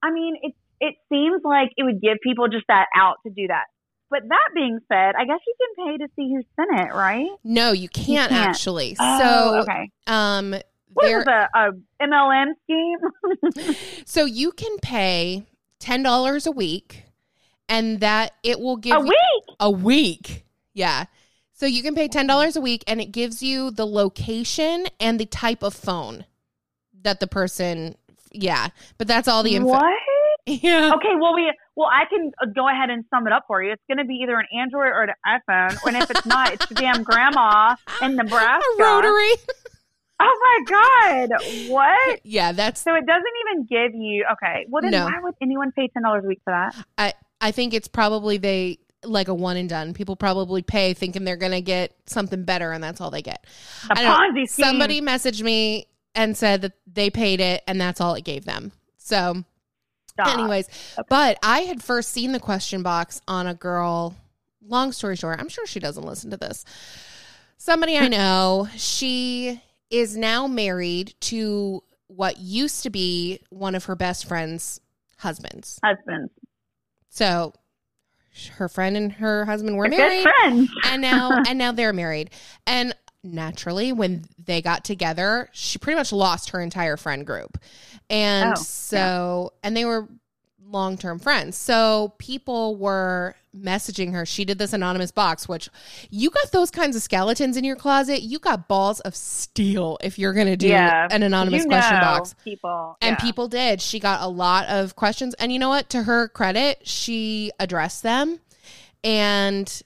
I 0.03 0.11
mean, 0.11 0.35
it 0.43 0.53
it 0.79 0.93
seems 1.11 1.41
like 1.43 1.69
it 1.77 1.83
would 1.83 1.99
give 1.99 2.17
people 2.21 2.47
just 2.47 2.65
that 2.67 2.85
out 2.95 3.15
to 3.25 3.33
do 3.33 3.47
that. 3.47 3.63
But 4.11 4.21
that 4.29 4.49
being 4.53 4.77
said, 4.87 5.15
I 5.17 5.25
guess 5.25 5.39
you 5.47 5.55
can 5.57 5.87
pay 5.87 5.97
to 5.97 6.07
see 6.15 6.31
who 6.31 6.43
sent 6.55 6.87
it, 6.87 6.93
right? 6.93 7.31
No, 7.43 7.71
you 7.71 7.89
can't, 7.89 8.29
can't. 8.29 8.49
actually. 8.49 8.95
Oh, 8.99 9.19
so, 9.19 9.61
okay. 9.61 9.89
um, 10.05 10.53
What 10.93 11.05
there, 11.05 11.21
is 11.21 11.27
a, 11.27 11.49
a 11.53 11.71
MLM 12.01 12.53
scheme? 12.63 13.75
so 14.05 14.25
you 14.25 14.51
can 14.51 14.77
pay 14.79 15.45
ten 15.79 16.03
dollars 16.03 16.45
a 16.47 16.51
week, 16.51 17.03
and 17.69 17.99
that 17.99 18.33
it 18.43 18.59
will 18.59 18.77
give 18.77 18.95
a 18.95 18.99
you- 18.99 19.05
week? 19.09 19.55
a 19.59 19.69
week. 19.71 20.45
Yeah. 20.73 21.05
So 21.53 21.65
you 21.65 21.83
can 21.83 21.95
pay 21.95 22.07
ten 22.07 22.27
dollars 22.27 22.55
a 22.55 22.61
week, 22.61 22.83
and 22.87 22.99
it 22.99 23.11
gives 23.11 23.41
you 23.43 23.71
the 23.71 23.85
location 23.87 24.87
and 24.99 25.19
the 25.19 25.25
type 25.25 25.63
of 25.63 25.73
phone 25.73 26.25
that 27.03 27.19
the 27.19 27.27
person. 27.27 27.95
Yeah, 28.31 28.69
but 28.97 29.07
that's 29.07 29.27
all 29.27 29.43
the 29.43 29.55
info. 29.55 29.69
What? 29.69 29.93
Yeah. 30.45 30.91
Okay, 30.95 31.15
well 31.21 31.33
we 31.33 31.53
well 31.77 31.87
I 31.87 32.03
can 32.09 32.29
uh, 32.41 32.47
go 32.53 32.67
ahead 32.67 32.89
and 32.89 33.05
sum 33.09 33.25
it 33.27 33.31
up 33.31 33.45
for 33.47 33.63
you. 33.63 33.71
It's 33.71 33.81
going 33.87 33.99
to 33.99 34.03
be 34.03 34.15
either 34.15 34.35
an 34.37 34.45
Android 34.53 34.87
or 34.87 35.03
an 35.03 35.13
iPhone, 35.25 35.77
and 35.87 35.95
if 35.95 36.11
it's 36.11 36.25
not, 36.25 36.51
it's 36.51 36.65
the 36.65 36.75
damn 36.75 37.01
grandma 37.01 37.77
in 38.01 38.15
Nebraska. 38.17 38.61
A 38.77 38.83
rotary. 38.83 39.31
Oh 40.19 40.63
my 40.67 41.27
god! 41.29 41.29
What? 41.69 42.19
Yeah, 42.23 42.51
that's. 42.51 42.81
So 42.81 42.93
it 42.95 43.05
doesn't 43.05 43.23
even 43.47 43.65
give 43.65 43.93
you 43.99 44.25
okay. 44.33 44.65
Well 44.69 44.81
then, 44.81 44.91
No. 44.91 45.05
why 45.05 45.19
would 45.21 45.35
anyone 45.41 45.71
pay 45.71 45.87
ten 45.89 46.03
dollars 46.03 46.23
a 46.23 46.27
week 46.27 46.41
for 46.43 46.51
that? 46.51 46.75
I 46.97 47.13
I 47.41 47.51
think 47.51 47.73
it's 47.73 47.87
probably 47.87 48.37
they 48.37 48.79
like 49.03 49.27
a 49.27 49.33
one 49.33 49.57
and 49.57 49.67
done. 49.67 49.93
People 49.93 50.15
probably 50.15 50.61
pay 50.61 50.93
thinking 50.93 51.25
they're 51.25 51.35
gonna 51.35 51.59
get 51.61 51.93
something 52.05 52.43
better, 52.45 52.71
and 52.71 52.83
that's 52.83 53.01
all 53.01 53.11
they 53.11 53.21
get. 53.21 53.45
Don't. 53.89 53.97
Ponzi 53.97 54.47
scheme. 54.47 54.65
Somebody 54.65 55.01
messaged 55.01 55.41
me 55.41 55.87
and 56.15 56.37
said 56.37 56.61
that 56.61 56.73
they 56.87 57.09
paid 57.09 57.41
it, 57.41 57.63
and 57.67 57.81
that's 57.81 57.99
all 57.99 58.13
it 58.13 58.23
gave 58.23 58.45
them. 58.45 58.71
So, 58.97 59.43
Stop. 60.07 60.27
anyways, 60.27 60.69
but 61.09 61.37
I 61.43 61.61
had 61.61 61.83
first 61.83 62.09
seen 62.11 62.31
the 62.31 62.39
question 62.39 62.83
box 62.83 63.19
on 63.27 63.47
a 63.47 63.53
girl. 63.55 64.15
Long 64.65 64.93
story 64.93 65.17
short, 65.17 65.41
I'm 65.41 65.49
sure 65.49 65.65
she 65.65 65.81
doesn't 65.81 66.05
listen 66.05 66.29
to 66.31 66.37
this. 66.37 66.63
Somebody 67.57 67.97
I 67.97 68.07
know, 68.09 68.69
she 68.77 69.61
is 69.93 70.17
now 70.17 70.47
married 70.47 71.13
to 71.21 71.83
what 72.07 72.39
used 72.39 72.83
to 72.83 72.89
be 72.89 73.39
one 73.49 73.75
of 73.75 73.85
her 73.85 73.95
best 73.95 74.25
friend's 74.25 74.81
husbands. 75.17 75.79
husbands, 75.83 76.31
So 77.09 77.53
her 78.53 78.67
friend 78.67 78.97
and 78.97 79.11
her 79.13 79.45
husband 79.45 79.77
were 79.77 79.87
They're 79.87 79.99
married 79.99 80.23
friends, 80.23 80.69
and 80.85 81.01
now 81.01 81.31
and 81.47 81.57
now 81.59 81.71
they're 81.71 81.93
married. 81.93 82.31
And 82.65 82.93
naturally 83.23 83.93
when 83.93 84.25
they 84.43 84.61
got 84.61 84.83
together, 84.83 85.49
she 85.53 85.77
pretty 85.77 85.95
much 85.95 86.11
lost 86.11 86.49
her 86.49 86.59
entire 86.59 86.97
friend 86.97 87.25
group. 87.25 87.57
And 88.09 88.53
Oh, 88.57 88.61
so 88.61 89.53
and 89.63 89.77
they 89.77 89.85
were 89.85 90.07
long 90.73 90.97
term 90.97 91.19
friends. 91.19 91.55
So 91.55 92.13
people 92.17 92.75
were 92.75 93.35
messaging 93.55 94.11
her. 94.13 94.25
She 94.25 94.43
did 94.45 94.57
this 94.57 94.73
anonymous 94.73 95.11
box, 95.11 95.47
which 95.47 95.69
you 96.09 96.31
got 96.31 96.51
those 96.51 96.71
kinds 96.71 96.95
of 96.95 97.03
skeletons 97.03 97.55
in 97.55 97.63
your 97.63 97.75
closet. 97.75 98.23
You 98.23 98.39
got 98.39 98.67
balls 98.67 98.99
of 99.01 99.15
steel 99.15 99.99
if 100.01 100.17
you're 100.17 100.33
going 100.33 100.47
to 100.47 100.57
do 100.57 100.67
Yeah. 100.67 101.07
an 101.11 101.21
anonymous 101.23 101.65
question 101.65 101.99
box. 101.99 102.33
People. 102.43 102.97
And 103.01 103.15
yeah. 103.17 103.23
people 103.23 103.47
did. 103.47 103.79
She 103.79 103.99
got 103.99 104.21
a 104.21 104.27
lot 104.27 104.67
of 104.67 104.95
questions. 104.95 105.35
And 105.35 105.53
you 105.53 105.59
know 105.59 105.69
what? 105.69 105.89
To 105.91 106.03
her 106.03 106.27
credit, 106.29 106.79
she 106.87 107.51
addressed 107.59 108.01
them 108.01 108.39
and 109.03 109.81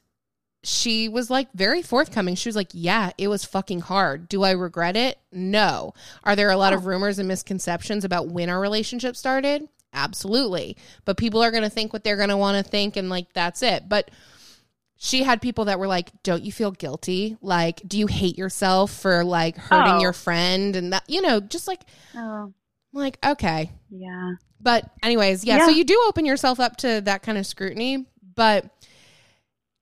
she 0.63 1.07
was 1.09 1.29
like 1.29 1.51
very 1.53 1.81
forthcoming. 1.81 2.35
She 2.35 2.49
was 2.49 2.55
like, 2.55 2.69
Yeah, 2.71 3.11
it 3.17 3.27
was 3.27 3.43
fucking 3.45 3.81
hard. 3.81 4.27
Do 4.29 4.43
I 4.43 4.51
regret 4.51 4.95
it? 4.95 5.17
No. 5.31 5.93
Are 6.23 6.35
there 6.35 6.51
a 6.51 6.57
lot 6.57 6.73
of 6.73 6.85
rumors 6.85 7.19
and 7.19 7.27
misconceptions 7.27 8.03
about 8.05 8.27
when 8.29 8.49
our 8.49 8.59
relationship 8.59 9.15
started? 9.15 9.67
Absolutely. 9.97 10.77
But 11.05 11.17
people 11.17 11.41
are 11.43 11.51
going 11.51 11.63
to 11.63 11.69
think 11.69 11.91
what 11.91 12.03
they're 12.03 12.15
going 12.17 12.29
to 12.29 12.37
want 12.37 12.63
to 12.63 12.69
think, 12.69 12.95
and 12.95 13.09
like, 13.09 13.33
that's 13.33 13.61
it. 13.63 13.89
But 13.89 14.11
she 14.95 15.23
had 15.23 15.41
people 15.41 15.65
that 15.65 15.79
were 15.79 15.87
like, 15.87 16.11
Don't 16.23 16.43
you 16.43 16.51
feel 16.51 16.71
guilty? 16.71 17.37
Like, 17.41 17.81
do 17.87 17.97
you 17.97 18.07
hate 18.07 18.37
yourself 18.37 18.91
for 18.91 19.23
like 19.23 19.57
hurting 19.57 19.93
Oh. 19.95 20.01
your 20.01 20.13
friend? 20.13 20.75
And 20.75 20.93
that, 20.93 21.03
you 21.07 21.21
know, 21.21 21.39
just 21.39 21.67
like, 21.67 21.81
Oh, 22.15 22.53
like, 22.93 23.17
okay. 23.25 23.71
yeah. 23.89 24.33
But 24.59 24.89
anyways, 25.03 25.43
yeah, 25.43 25.65
So 25.65 25.71
you 25.71 25.83
do 25.83 26.03
open 26.07 26.25
yourself 26.25 26.59
up 26.59 26.77
to 26.77 27.01
that 27.01 27.21
kind 27.21 27.37
of 27.37 27.45
scrutiny, 27.45 28.05
but 28.35 28.65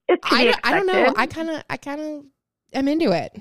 It's 0.08 0.22
I, 0.26 0.54
I 0.64 0.74
don't 0.74 0.86
know. 0.88 1.14
I 1.16 1.28
kind 1.28 1.50
of 1.50 1.64
I 1.70 1.78
kind 1.78 2.02
of 2.02 2.26
am 2.74 2.88
into 2.88 3.12
it. 3.12 3.36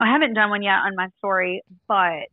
I 0.00 0.12
haven't 0.12 0.34
done 0.34 0.50
one 0.50 0.62
yet 0.62 0.78
on 0.86 0.94
my 0.96 1.08
story, 1.18 1.62
but 1.88 2.28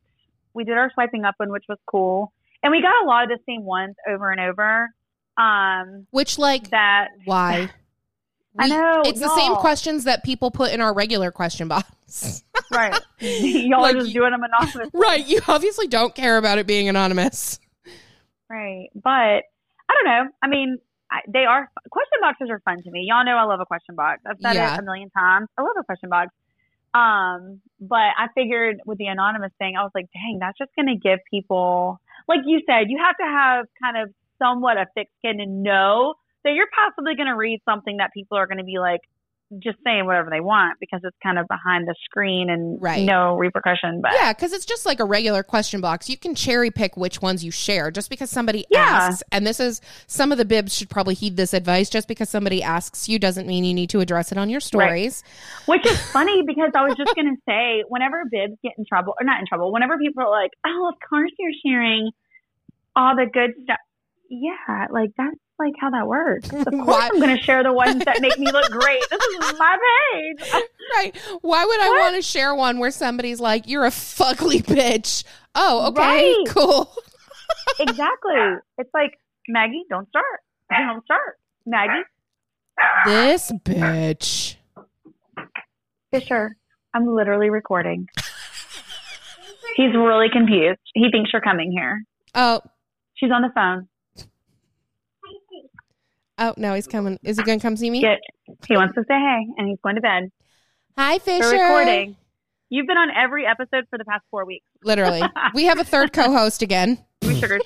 we 0.53 0.63
did 0.65 0.77
our 0.77 0.91
swiping 0.93 1.25
up 1.25 1.35
one, 1.37 1.51
which 1.51 1.65
was 1.69 1.77
cool, 1.87 2.31
and 2.63 2.71
we 2.71 2.81
got 2.81 3.03
a 3.03 3.05
lot 3.07 3.23
of 3.23 3.29
the 3.29 3.39
same 3.47 3.63
ones 3.63 3.95
over 4.09 4.31
and 4.31 4.39
over. 4.41 4.89
Um, 5.37 6.07
Which 6.11 6.37
like 6.37 6.69
that 6.71 7.09
why? 7.25 7.69
I 8.59 8.67
know, 8.67 9.03
it's 9.05 9.19
the 9.21 9.33
same 9.35 9.55
questions 9.55 10.03
that 10.03 10.23
people 10.25 10.51
put 10.51 10.73
in 10.73 10.81
our 10.81 10.93
regular 10.93 11.31
question 11.31 11.69
box. 11.69 12.43
right? 12.71 12.99
Y'all 13.19 13.81
Like 13.81 13.95
are 13.95 13.99
just 14.01 14.13
doing 14.13 14.31
them 14.31 14.43
anonymous, 14.43 14.89
right. 14.93 15.25
You 15.25 15.39
obviously 15.47 15.87
don't 15.87 16.13
care 16.13 16.37
about 16.37 16.57
it 16.57 16.67
being 16.67 16.89
anonymous. 16.89 17.59
right? 18.49 18.89
But 18.93 19.09
I 19.09 19.43
don't 19.93 20.05
know. 20.05 20.31
I 20.41 20.47
mean, 20.47 20.79
I, 21.09 21.19
they 21.29 21.45
are 21.45 21.71
question 21.89 22.19
boxes 22.21 22.49
are 22.49 22.59
fun 22.59 22.81
to 22.83 22.91
me. 22.91 23.05
Y'all 23.07 23.23
know 23.23 23.37
I 23.37 23.43
love 23.43 23.61
a 23.61 23.65
question 23.65 23.95
box. 23.95 24.21
I've 24.25 24.37
said 24.41 24.55
Yeah. 24.55 24.73
it 24.75 24.79
a 24.79 24.83
million 24.83 25.09
times. 25.11 25.47
I 25.57 25.61
love 25.61 25.71
a 25.79 25.83
question 25.83 26.09
box. 26.09 26.31
Um, 26.93 27.61
but 27.79 27.95
I 28.17 28.27
figured 28.35 28.81
with 28.85 28.97
the 28.97 29.07
anonymous 29.07 29.53
thing, 29.59 29.77
I 29.77 29.83
was 29.83 29.91
like, 29.95 30.07
dang, 30.13 30.39
that's 30.41 30.57
just 30.57 30.71
going 30.75 30.87
to 30.87 30.95
give 30.95 31.19
people, 31.29 32.00
like 32.27 32.41
you 32.45 32.61
said, 32.67 32.89
you 32.89 32.97
have 33.03 33.17
to 33.17 33.23
have 33.23 33.65
kind 33.81 33.97
of 33.97 34.13
somewhat 34.41 34.77
a 34.77 34.85
thick 34.95 35.07
skin 35.19 35.39
and 35.39 35.63
know 35.63 36.15
that 36.43 36.53
you're 36.53 36.69
possibly 36.75 37.15
going 37.15 37.27
to 37.27 37.35
read 37.35 37.61
something 37.67 37.97
that 37.97 38.11
people 38.13 38.37
are 38.37 38.47
going 38.47 38.57
to 38.57 38.63
be 38.63 38.79
like, 38.79 39.01
just 39.59 39.77
saying 39.83 40.05
whatever 40.05 40.29
they 40.29 40.39
want 40.39 40.77
because 40.79 41.01
it's 41.03 41.17
kind 41.21 41.37
of 41.37 41.47
behind 41.47 41.87
the 41.87 41.95
screen 42.05 42.49
and 42.49 42.81
Right. 42.81 43.03
no 43.03 43.35
repercussion. 43.35 43.99
But 44.01 44.13
Yeah, 44.13 44.33
because 44.33 44.53
it's 44.53 44.65
just 44.65 44.85
like 44.85 44.99
a 44.99 45.05
regular 45.05 45.43
question 45.43 45.81
box. 45.81 46.09
You 46.09 46.17
can 46.17 46.35
cherry 46.35 46.71
pick 46.71 46.95
which 46.97 47.21
ones 47.21 47.43
you 47.43 47.51
share 47.51 47.91
just 47.91 48.09
because 48.09 48.29
somebody 48.29 48.65
Yeah. 48.69 48.79
asks. 48.79 49.23
And 49.31 49.45
this 49.45 49.59
is 49.59 49.81
some 50.07 50.31
of 50.31 50.37
the 50.37 50.45
bibs 50.45 50.75
should 50.75 50.89
probably 50.89 51.13
heed 51.15 51.37
this 51.37 51.53
advice. 51.53 51.89
Just 51.89 52.07
because 52.07 52.29
somebody 52.29 52.63
asks 52.63 53.09
you 53.09 53.19
doesn't 53.19 53.47
mean 53.47 53.63
you 53.63 53.73
need 53.73 53.89
to 53.89 53.99
address 53.99 54.31
it 54.31 54.37
on 54.37 54.49
your 54.49 54.59
stories. 54.61 55.23
Which 55.65 55.85
is 55.85 55.99
funny 56.11 56.43
because 56.45 56.71
I 56.75 56.83
was 56.83 56.95
just 56.97 57.13
going 57.15 57.35
to 57.35 57.41
say, 57.47 57.83
whenever 57.87 58.23
bibs 58.31 58.55
get 58.63 58.73
in 58.77 58.85
trouble, 58.87 59.13
or 59.19 59.25
not 59.25 59.39
in 59.39 59.45
trouble, 59.47 59.71
whenever 59.73 59.97
people 59.97 60.23
are 60.23 60.29
like, 60.29 60.51
oh, 60.65 60.89
of 60.89 60.95
course 61.09 61.31
you're 61.37 61.51
sharing 61.65 62.11
all 62.95 63.15
the 63.15 63.25
good 63.31 63.51
stuff. 63.63 63.77
Yeah, 64.29 64.87
like 64.91 65.09
that's 65.17 65.35
like 65.63 65.73
how 65.79 65.89
that 65.91 66.07
works. 66.07 66.49
Of 66.53 66.65
course 66.65 66.87
Why- 66.87 67.09
I'm 67.11 67.19
going 67.19 67.35
to 67.35 67.41
share 67.43 67.63
the 67.63 67.71
ones 67.73 68.03
that 68.05 68.21
make 68.21 68.37
me 68.39 68.51
look 68.51 68.69
great. 68.71 69.01
This 69.09 69.21
is 69.23 69.59
my 69.59 69.77
page. 70.13 70.51
Right. 70.93 71.15
Why 71.41 71.63
would 71.63 71.79
I 71.79 71.89
want 72.01 72.15
to 72.17 72.21
share 72.21 72.53
one 72.53 72.77
where 72.79 72.91
somebody's 72.91 73.39
like, 73.39 73.65
you're 73.65 73.85
a 73.85 73.89
fugly 73.91 74.61
bitch? 74.61 75.23
Oh, 75.55 75.87
okay, 75.87 76.01
Right. 76.01 76.43
cool. 76.49 76.93
exactly. 77.79 78.35
It's 78.77 78.89
like, 78.93 79.17
Maggie, 79.47 79.85
don't 79.89 80.09
start. 80.09 80.25
Don't 80.69 81.01
start. 81.05 81.39
Maggie, 81.65 82.03
This 83.05 83.51
bitch. 83.63 84.55
Fisher, 86.11 86.57
I'm 86.93 87.07
literally 87.07 87.49
recording. 87.49 88.07
He's 89.77 89.93
really 89.95 90.27
confused. 90.29 90.79
He 90.93 91.07
thinks 91.09 91.29
you're 91.31 91.41
coming 91.41 91.71
here. 91.71 92.03
Oh, 92.35 92.59
She's 93.13 93.31
on 93.31 93.43
the 93.43 93.51
phone. 93.55 93.87
Oh 96.41 96.53
no, 96.57 96.73
he's 96.73 96.87
coming. 96.87 97.17
Is 97.23 97.37
he 97.37 97.43
going 97.43 97.59
to 97.59 97.63
come 97.63 97.77
see 97.77 97.89
me? 97.89 98.01
Get, 98.01 98.19
he 98.67 98.75
wants 98.75 98.95
to 98.95 99.01
say 99.01 99.13
hey, 99.13 99.45
and 99.57 99.67
he's 99.69 99.79
going 99.83 99.95
to 99.95 100.01
bed. 100.01 100.29
Hi, 100.97 101.19
Fisher. 101.19 101.45
We're 101.45 101.63
recording. 101.63 102.17
You've 102.69 102.87
been 102.87 102.97
on 102.97 103.09
every 103.11 103.45
episode 103.45 103.85
for 103.89 103.97
the 103.97 104.05
past 104.05 104.23
four 104.31 104.45
weeks. 104.45 104.65
Literally. 104.83 105.21
we 105.53 105.65
have 105.65 105.79
a 105.79 105.83
third 105.83 106.13
co-host 106.13 106.61
again. 106.61 107.03
We 107.21 107.39
sugars. 107.39 107.61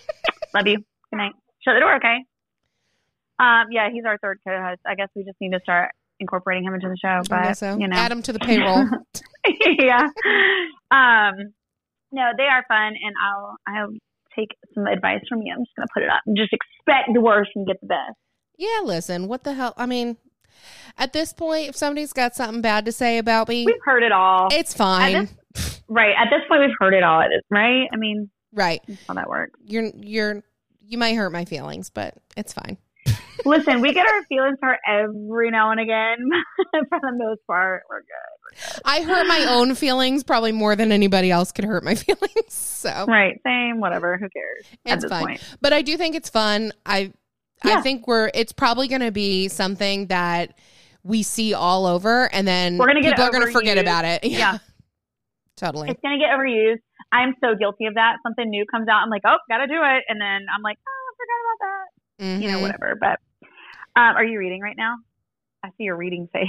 Love 0.54 0.68
you. 0.68 0.78
Good 0.78 1.18
night. 1.18 1.34
Shut 1.64 1.76
the 1.76 1.80
door, 1.80 1.96
okay? 1.98 2.18
Um, 3.40 3.68
yeah, 3.72 3.90
he's 3.92 4.04
our 4.06 4.18
third 4.18 4.40
co-host. 4.48 4.82
I 4.86 4.96
guess 4.96 5.10
we 5.16 5.24
just 5.24 5.38
need 5.40 5.52
to 5.52 5.60
start 5.62 5.92
incorporating 6.20 6.64
him 6.64 6.74
into 6.74 6.88
the 6.90 6.98
show. 6.98 7.22
But 7.30 7.58
so. 7.58 7.78
you 7.78 7.88
know, 7.88 7.96
Add 7.96 8.12
him 8.12 8.22
to 8.24 8.34
the 8.34 8.40
payroll. 8.40 8.86
yeah. 9.80 10.08
Um, 10.92 11.54
no, 12.12 12.32
they 12.38 12.46
are 12.46 12.64
fun, 12.68 12.94
and 12.96 13.14
I'll 13.24 13.56
I'll 13.68 13.94
take 14.36 14.56
some 14.74 14.88
advice 14.88 15.22
from 15.28 15.42
you. 15.42 15.54
I'm 15.54 15.66
just 15.66 15.76
gonna 15.76 15.88
put 15.94 16.04
it 16.04 16.10
up 16.10 16.22
just 16.36 16.54
expect 16.54 17.10
the 17.14 17.22
worst 17.22 17.52
and 17.56 17.68
get 17.68 17.80
the 17.82 17.88
best. 17.88 18.18
Yeah, 18.58 18.82
listen, 18.84 19.28
what 19.28 19.44
the 19.44 19.54
hell? 19.54 19.74
I 19.78 19.86
mean, 19.86 20.18
at 20.98 21.14
this 21.14 21.34
point, 21.34 21.70
if 21.70 21.76
somebody's 21.76 22.14
got 22.14 22.36
something 22.36 22.62
bad 22.62 22.86
to 22.86 22.92
say 22.92 23.18
about 23.18 23.50
me, 23.50 23.66
We've 23.66 23.76
heard 23.84 24.04
it 24.04 24.12
all, 24.12 24.48
it's 24.52 24.74
fine. 24.74 25.30
right? 25.88 26.16
At 26.18 26.30
this 26.30 26.42
point, 26.48 26.62
we've 26.62 26.76
heard 26.80 26.94
it 26.94 27.04
all, 27.04 27.24
right? 27.50 27.88
I 27.92 27.96
mean, 27.98 28.30
right. 28.54 28.82
that's 28.88 29.06
how 29.08 29.14
that 29.16 29.30
works. 29.30 29.60
You're 29.66 29.92
you're 29.96 30.44
you 30.88 30.98
might 30.98 31.16
hurt 31.16 31.32
my 31.32 31.46
feelings, 31.46 31.90
but 31.90 32.14
it's 32.38 32.54
fine. 32.54 32.78
Listen, 33.46 33.82
we 33.82 33.94
get 33.94 34.08
our 34.08 34.24
feelings 34.26 34.58
hurt 34.62 34.80
every 34.88 35.52
now 35.52 35.72
and 35.72 35.80
again. 35.80 36.18
For 36.90 37.00
the 37.02 37.12
most 37.14 37.42
part, 37.46 37.84
we're 37.90 38.00
good. 38.00 38.82
I 38.86 39.02
hurt 39.02 39.28
my 39.28 39.46
own 39.50 39.76
feelings 39.76 40.24
probably 40.24 40.52
more 40.54 40.76
than 40.76 40.92
anybody 40.92 41.30
else 41.32 41.52
could 41.52 41.66
hurt 41.66 41.84
my 41.84 41.96
feelings. 41.96 42.54
So 42.54 43.06
Right, 43.08 43.40
same, 43.46 43.80
whatever. 43.80 44.18
Who 44.18 44.30
cares? 44.30 44.66
at 44.86 44.94
it's 44.94 45.04
this 45.04 45.10
fine. 45.12 45.26
point. 45.26 45.58
But 45.62 45.74
I 45.74 45.82
do 45.82 45.98
think 45.98 46.16
it's 46.16 46.30
fun. 46.30 46.72
I 46.86 47.12
I 47.68 47.82
think 47.82 48.08
we're 48.08 48.32
it's 48.34 48.52
probably 48.52 48.88
going 48.88 49.02
to 49.02 49.12
be 49.12 49.48
something 49.48 50.08
that 50.08 50.58
we 51.04 51.22
see 51.24 51.54
all 51.54 51.86
over, 51.86 52.34
and 52.34 52.48
then 52.48 52.78
We're 52.78 52.88
gonna 52.88 53.02
get 53.02 53.12
people 53.12 53.26
are 53.26 53.32
going 53.32 53.46
to 53.46 53.52
forget 53.52 53.78
about 53.78 54.06
it. 54.06 54.24
Yeah. 54.30 54.58
totally. 55.56 55.90
It's 55.90 56.02
gonna 56.02 56.18
get 56.18 56.30
overused. 56.32 56.80
I'm 57.12 57.36
so 57.42 57.56
guilty 57.56 57.86
of 57.86 57.94
that. 57.96 58.18
Something 58.24 58.50
new 58.50 58.66
comes 58.66 58.88
out, 58.88 59.02
I'm 59.04 59.10
like, 59.10 59.22
oh, 59.26 59.38
gotta 59.48 59.68
do 59.68 59.76
it, 59.76 60.04
and 60.10 60.20
then 60.20 60.46
I'm 60.54 60.62
like, 60.64 60.78
oh, 60.88 61.12
I 61.12 61.14
forgot 61.18 61.40
about 61.46 61.60
that. 61.68 62.42
You 62.42 62.52
know, 62.52 62.58
Mhm. 62.58 62.62
whatever. 62.62 62.98
But 63.00 63.20
um, 64.00 64.16
are 64.16 64.24
you 64.26 64.40
reading 64.40 64.62
right 64.62 64.76
now? 64.78 64.96
I 65.64 65.70
see 65.78 65.84
your 65.86 65.96
reading 65.98 66.28
face. 66.34 66.48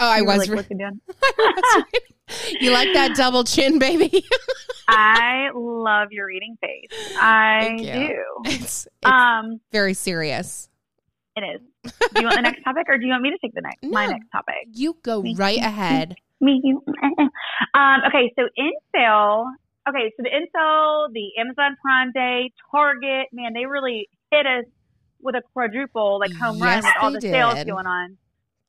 Oh, 0.00 0.08
I 0.08 0.22
was. 0.22 0.48
like, 0.48 0.68
re-? 0.70 0.76
I 1.38 1.82
was 1.82 1.84
you 2.60 2.70
like 2.70 2.92
that 2.92 3.16
double 3.16 3.42
chin, 3.44 3.78
baby? 3.78 4.24
I 4.88 5.48
love 5.54 6.08
your 6.12 6.26
reading 6.26 6.56
face. 6.60 6.88
I 7.20 7.76
do. 7.78 8.14
it's 8.44 8.86
it's 9.02 9.10
Um, 9.10 9.60
very 9.72 9.94
serious. 9.94 10.68
it 11.36 11.40
is. 11.42 11.92
Do 12.14 12.20
you 12.20 12.26
want 12.26 12.36
the 12.36 12.42
next 12.42 12.62
topic, 12.64 12.86
or 12.88 12.96
do 12.98 13.04
you 13.06 13.10
want 13.10 13.22
me 13.22 13.30
to 13.30 13.38
take 13.38 13.54
the 13.54 13.60
next 13.60 13.82
my 13.82 14.06
next 14.06 14.28
topic? 14.30 14.68
You 14.72 14.96
go 15.02 15.22
Me. 15.22 15.34
right 15.36 15.58
ahead. 15.58 16.14
Me, 16.40 16.60
you. 16.62 16.82
um, 17.74 18.00
okay, 18.06 18.32
so 18.38 18.42
N 18.56 18.70
Sale. 18.94 19.46
Okay, 19.88 20.12
so 20.16 20.22
the 20.22 20.32
N 20.32 20.46
Sale, 20.54 21.08
the 21.12 21.30
Amazon 21.40 21.76
Prime 21.82 22.12
Day, 22.12 22.52
Target, 22.70 23.28
man, 23.32 23.52
they 23.54 23.66
really 23.66 24.08
hit 24.30 24.46
us 24.46 24.64
with 25.20 25.34
a 25.34 25.42
quadruple 25.52 26.20
like 26.20 26.30
home 26.40 26.60
run 26.62 26.76
with 26.84 26.92
all 27.00 27.10
the 27.10 27.20
sales 27.20 27.64
going 27.64 27.86
on. 27.86 28.16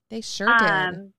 They 0.10 0.22
sure 0.22 0.48
did. 0.58 0.68
Um, 0.68 1.14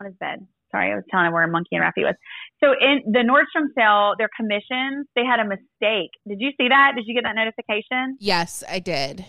on 0.00 0.06
his 0.06 0.14
bed. 0.16 0.46
Sorry, 0.72 0.92
I 0.92 0.94
was 0.94 1.04
telling 1.10 1.26
him 1.26 1.32
where 1.32 1.46
Monkey 1.48 1.70
and 1.76 1.82
Raffy 1.82 2.04
was. 2.04 2.14
So 2.62 2.72
in 2.80 3.00
the 3.12 3.20
Nordstrom 3.20 3.66
sale, 3.76 4.14
their 4.18 4.28
commissions, 4.36 5.06
they 5.16 5.24
had 5.24 5.40
a 5.40 5.44
mistake. 5.44 6.10
Did 6.28 6.38
you 6.40 6.50
see 6.56 6.68
that? 6.68 6.92
Did 6.96 7.04
you 7.06 7.14
get 7.14 7.24
that 7.24 7.34
notification? 7.34 8.16
Yes, 8.20 8.62
I 8.68 8.78
did. 8.78 9.24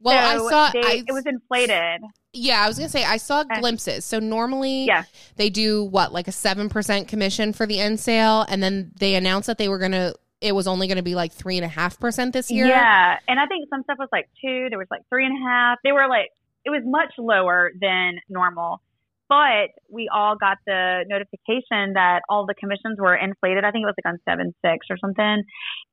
Well, 0.00 0.38
So 0.38 0.46
I 0.46 0.50
saw. 0.50 0.70
they- 0.72 0.80
I, 0.86 1.04
it 1.06 1.12
was 1.12 1.24
inflated. 1.26 2.02
yeah, 2.32 2.62
I 2.62 2.68
was 2.68 2.76
gonna 2.78 2.88
say 2.88 3.04
I 3.04 3.16
saw 3.18 3.40
Okay. 3.40 3.60
glimpses. 3.60 4.04
So 4.04 4.18
normally, 4.18 4.84
Yeah. 4.86 5.04
they 5.36 5.50
do 5.50 5.84
what 5.84 6.12
like 6.12 6.28
a 6.28 6.32
seven 6.32 6.68
percent 6.68 7.08
commission 7.08 7.52
for 7.52 7.66
the 7.66 7.80
N 7.80 7.96
Sale, 7.96 8.44
and 8.48 8.62
then 8.62 8.90
they 8.98 9.14
announced 9.14 9.46
that 9.46 9.58
they 9.58 9.68
were 9.68 9.78
gonna. 9.78 10.12
It 10.40 10.54
was 10.54 10.66
only 10.66 10.88
gonna 10.88 11.02
be 11.02 11.14
like 11.14 11.32
three 11.32 11.56
and 11.56 11.64
a 11.64 11.68
half 11.68 11.98
percent 11.98 12.32
this 12.34 12.50
year. 12.50 12.66
Yeah, 12.66 13.18
and 13.28 13.38
I 13.40 13.46
think 13.46 13.66
some 13.70 13.82
stuff 13.84 13.98
was 13.98 14.08
like 14.12 14.28
two. 14.42 14.66
There 14.68 14.78
was 14.78 14.88
like 14.90 15.02
three 15.08 15.24
and 15.26 15.36
a 15.38 15.48
half. 15.48 15.78
They 15.84 15.92
were 15.92 16.06
like 16.08 16.28
it 16.66 16.70
was 16.70 16.82
much 16.84 17.12
lower 17.18 17.70
than 17.80 18.18
normal. 18.28 18.80
But 19.28 19.70
we 19.90 20.08
all 20.12 20.36
got 20.36 20.58
the 20.66 21.04
notification 21.08 21.94
that 21.94 22.22
all 22.28 22.46
the 22.46 22.54
commissions 22.54 22.98
were 22.98 23.14
inflated. 23.14 23.64
I 23.64 23.70
think 23.70 23.82
it 23.84 23.86
was 23.86 23.94
like 24.04 24.12
on 24.12 24.18
seven 24.28 24.54
six 24.64 24.86
or 24.90 24.96
something, 24.98 25.42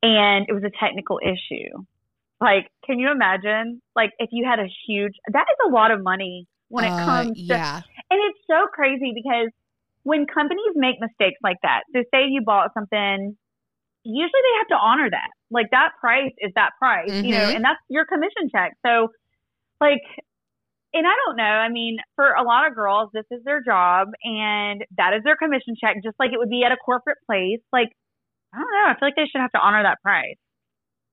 and 0.03 0.45
it 0.47 0.53
was 0.53 0.63
a 0.63 0.71
technical 0.79 1.19
issue. 1.23 1.69
Like, 2.39 2.67
can 2.85 2.99
you 2.99 3.11
imagine? 3.11 3.81
Like, 3.95 4.11
if 4.19 4.29
you 4.31 4.45
had 4.45 4.59
a 4.59 4.67
huge, 4.87 5.13
that 5.31 5.45
is 5.49 5.57
a 5.67 5.69
lot 5.71 5.91
of 5.91 6.01
money 6.03 6.47
when 6.69 6.85
it 6.85 6.93
Uh, 6.93 7.03
comes 7.05 7.37
to 7.49 7.53
yeah. 7.53 7.81
and 8.09 8.19
it's 8.19 8.39
so 8.49 8.67
crazy 8.73 9.11
because 9.13 9.49
when 10.03 10.25
companies 10.25 10.73
make 10.75 10.95
mistakes 10.99 11.37
like 11.43 11.57
that, 11.61 11.83
so 11.93 12.01
say 12.13 12.25
you 12.27 12.41
bought 12.43 12.73
something, 12.73 13.37
usually 14.03 14.41
they 14.41 14.57
have 14.59 14.67
to 14.69 14.75
honor 14.75 15.09
that. 15.09 15.29
Like 15.51 15.67
that 15.71 15.91
price 15.99 16.31
is 16.39 16.51
that 16.55 16.71
price, 16.79 17.13
you 17.21 17.33
know, 17.33 17.47
Mhm. 17.47 17.55
and 17.55 17.63
that's 17.63 17.79
your 17.89 18.05
commission 18.05 18.49
check. 18.51 18.73
So, 18.85 19.09
like, 19.79 20.01
and 20.93 21.07
I 21.07 21.11
don't 21.25 21.37
know. 21.37 21.43
I 21.43 21.69
mean, 21.69 21.97
for 22.15 22.31
a 22.31 22.43
lot 22.43 22.67
of 22.67 22.75
girls, 22.75 23.09
this 23.13 23.25
is 23.31 23.43
their 23.43 23.61
job 23.61 24.09
and 24.23 24.83
that 24.97 25.13
is 25.13 25.23
their 25.23 25.37
commission 25.37 25.75
check, 25.79 25.97
just 26.03 26.15
like 26.19 26.31
it 26.33 26.37
would 26.37 26.49
be 26.49 26.63
at 26.65 26.71
a 26.71 26.77
corporate 26.77 27.17
place. 27.25 27.61
Like, 27.71 27.89
I 28.53 28.57
don't 28.57 28.67
know. 28.67 28.89
I 28.89 28.99
feel 28.99 29.07
like 29.07 29.15
they 29.15 29.29
should 29.31 29.41
have 29.41 29.51
to 29.51 29.59
honor 29.59 29.83
that 29.83 30.01
price. 30.01 30.35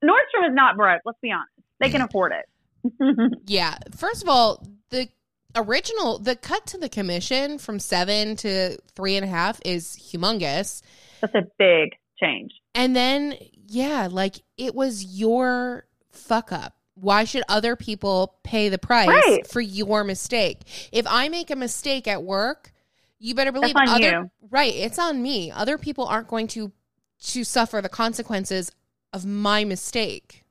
Nordstrom 0.04 0.48
is 0.48 0.54
not 0.54 0.76
broke. 0.76 1.02
Let's 1.04 1.18
be 1.22 1.30
honest. 1.32 1.50
They 1.80 1.90
can 1.90 2.02
afford 2.02 2.32
it. 2.32 2.44
Yeah. 3.46 3.76
First 3.96 4.22
of 4.22 4.28
all, 4.28 4.64
the 4.90 5.08
original, 5.56 6.18
the 6.18 6.36
cut 6.36 6.66
to 6.68 6.78
the 6.78 6.88
commission 6.88 7.58
from 7.58 7.80
seven 7.80 8.36
to 8.36 8.78
three 8.94 9.16
and 9.16 9.24
a 9.24 9.28
half 9.28 9.60
is 9.64 9.96
humongous. 10.12 10.82
That's 11.20 11.34
a 11.34 11.46
big 11.58 11.90
change. 12.20 12.52
And 12.74 12.94
then, 12.94 13.34
yeah, 13.66 14.08
like 14.10 14.36
it 14.56 14.74
was 14.74 15.04
your 15.04 15.86
fuck 16.10 16.52
up. 16.52 16.77
Why 17.00 17.24
should 17.24 17.42
other 17.48 17.76
people 17.76 18.34
pay 18.42 18.68
the 18.68 18.78
price 18.78 19.08
Right. 19.08 19.46
for 19.46 19.60
your 19.60 20.04
mistake? 20.04 20.62
If 20.92 21.06
I 21.08 21.28
make 21.28 21.50
a 21.50 21.56
mistake 21.56 22.08
at 22.08 22.22
work, 22.22 22.72
you 23.18 23.34
better 23.34 23.52
believe 23.52 23.76
on 23.76 23.88
other 23.88 24.00
you. 24.10 24.30
right, 24.50 24.74
it's 24.74 24.98
on 24.98 25.22
me. 25.22 25.50
Other 25.50 25.78
people 25.78 26.06
aren't 26.06 26.28
going 26.28 26.46
to 26.48 26.72
to 27.20 27.42
suffer 27.44 27.80
the 27.80 27.88
consequences 27.88 28.70
of 29.12 29.26
my 29.26 29.64
mistake. 29.64 30.44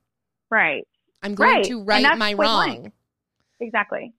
Right. 0.50 0.86
I'm 1.22 1.34
going 1.34 1.50
Right. 1.50 1.64
to 1.64 1.82
right 1.82 2.18
my 2.18 2.34
wrong. 2.34 2.64
blank. 2.82 2.92
Exactly. 3.60 4.12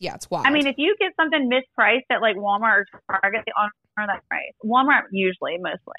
Yeah, 0.00 0.14
it's 0.16 0.28
wild. 0.28 0.46
I 0.46 0.50
mean, 0.50 0.66
if 0.66 0.74
you 0.76 0.94
get 0.98 1.12
something 1.16 1.48
mispriced 1.48 2.02
at 2.10 2.20
like 2.20 2.34
Walmart 2.36 2.84
or 3.08 3.20
Target, 3.20 3.42
they 3.46 3.52
honor 3.56 3.72
that 4.08 4.26
price. 4.28 4.52
Walmart 4.64 5.02
usually, 5.12 5.56
mostly. 5.58 5.94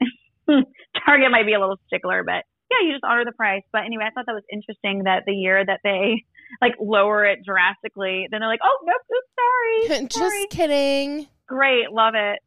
Target 1.06 1.32
might 1.32 1.46
be 1.46 1.54
a 1.54 1.60
little 1.60 1.80
stickler, 1.88 2.24
but 2.24 2.44
yeah, 2.82 2.88
you 2.88 2.94
just 2.94 3.04
honor 3.04 3.26
the 3.26 3.32
price. 3.32 3.64
But 3.72 3.84
anyway, 3.86 4.04
I 4.08 4.12
thought 4.12 4.26
that 4.28 4.34
was 4.34 4.44
interesting 4.52 5.04
that 5.06 5.24
the 5.26 5.34
year 5.34 5.64
that 5.66 5.80
they 5.84 6.24
like 6.62 6.74
lower 6.80 7.26
it 7.26 7.40
drastically, 7.46 8.28
then 8.32 8.40
they're 8.40 8.50
like, 8.50 8.60
oh, 8.64 8.78
nope, 8.84 9.02
oops, 9.12 9.90
sorry. 9.90 10.06
just 10.08 10.16
sorry. 10.20 10.48
kidding. 10.50 11.28
Great, 11.48 11.92
love 11.92 12.14
it. 12.16 12.40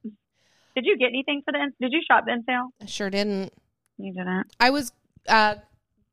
Did 0.74 0.85
you 0.87 0.97
get 0.97 1.09
anything 1.09 1.43
for 1.45 1.53
the? 1.53 1.59
in- 1.61 1.74
Did 1.81 1.93
you 1.93 2.01
shop 2.09 2.24
the 2.26 2.33
N 2.33 2.45
Sale? 2.47 2.68
I 2.83 2.87
sure 2.87 3.11
didn't. 3.11 3.53
You 3.97 4.12
didn't. 4.12 4.47
I 4.61 4.70
was 4.70 4.93
uh, 5.29 5.57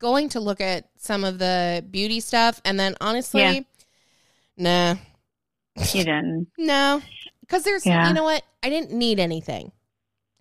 going 0.00 0.28
to 0.30 0.40
look 0.40 0.60
at 0.60 0.88
some 0.96 1.22
of 1.24 1.38
the 1.38 1.84
beauty 1.90 2.18
stuff, 2.20 2.60
and 2.64 2.78
then 2.78 2.96
honestly, 3.00 3.42
Yeah. 3.42 3.60
nah, 4.56 4.94
You 5.92 6.04
didn't. 6.04 6.48
no, 6.58 7.00
because 7.40 7.62
there's, 7.62 7.86
Yeah. 7.86 8.08
you 8.08 8.14
know 8.14 8.24
what? 8.24 8.42
I 8.62 8.70
didn't 8.70 8.90
need 8.92 9.20
anything. 9.20 9.70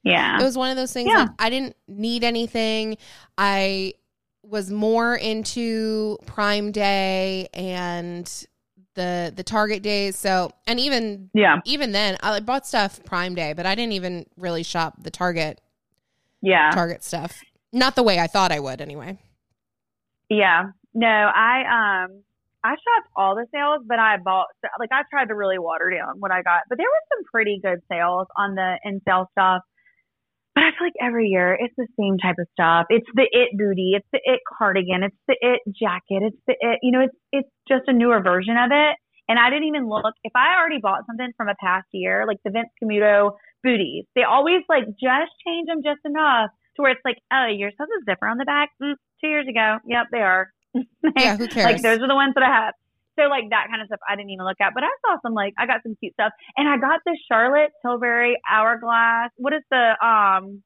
Yeah. 0.06 0.40
It 0.40 0.44
was 0.44 0.58
one 0.58 0.70
of 0.70 0.78
those 0.78 0.94
things 0.94 1.10
Yeah. 1.10 1.24
like 1.24 1.30
I 1.40 1.50
didn't 1.50 1.76
need 1.88 2.24
anything. 2.24 2.98
I 3.38 3.94
was 4.44 4.72
more 4.72 5.16
into 5.16 6.18
Prime 6.28 6.72
Day 6.72 7.50
and 7.54 8.26
the 8.94 9.34
the 9.36 9.44
Target 9.44 9.82
days. 9.84 10.16
So, 10.18 10.52
and 10.68 10.80
even 10.80 11.30
yeah. 11.34 11.58
even 11.66 11.92
then, 11.92 12.18
I 12.22 12.40
bought 12.40 12.66
stuff 12.66 13.04
Prime 13.04 13.36
Day, 13.36 13.52
but 13.54 13.66
I 13.66 13.76
didn't 13.76 13.94
even 13.94 14.26
really 14.38 14.64
shop 14.64 15.04
the 15.04 15.12
Target 15.12 15.60
Yeah. 16.42 16.70
Target 16.72 17.04
stuff. 17.04 17.42
Not 17.74 17.96
the 17.96 18.04
way 18.04 18.20
I 18.20 18.28
thought 18.28 18.52
I 18.54 18.60
would, 18.60 18.80
anyway. 18.80 19.18
Yeah. 20.30 20.68
No, 20.94 21.08
I 21.08 22.06
um 22.06 22.22
I 22.64 22.70
shopped 22.72 23.10
all 23.16 23.36
the 23.36 23.46
sales, 23.54 23.82
but 23.86 24.00
I 24.00 24.18
bought 24.18 24.48
like 24.80 24.90
I 24.92 25.02
tried 25.10 25.28
to 25.28 25.36
really 25.36 25.60
water 25.60 25.92
down 25.92 26.20
what 26.20 26.32
I 26.32 26.42
got. 26.42 26.62
But 26.70 26.78
there 26.78 26.88
were 26.88 27.18
some 27.18 27.24
pretty 27.32 27.60
good 27.62 27.80
sales 27.92 28.28
on 28.38 28.56
the 28.56 28.78
N 28.86 29.02
Sale 29.08 29.28
stuff. 29.34 29.62
But 30.56 30.64
I 30.64 30.72
feel 30.72 30.88
like 30.88 31.00
every 31.02 31.28
year 31.28 31.58
it's 31.60 31.76
the 31.78 31.88
same 32.00 32.18
type 32.18 32.40
of 32.40 32.48
stuff. 32.54 32.88
It's 32.90 33.06
the 33.14 33.28
it 33.30 33.58
booty, 33.58 33.92
it's 33.94 34.08
the 34.12 34.20
it 34.24 34.40
cardigan, 34.48 35.04
it's 35.04 35.20
the 35.28 35.36
it 35.42 35.62
jacket, 35.68 36.24
it's 36.24 36.42
the 36.48 36.56
it 36.60 36.80
you 36.82 36.92
know, 36.92 37.02
it's 37.02 37.18
it's 37.32 37.50
just 37.68 37.84
a 37.88 37.94
newer 37.94 38.24
version 38.24 38.56
of 38.58 38.72
it. 38.72 38.96
And 39.28 39.38
I 39.38 39.50
didn't 39.50 39.68
even 39.68 39.90
look 39.90 40.14
if 40.24 40.32
I 40.36 40.56
already 40.56 40.80
bought 40.80 41.06
something 41.08 41.32
from 41.36 41.50
a 41.50 41.56
past 41.60 41.88
year, 41.92 42.26
like 42.28 42.38
the 42.46 42.52
Vince 42.52 42.70
Camuto 42.82 43.32
booties. 43.64 44.06
They 44.16 44.24
always 44.24 44.62
like 44.70 44.86
just 44.96 45.34
change 45.46 45.68
them 45.68 45.84
just 45.84 46.06
enough 46.06 46.52
to 46.76 46.82
where 46.82 46.92
it's 46.92 47.04
like, 47.04 47.18
oh, 47.34 47.48
your 47.48 47.72
stuff 47.72 47.90
is 48.00 48.06
different 48.08 48.34
on 48.34 48.38
the 48.38 48.46
back. 48.46 48.70
Mm, 48.82 48.96
two 49.20 49.28
years 49.28 49.48
ago, 49.48 49.80
yep, 49.86 50.08
they 50.12 50.22
are. 50.22 50.52
Yeah, 51.18 51.38
who 51.38 51.48
cares? 51.48 51.66
like 51.66 51.82
those 51.82 52.00
are 52.00 52.08
the 52.08 52.16
ones 52.16 52.34
that 52.36 52.44
I 52.44 52.52
have. 52.52 52.74
So 53.18 53.28
like 53.30 53.50
that 53.50 53.68
kind 53.70 53.82
of 53.82 53.88
stuff 53.88 54.00
I 54.08 54.16
didn't 54.16 54.32
even 54.32 54.46
look 54.46 54.60
at, 54.60 54.74
but 54.74 54.84
I 54.84 54.92
saw 55.06 55.18
some 55.22 55.34
like 55.34 55.54
I 55.58 55.66
got 55.66 55.82
some 55.84 55.96
cute 56.00 56.14
stuff, 56.14 56.34
and 56.58 56.68
I 56.68 56.78
got 56.78 57.00
the 57.06 57.18
Charlotte 57.28 57.72
Tilbury 57.82 58.40
Hourglass. 58.50 59.32
What 59.38 59.54
is 59.54 59.64
the 59.72 59.96
um 60.06 60.64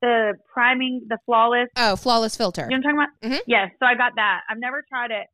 the 0.00 0.34
priming 0.52 1.02
the 1.08 1.18
flawless? 1.26 1.68
Oh, 1.76 1.96
flawless 1.96 2.36
filter. 2.36 2.66
You 2.70 2.78
know 2.78 2.82
what 2.84 2.88
I'm 2.88 3.08
talking 3.22 3.30
about? 3.30 3.38
Mhm. 3.38 3.42
Yes. 3.46 3.70
So 3.78 3.86
I 3.86 3.94
got 3.94 4.12
that. 4.16 4.42
I've 4.48 4.58
never 4.58 4.84
tried 4.88 5.10
it. 5.10 5.26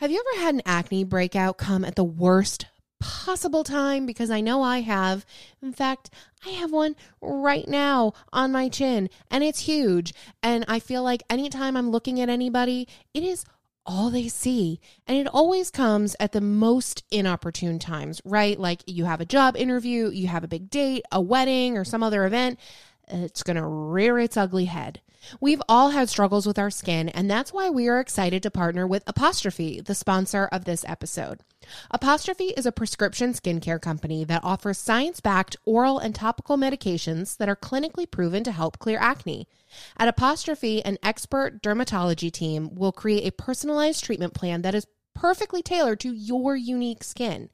Have 0.00 0.12
you 0.12 0.22
ever 0.32 0.44
had 0.44 0.54
an 0.54 0.62
acne 0.64 1.02
breakout 1.02 1.58
come 1.58 1.84
at 1.84 1.96
the 1.96 2.04
worst 2.04 2.66
possible 3.00 3.64
time? 3.64 4.06
Because 4.06 4.30
I 4.30 4.40
know 4.40 4.62
I 4.62 4.80
have. 4.80 5.26
In 5.60 5.72
fact, 5.72 6.10
I 6.46 6.50
have 6.50 6.72
one 6.72 6.94
right 7.20 7.66
now 7.66 8.12
on 8.32 8.52
my 8.52 8.68
chin, 8.68 9.10
and 9.28 9.42
it's 9.42 9.60
huge. 9.60 10.14
And 10.40 10.64
I 10.68 10.78
feel 10.78 11.02
like 11.02 11.24
anytime 11.28 11.76
I'm 11.76 11.90
looking 11.90 12.20
at 12.20 12.28
anybody, 12.28 12.86
it 13.12 13.24
is 13.24 13.44
all 13.88 14.10
they 14.10 14.28
see. 14.28 14.80
And 15.06 15.16
it 15.16 15.26
always 15.26 15.70
comes 15.70 16.14
at 16.20 16.32
the 16.32 16.40
most 16.40 17.02
inopportune 17.10 17.78
times, 17.78 18.20
right? 18.24 18.60
Like 18.60 18.82
you 18.86 19.06
have 19.06 19.20
a 19.20 19.24
job 19.24 19.56
interview, 19.56 20.10
you 20.10 20.28
have 20.28 20.44
a 20.44 20.48
big 20.48 20.70
date, 20.70 21.04
a 21.10 21.20
wedding, 21.20 21.76
or 21.76 21.84
some 21.84 22.02
other 22.02 22.24
event. 22.26 22.60
It's 23.08 23.42
going 23.42 23.56
to 23.56 23.64
rear 23.64 24.18
its 24.18 24.36
ugly 24.36 24.66
head. 24.66 25.00
We've 25.40 25.62
all 25.68 25.90
had 25.90 26.08
struggles 26.08 26.46
with 26.46 26.58
our 26.58 26.70
skin, 26.70 27.08
and 27.08 27.30
that's 27.30 27.52
why 27.52 27.70
we 27.70 27.88
are 27.88 28.00
excited 28.00 28.42
to 28.42 28.50
partner 28.50 28.86
with 28.86 29.02
Apostrophe, 29.06 29.80
the 29.80 29.94
sponsor 29.94 30.48
of 30.50 30.64
this 30.64 30.84
episode. 30.86 31.40
Apostrophe 31.90 32.54
is 32.56 32.66
a 32.66 32.72
prescription 32.72 33.32
skincare 33.32 33.80
company 33.80 34.24
that 34.24 34.44
offers 34.44 34.78
science 34.78 35.20
backed 35.20 35.56
oral 35.64 35.98
and 35.98 36.14
topical 36.14 36.56
medications 36.56 37.36
that 37.36 37.48
are 37.48 37.56
clinically 37.56 38.10
proven 38.10 38.42
to 38.44 38.52
help 38.52 38.78
clear 38.78 38.98
acne. 38.98 39.46
At 39.96 40.08
Apostrophe, 40.08 40.84
an 40.84 40.98
expert 41.02 41.62
dermatology 41.62 42.32
team 42.32 42.74
will 42.74 42.92
create 42.92 43.26
a 43.26 43.32
personalized 43.32 44.04
treatment 44.04 44.34
plan 44.34 44.62
that 44.62 44.74
is 44.74 44.86
perfectly 45.14 45.62
tailored 45.62 46.00
to 46.00 46.12
your 46.12 46.56
unique 46.56 47.04
skin. 47.04 47.50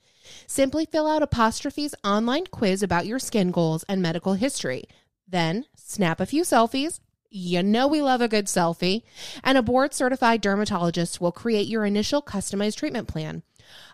Simply 0.47 0.87
fill 0.87 1.07
out 1.07 1.23
Apostrophe's 1.23 1.95
online 2.05 2.47
quiz 2.47 2.83
about 2.83 3.07
your 3.07 3.19
skin 3.19 3.51
goals 3.51 3.85
and 3.89 4.01
medical 4.01 4.35
history. 4.35 4.85
Then 5.27 5.67
snap 5.75 6.21
a 6.21 6.27
few 6.27 6.43
selfies. 6.43 7.01
You 7.37 7.65
know 7.65 7.89
we 7.89 8.01
love 8.01 8.21
a 8.21 8.29
good 8.29 8.47
selfie. 8.47 9.03
And 9.43 9.59
a 9.59 9.63
board 9.63 9.93
certified 9.93 10.41
dermatologist 10.41 11.21
will 11.21 11.33
create 11.33 11.67
your 11.67 11.85
initial 11.85 12.23
customized 12.23 12.77
treatment 12.77 13.09
plan. 13.09 13.43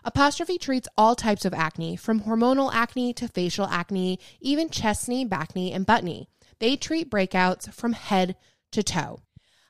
Apostrophe 0.03 0.59
treats 0.59 0.87
all 0.95 1.15
types 1.15 1.43
of 1.43 1.51
acne, 1.51 1.95
from 1.95 2.21
hormonal 2.21 2.71
acne 2.71 3.13
to 3.13 3.27
facial 3.27 3.65
acne, 3.65 4.19
even 4.41 4.69
chest 4.69 5.09
knee, 5.09 5.25
bacne, 5.25 5.73
and 5.73 5.87
buttne. 5.87 6.27
They 6.59 6.75
treat 6.75 7.09
breakouts 7.09 7.73
from 7.73 7.93
head 7.93 8.35
to 8.73 8.83
toe. 8.83 9.21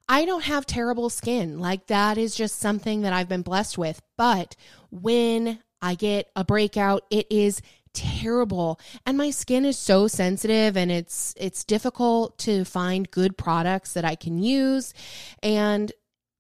I 0.10 0.26
don't 0.26 0.44
have 0.44 0.66
terrible 0.66 1.10
skin. 1.10 1.58
Like 1.58 1.88
that 1.88 2.18
is 2.18 2.36
just 2.36 2.60
something 2.60 3.04
that 3.04 3.14
I've 3.14 3.30
been 3.30 3.42
blessed 3.42 3.78
with. 3.78 4.02
But 4.18 4.58
when 4.90 5.60
I 5.82 5.96
get 5.96 6.30
a 6.36 6.44
breakout, 6.44 7.04
it 7.10 7.26
is 7.30 7.62
terrible. 7.94 8.80
And 9.06 9.18
my 9.18 9.30
skin 9.30 9.66
is 9.66 9.78
so 9.78 10.08
sensitive 10.08 10.78
and 10.78 10.92
it's 10.92 11.34
it's 11.38 11.64
difficult 11.64 12.38
to 12.40 12.66
find 12.66 13.12
good 13.12 13.38
products 13.38 13.94
that 13.94 14.06
I 14.06 14.16
can 14.16 14.38
use. 14.38 14.94
And 15.44 15.92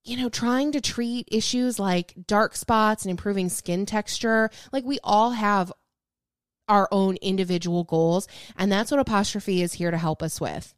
you 0.03 0.17
know, 0.17 0.29
trying 0.29 0.71
to 0.71 0.81
treat 0.81 1.27
issues 1.31 1.77
like 1.77 2.15
dark 2.25 2.55
spots 2.55 3.03
and 3.03 3.11
improving 3.11 3.49
skin 3.49 3.85
texture, 3.85 4.49
like 4.71 4.83
we 4.83 4.99
all 5.03 5.31
have 5.31 5.71
our 6.67 6.87
own 6.91 7.17
individual 7.17 7.83
goals, 7.83 8.27
and 8.57 8.71
that's 8.71 8.91
what 8.91 8.99
Apostrophe 8.99 9.61
is 9.61 9.73
here 9.73 9.91
to 9.91 9.97
help 9.97 10.23
us 10.23 10.39
with. 10.41 10.73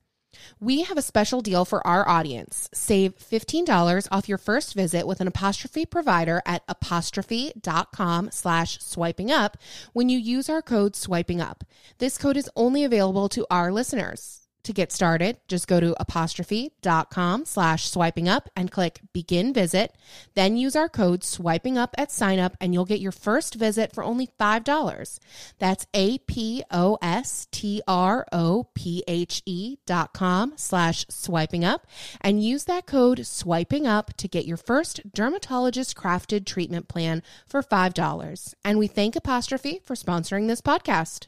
We 0.59 0.83
have 0.83 0.97
a 0.97 1.01
special 1.01 1.41
deal 1.41 1.65
for 1.65 1.85
our 1.85 2.07
audience. 2.07 2.69
Save 2.73 3.17
$15 3.17 4.07
off 4.11 4.29
your 4.29 4.37
first 4.37 4.73
visit 4.73 5.07
with 5.07 5.21
an 5.21 5.27
apostrophe 5.27 5.85
provider 5.85 6.41
at 6.45 6.63
apostrophe.com 6.67 8.29
slash 8.31 8.79
swiping 8.79 9.31
up 9.31 9.57
when 9.93 10.09
you 10.09 10.17
use 10.17 10.49
our 10.49 10.61
code 10.61 10.95
swiping 10.95 11.41
up. 11.41 11.63
This 11.97 12.17
code 12.17 12.37
is 12.37 12.49
only 12.55 12.83
available 12.83 13.29
to 13.29 13.45
our 13.49 13.71
listeners. 13.71 14.42
To 14.63 14.73
get 14.73 14.91
started, 14.91 15.37
just 15.47 15.67
go 15.67 15.79
to 15.79 15.95
apostrophe.com 15.99 17.45
slash 17.45 17.89
swiping 17.89 18.27
up 18.27 18.49
and 18.55 18.71
click 18.71 19.01
begin 19.13 19.53
visit. 19.53 19.95
Then 20.35 20.57
use 20.57 20.75
our 20.75 20.89
code 20.89 21.23
swiping 21.23 21.77
up 21.77 21.95
at 21.97 22.11
sign 22.11 22.39
up 22.39 22.55
and 22.59 22.73
you'll 22.73 22.85
get 22.85 22.99
your 22.99 23.11
first 23.11 23.55
visit 23.55 23.93
for 23.93 24.03
only 24.03 24.29
$5. 24.39 25.19
That's 25.59 25.87
A 25.93 26.17
P 26.19 26.63
O 26.71 26.97
S 27.01 27.47
T 27.51 27.81
R 27.87 28.25
O 28.31 28.67
P 28.73 29.03
H 29.07 29.41
E 29.45 29.77
dot 29.85 30.13
com 30.13 30.53
slash 30.55 31.05
swiping 31.09 31.65
up 31.65 31.87
and 32.21 32.43
use 32.43 32.65
that 32.65 32.85
code 32.85 33.25
swiping 33.25 33.87
up 33.87 34.15
to 34.17 34.27
get 34.27 34.45
your 34.45 34.57
first 34.57 35.01
dermatologist 35.13 35.95
crafted 35.95 36.45
treatment 36.45 36.87
plan 36.87 37.23
for 37.45 37.61
$5. 37.61 38.53
And 38.63 38.79
we 38.79 38.87
thank 38.87 39.15
Apostrophe 39.15 39.81
for 39.83 39.95
sponsoring 39.95 40.47
this 40.47 40.61
podcast. 40.61 41.27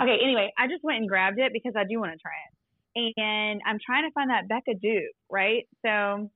Okay, 0.00 0.18
anyway, 0.22 0.52
I 0.58 0.66
just 0.68 0.84
went 0.84 0.98
and 0.98 1.08
grabbed 1.08 1.38
it 1.38 1.52
because 1.52 1.72
I 1.76 1.84
do 1.84 1.98
want 2.00 2.12
to 2.12 2.18
try 2.18 2.32
it. 2.32 3.14
And 3.16 3.60
I'm 3.66 3.78
trying 3.84 4.08
to 4.08 4.12
find 4.12 4.30
that 4.30 4.48
Becca 4.48 4.78
dupe, 4.80 5.14
right? 5.30 5.66
So 5.84 6.30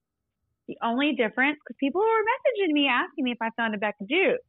the 0.68 0.76
only 0.82 1.12
difference, 1.12 1.58
because 1.58 1.76
people 1.78 2.00
were 2.00 2.06
messaging 2.06 2.72
me 2.72 2.88
asking 2.88 3.24
me 3.24 3.32
if 3.32 3.38
I 3.40 3.50
found 3.56 3.74
a 3.74 3.78
Becca 3.78 4.04
dupe. 4.06 4.40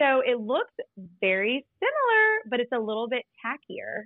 So 0.00 0.20
it 0.24 0.38
looks 0.40 0.72
very 1.20 1.66
similar, 1.80 2.50
but 2.50 2.60
it's 2.60 2.72
a 2.72 2.78
little 2.78 3.08
bit 3.08 3.24
tackier. 3.44 4.04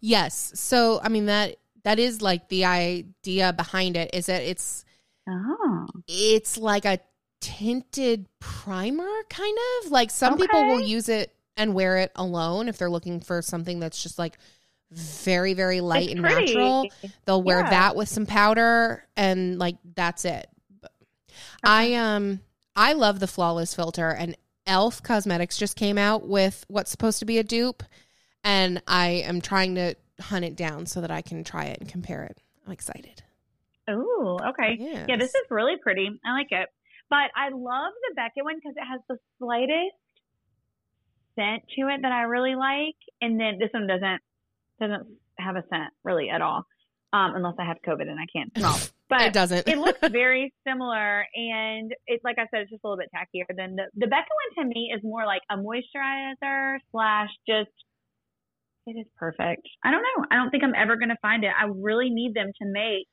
Yes. 0.00 0.52
So 0.54 1.00
I 1.02 1.08
mean 1.08 1.26
that 1.26 1.56
that 1.84 1.98
is 1.98 2.22
like 2.22 2.48
the 2.48 2.64
idea 2.64 3.52
behind 3.52 3.96
it 3.96 4.14
is 4.14 4.26
that 4.26 4.42
it's 4.42 4.84
Oh. 5.28 5.86
it's 6.08 6.58
like 6.58 6.84
a 6.84 6.98
tinted 7.40 8.26
primer 8.40 9.08
kind 9.30 9.56
of 9.84 9.92
like 9.92 10.10
some 10.10 10.36
people 10.36 10.66
will 10.66 10.80
use 10.80 11.08
it 11.08 11.31
and 11.56 11.74
wear 11.74 11.98
it 11.98 12.10
alone 12.16 12.68
if 12.68 12.78
they're 12.78 12.90
looking 12.90 13.20
for 13.20 13.42
something 13.42 13.80
that's 13.80 14.02
just 14.02 14.18
like 14.18 14.38
very 14.90 15.54
very 15.54 15.80
light 15.80 16.04
It's 16.04 16.12
and 16.12 16.20
pretty. 16.20 16.54
natural 16.54 16.90
they'll 17.24 17.42
wear 17.42 17.60
Yeah. 17.60 17.70
that 17.70 17.96
with 17.96 18.08
some 18.08 18.26
powder 18.26 19.06
and 19.16 19.58
like 19.58 19.76
that's 19.94 20.24
it 20.24 20.46
But 20.80 20.92
i 21.64 21.94
um 21.94 22.40
i 22.76 22.92
love 22.92 23.18
the 23.20 23.26
flawless 23.26 23.74
filter 23.74 24.10
and 24.10 24.36
elf 24.66 25.02
cosmetics 25.02 25.56
just 25.56 25.76
came 25.76 25.96
out 25.98 26.28
with 26.28 26.64
what's 26.68 26.90
supposed 26.90 27.18
to 27.20 27.24
be 27.24 27.38
a 27.38 27.42
dupe 27.42 27.82
and 28.44 28.82
i 28.86 29.06
am 29.08 29.40
trying 29.40 29.74
to 29.76 29.94
hunt 30.20 30.44
it 30.44 30.56
down 30.56 30.84
so 30.86 31.00
that 31.00 31.10
i 31.10 31.22
can 31.22 31.42
try 31.42 31.64
it 31.64 31.80
and 31.80 31.88
compare 31.88 32.24
it 32.24 32.38
i'm 32.66 32.72
excited 32.72 33.22
Oh, 33.88 34.38
okay. 34.50 34.76
Yes. 34.78 35.06
Yeah, 35.08 35.16
this 35.16 35.30
is 35.30 35.42
really 35.50 35.74
pretty. 35.82 36.08
I 36.24 36.32
like 36.34 36.46
it. 36.52 36.68
But 37.10 37.30
I 37.36 37.48
love 37.48 37.92
the 38.08 38.14
Becca 38.14 38.44
one 38.44 38.54
because 38.54 38.74
it 38.76 38.84
has 38.88 39.00
the 39.08 39.16
slightest 39.40 39.96
scent 41.34 41.62
to 41.76 41.88
it 41.88 42.02
that 42.02 42.12
I 42.12 42.22
really 42.22 42.54
like. 42.54 42.96
And 43.20 43.38
then 43.40 43.58
this 43.58 43.70
one 43.72 43.86
doesn't 43.86 44.20
doesn't 44.80 45.06
have 45.38 45.56
a 45.56 45.64
scent 45.70 45.92
really 46.04 46.28
at 46.30 46.42
all. 46.42 46.64
Um, 47.14 47.34
unless 47.34 47.54
I 47.58 47.66
have 47.66 47.76
COVID 47.86 48.08
and 48.08 48.18
I 48.18 48.26
can't 48.34 48.50
smell. 48.56 48.78
But 49.08 49.22
it 49.22 49.32
doesn't 49.32 49.68
it 49.68 49.78
looks 49.78 50.00
very 50.10 50.52
similar 50.66 51.26
and 51.34 51.92
it's 52.06 52.24
like 52.24 52.36
I 52.38 52.46
said, 52.50 52.62
it's 52.62 52.70
just 52.70 52.84
a 52.84 52.88
little 52.88 52.98
bit 52.98 53.10
tackier 53.14 53.54
than 53.54 53.76
the 53.76 53.84
the 53.94 54.06
Becca 54.06 54.28
one 54.56 54.64
to 54.64 54.74
me 54.74 54.92
is 54.94 55.02
more 55.04 55.26
like 55.26 55.42
a 55.50 55.56
moisturizer 55.56 56.78
slash 56.90 57.28
just 57.46 57.70
it 58.86 58.92
is 58.92 59.06
perfect. 59.16 59.68
I 59.84 59.92
don't 59.92 60.02
know. 60.02 60.26
I 60.30 60.36
don't 60.36 60.50
think 60.50 60.64
I'm 60.64 60.74
ever 60.74 60.96
gonna 60.96 61.18
find 61.22 61.44
it. 61.44 61.50
I 61.56 61.66
really 61.66 62.10
need 62.10 62.34
them 62.34 62.50
to 62.60 62.66
make 62.66 63.06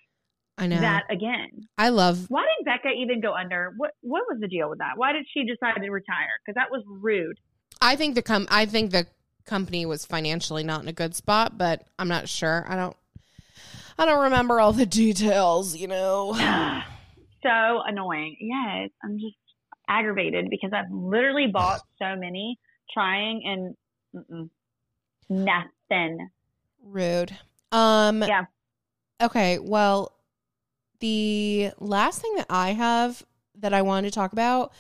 i 0.60 0.68
know 0.68 0.80
that 0.80 1.04
again. 1.10 1.48
i 1.78 1.88
love 1.88 2.26
Why 2.28 2.44
did 2.44 2.66
Becca 2.66 2.90
even 2.90 3.22
go 3.22 3.34
under? 3.34 3.74
What 3.78 3.92
what 4.02 4.24
was 4.30 4.40
the 4.42 4.48
deal 4.48 4.70
with 4.70 4.80
that? 4.80 4.94
Why 4.98 5.14
did 5.14 5.26
she 5.34 5.46
decide 5.46 5.80
to 5.82 5.90
retire? 5.90 6.36
Because 6.44 6.56
that 6.56 6.70
was 6.70 6.84
rude. 6.86 7.40
I 7.82 7.96
think 7.96 8.16
the 8.16 8.22
com- 8.22 8.48
I 8.50 8.66
think 8.66 8.92
the 8.92 9.08
company 9.46 9.86
was 9.86 10.06
financially 10.06 10.64
not 10.64 10.82
in 10.82 10.88
a 10.88 10.94
good 10.94 11.16
spot, 11.16 11.58
but 11.58 11.88
I'm 11.98 12.08
not 12.08 12.30
sure. 12.30 12.66
I 12.68 12.76
don't 12.76 12.96
I 13.98 14.06
don't 14.06 14.24
remember 14.24 14.60
all 14.60 14.74
the 14.74 14.86
details, 15.04 15.76
you 15.76 15.88
know. 15.88 16.34
so 17.44 17.82
annoying. 17.88 18.38
Yes, 18.40 18.90
I'm 19.04 19.18
just 19.20 19.36
aggravated 19.88 20.50
because 20.50 20.72
I've 20.74 20.92
literally 20.92 21.48
bought 21.54 21.82
so 22.02 22.16
many 22.16 22.60
trying 22.94 23.76
and 24.14 24.26
mm-mm, 24.32 24.50
nothing. 25.30 26.30
Rude. 26.84 27.38
Um 27.72 28.24
Yeah. 28.24 28.46
Okay, 29.22 29.60
well, 29.60 30.14
the 31.02 31.72
last 31.80 32.22
thing 32.22 32.36
that 32.36 32.48
I 32.50 32.72
have 32.72 33.24
that 33.56 33.74
I 33.74 33.82
wanted 33.82 34.10
to 34.10 34.16
talk 34.16 34.32
about 34.32 34.72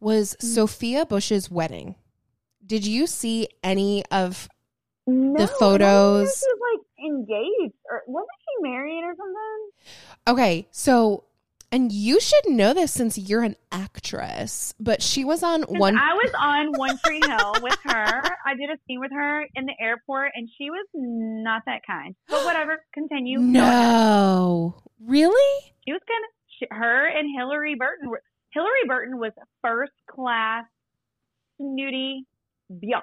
was 0.00 0.36
Mm. 0.40 0.42
Sophia 0.42 1.06
Bush's 1.06 1.50
wedding. 1.50 1.94
Did 2.66 2.86
you 2.86 3.06
see 3.06 3.48
any 3.62 4.04
of 4.10 4.48
No, 5.06 5.44
I 5.44 5.46
photos- 5.46 6.38
She 6.38 6.46
was 6.52 6.58
like 6.74 7.06
engaged 7.06 7.74
or 7.88 8.02
wasn't 8.06 8.30
she 8.40 8.68
married 8.68 9.04
or 9.04 9.14
something? 9.14 9.70
Okay, 10.26 10.66
so 10.70 11.24
and 11.72 11.90
you 11.92 12.20
should 12.20 12.48
know 12.48 12.72
this 12.72 12.92
since 12.92 13.18
you're 13.18 13.42
an 13.42 13.56
actress, 13.72 14.72
but 14.78 15.02
she 15.02 15.24
was 15.24 15.42
on 15.42 15.62
one 15.62 15.96
I 15.96 16.14
was 16.14 16.32
on 16.38 16.72
One 16.78 16.98
Tree 17.04 17.20
Hill 17.26 17.54
with 17.62 17.78
her. 17.84 18.22
I 18.46 18.54
did 18.54 18.70
a 18.70 18.78
scene 18.86 19.00
with 19.00 19.10
her 19.12 19.46
in 19.54 19.66
the 19.66 19.74
airport, 19.80 20.32
and 20.34 20.48
she 20.56 20.70
was 20.70 20.86
not 20.94 21.62
that 21.66 21.82
kind. 21.86 22.14
But 22.28 22.44
whatever, 22.44 22.82
continue. 22.92 23.38
No. 23.40 24.76
Really? 25.04 25.72
She 25.84 25.92
was 25.92 26.00
kind 26.08 26.24
of 26.24 26.30
she, 26.58 26.66
her 26.70 27.06
and 27.06 27.28
Hilarie 27.36 27.76
Burton. 27.76 28.10
Were, 28.10 28.22
Hilarie 28.56 28.88
Burton 28.88 29.18
was 29.18 29.32
first 29.62 29.92
class 30.08 30.64
snooty 31.58 32.26
biatch. 32.72 33.02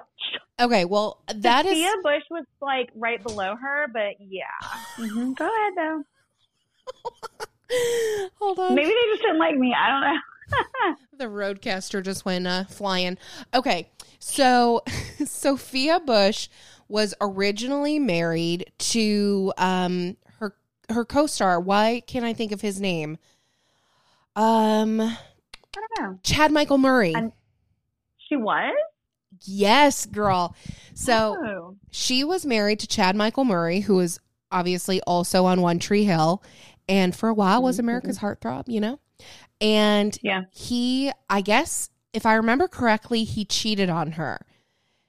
Okay, 0.60 0.84
well, 0.84 1.22
that 1.34 1.66
is 1.66 1.72
Sophia 1.72 1.92
Bush 2.02 2.22
was 2.30 2.44
like 2.60 2.90
right 2.94 3.22
below 3.22 3.56
her, 3.56 3.86
but 3.92 4.14
yeah. 4.20 4.44
hmm 4.96 5.32
Go 5.32 5.44
ahead 5.44 5.72
though. 5.76 6.02
Hold 8.38 8.58
on. 8.58 8.74
Maybe 8.74 8.88
they 8.88 9.10
just 9.12 9.22
didn't 9.22 9.38
like 9.38 9.56
me. 9.56 9.74
I 9.74 9.88
don't 9.88 10.00
know. 10.00 10.96
the 11.18 11.24
RodeCaster 11.24 12.04
just 12.04 12.24
went 12.24 12.46
uh, 12.46 12.64
flying. 12.64 13.18
Okay, 13.54 13.88
so 14.18 14.82
Sophia 15.24 16.00
Bush 16.00 16.48
was 16.88 17.14
originally 17.20 17.98
married 17.98 18.70
to 18.78 19.52
um 19.56 20.16
her 20.38 20.54
her 20.90 21.04
co-star. 21.04 21.58
Why 21.60 22.02
can't 22.06 22.24
I 22.24 22.32
think 22.32 22.52
of 22.52 22.60
his 22.60 22.80
name? 22.80 23.18
Um, 24.36 25.00
I 25.00 25.16
don't 25.72 25.90
know. 26.00 26.18
Chad 26.22 26.52
Michael 26.52 26.78
Murray. 26.78 27.14
She 28.28 28.36
was. 28.36 28.74
Yes, 29.44 30.06
girl. 30.06 30.54
So 30.94 31.36
Oh. 31.38 31.76
she 31.90 32.24
was 32.24 32.44
married 32.46 32.80
to 32.80 32.86
Chad 32.86 33.16
Michael 33.16 33.44
Murray, 33.44 33.80
who 33.80 33.96
was 33.96 34.18
obviously 34.50 35.00
also 35.02 35.44
on 35.44 35.60
One 35.60 35.78
Tree 35.78 36.04
Hill, 36.04 36.42
and 36.88 37.14
for 37.14 37.28
a 37.28 37.34
while 37.34 37.62
was 37.62 37.78
America's 37.78 38.18
mm-hmm. 38.18 38.26
heartthrob. 38.26 38.68
You 38.68 38.80
know, 38.80 38.98
and 39.60 40.18
Yeah. 40.22 40.42
he 40.50 41.12
i 41.30 41.40
guess 41.40 41.90
if 42.12 42.26
i 42.26 42.34
remember 42.34 42.68
correctly 42.68 43.24
he 43.24 43.44
cheated 43.44 43.88
on 43.88 44.12
her 44.12 44.44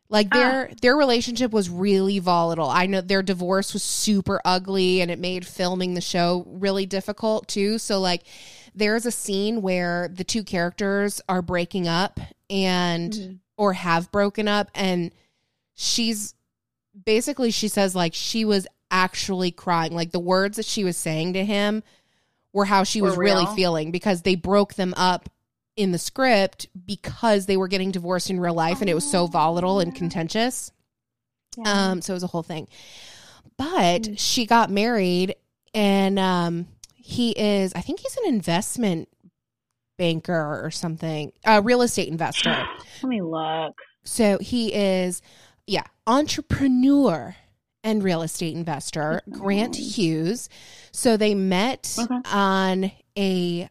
like 0.09 0.27
ah. 0.31 0.37
their 0.37 0.71
their 0.81 0.97
relationship 0.97 1.51
was 1.51 1.69
really 1.69 2.19
volatile 2.19 2.69
i 2.69 2.85
know 2.85 3.01
their 3.01 3.23
divorce 3.23 3.73
was 3.73 3.83
super 3.83 4.39
ugly 4.45 5.01
and 5.01 5.09
it 5.09 5.19
made 5.19 5.45
filming 5.45 5.93
the 5.93 6.01
show 6.01 6.45
really 6.47 6.85
difficult 6.85 7.47
too 7.47 7.77
so 7.77 7.99
like 7.99 8.23
there's 8.73 9.05
a 9.05 9.11
scene 9.11 9.61
where 9.61 10.09
the 10.13 10.23
two 10.23 10.43
characters 10.43 11.21
are 11.27 11.41
breaking 11.41 11.87
up 11.87 12.19
and 12.49 13.13
mm-hmm. 13.13 13.33
Or 13.57 13.73
have 13.73 14.11
broken 14.11 14.47
up 14.47 14.69
and 14.75 15.11
she's 15.73 16.33
basically 17.05 17.51
she 17.51 17.67
says 17.67 17.95
like 17.95 18.13
she 18.13 18.45
was 18.45 18.67
actually 18.91 19.51
crying 19.51 19.93
like 19.93 20.11
the 20.11 20.19
words 20.19 20.57
that 20.57 20.65
she 20.65 20.83
was 20.83 20.95
saying 20.95 21.33
to 21.33 21.43
him 21.43 21.83
were 22.55 22.65
how 22.65 22.83
she 22.83 23.01
Were 23.01 23.09
was 23.09 23.17
really 23.17 23.45
feeling 23.55 23.91
because 23.91 24.21
they 24.21 24.35
broke 24.35 24.75
them 24.75 24.93
up 24.95 25.29
in 25.75 25.91
the 25.91 25.97
script 25.97 26.67
because 26.85 27.45
they 27.45 27.57
were 27.57 27.67
getting 27.67 27.91
divorced 27.91 28.29
in 28.29 28.39
real 28.39 28.53
life 28.53 28.79
and 28.79 28.89
it 28.89 28.93
was 28.93 29.09
so 29.09 29.27
volatile 29.27 29.81
and 29.81 29.93
contentious. 29.93 30.71
Yeah. 31.57 31.89
Um, 31.89 32.01
so 32.01 32.13
it 32.13 32.15
was 32.15 32.23
a 32.23 32.27
whole 32.27 32.43
thing. 32.43 32.69
But 33.57 34.19
she 34.19 34.45
got 34.45 34.69
married 34.69 35.35
and 35.73 36.17
um 36.17 36.67
he 36.95 37.31
is 37.31 37.73
I 37.75 37.81
think 37.81 37.99
he's 37.99 38.17
an 38.17 38.33
investment 38.33 39.09
banker 39.97 40.63
or 40.63 40.71
something, 40.71 41.31
a 41.45 41.61
real 41.61 41.81
estate 41.81 42.07
investor. 42.07 42.67
Let 43.03 43.09
me 43.09 43.21
look. 43.21 43.73
So 44.03 44.37
he 44.39 44.73
is, 44.73 45.21
yeah, 45.67 45.83
entrepreneur 46.05 47.35
and 47.83 48.03
real 48.03 48.21
estate 48.21 48.55
investor, 48.55 49.21
Grant 49.31 49.75
Hughes. 49.75 50.49
So 50.91 51.17
they 51.17 51.35
met 51.35 51.95
Okay. 51.99 52.19
on 52.31 52.91
a, 53.17 53.69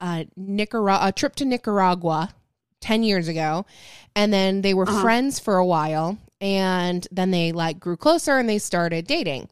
a, 0.00 0.26
Nicaragua, 0.36 1.08
a 1.08 1.12
trip 1.12 1.34
to 1.36 1.44
Nicaragua 1.44 2.34
10 2.80 3.02
years 3.02 3.28
ago. 3.28 3.66
And 4.14 4.32
then 4.32 4.62
they 4.62 4.74
were 4.74 4.86
Uh-huh. 4.86 5.00
friends 5.00 5.38
for 5.38 5.56
a 5.56 5.66
while. 5.66 6.18
And 6.40 7.06
then 7.10 7.30
they 7.30 7.52
like 7.52 7.80
grew 7.80 7.96
closer 7.96 8.38
and 8.38 8.48
they 8.48 8.58
started 8.58 9.06
dating. 9.06 9.48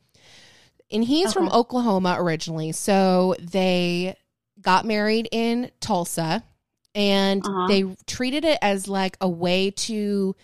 And 0.90 1.04
he's 1.04 1.32
from 1.32 1.48
Oklahoma 1.48 2.16
originally. 2.18 2.72
So 2.72 3.34
they 3.40 4.16
got 4.64 4.84
married 4.84 5.28
in 5.30 5.70
Tulsa 5.80 6.42
and 6.94 7.44
Uh-huh. 7.46 7.66
they 7.68 7.84
treated 8.06 8.44
it 8.44 8.58
as 8.62 8.88
like 8.88 9.16
a 9.20 9.28
way 9.28 9.70
to 9.70 10.34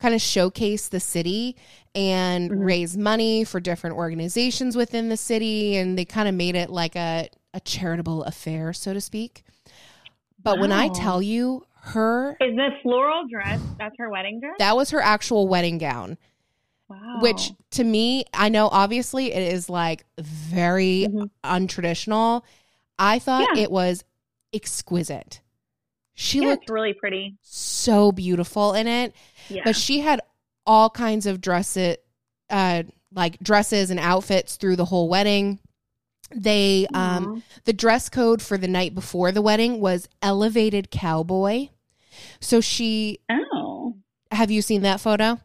kind 0.00 0.14
of 0.14 0.20
showcase 0.22 0.88
the 0.88 1.00
city 1.00 1.56
and 1.94 2.50
Mhm. 2.50 2.64
raise 2.64 2.96
money 2.96 3.44
for 3.44 3.60
different 3.60 3.96
organizations 3.96 4.76
within 4.76 5.08
the 5.10 5.16
city 5.16 5.76
and 5.76 5.98
they 5.98 6.04
kind 6.04 6.28
of 6.28 6.34
made 6.34 6.54
it 6.56 6.70
like 6.70 6.96
a, 6.96 7.28
a 7.52 7.60
charitable 7.60 8.24
affair 8.24 8.72
so 8.72 8.92
to 8.94 9.00
speak 9.00 9.42
but 10.42 10.58
when 10.58 10.72
i 10.72 10.88
tell 10.88 11.20
you 11.20 11.66
her 11.82 12.36
Is 12.40 12.56
this 12.56 12.72
floral 12.82 13.24
dress 13.30 13.60
that's 13.78 13.94
her 13.98 14.08
wedding 14.08 14.40
dress? 14.40 14.54
that 14.58 14.74
was 14.76 14.90
her 14.90 15.00
actual 15.00 15.48
wedding 15.48 15.76
gown 15.78 16.16
wow. 16.88 17.18
which 17.20 17.50
to 17.72 17.84
me 17.84 18.24
i 18.32 18.48
know 18.48 18.68
obviously 18.68 19.32
it 19.32 19.52
is 19.52 19.68
like 19.68 20.04
very 20.18 21.08
Mhm. 21.10 21.30
untraditional 21.44 22.42
i 23.00 23.18
thought 23.18 23.48
Yeah. 23.56 23.62
it 23.64 23.70
was 23.72 24.04
exquisite 24.52 25.40
she 26.14 26.40
yeah, 26.42 26.48
looked 26.48 26.68
really 26.70 26.92
pretty. 26.92 27.36
so 27.42 28.12
beautiful 28.12 28.74
in 28.74 28.86
it 28.86 29.12
Yeah. 29.48 29.62
but 29.64 29.74
she 29.74 30.00
had 30.00 30.20
all 30.66 30.90
kinds 30.90 31.26
of 31.26 31.40
dresses 31.40 31.96
uh 32.50 32.84
like 33.12 33.38
dresses 33.40 33.90
and 33.90 33.98
outfits 33.98 34.54
through 34.56 34.76
the 34.76 34.84
whole 34.84 35.08
wedding 35.08 35.58
they 36.32 36.86
um 36.94 37.42
the 37.64 37.72
dress 37.72 38.08
code 38.08 38.40
for 38.42 38.56
the 38.58 38.68
night 38.68 38.94
before 38.94 39.32
the 39.32 39.42
wedding 39.42 39.80
was 39.80 40.08
elevated 40.22 40.90
cowboy 40.90 41.68
so 42.40 42.60
she 42.60 43.18
oh, 43.30 43.96
have 44.30 44.50
you 44.50 44.62
seen 44.62 44.82
that 44.82 45.00
photo 45.00 45.40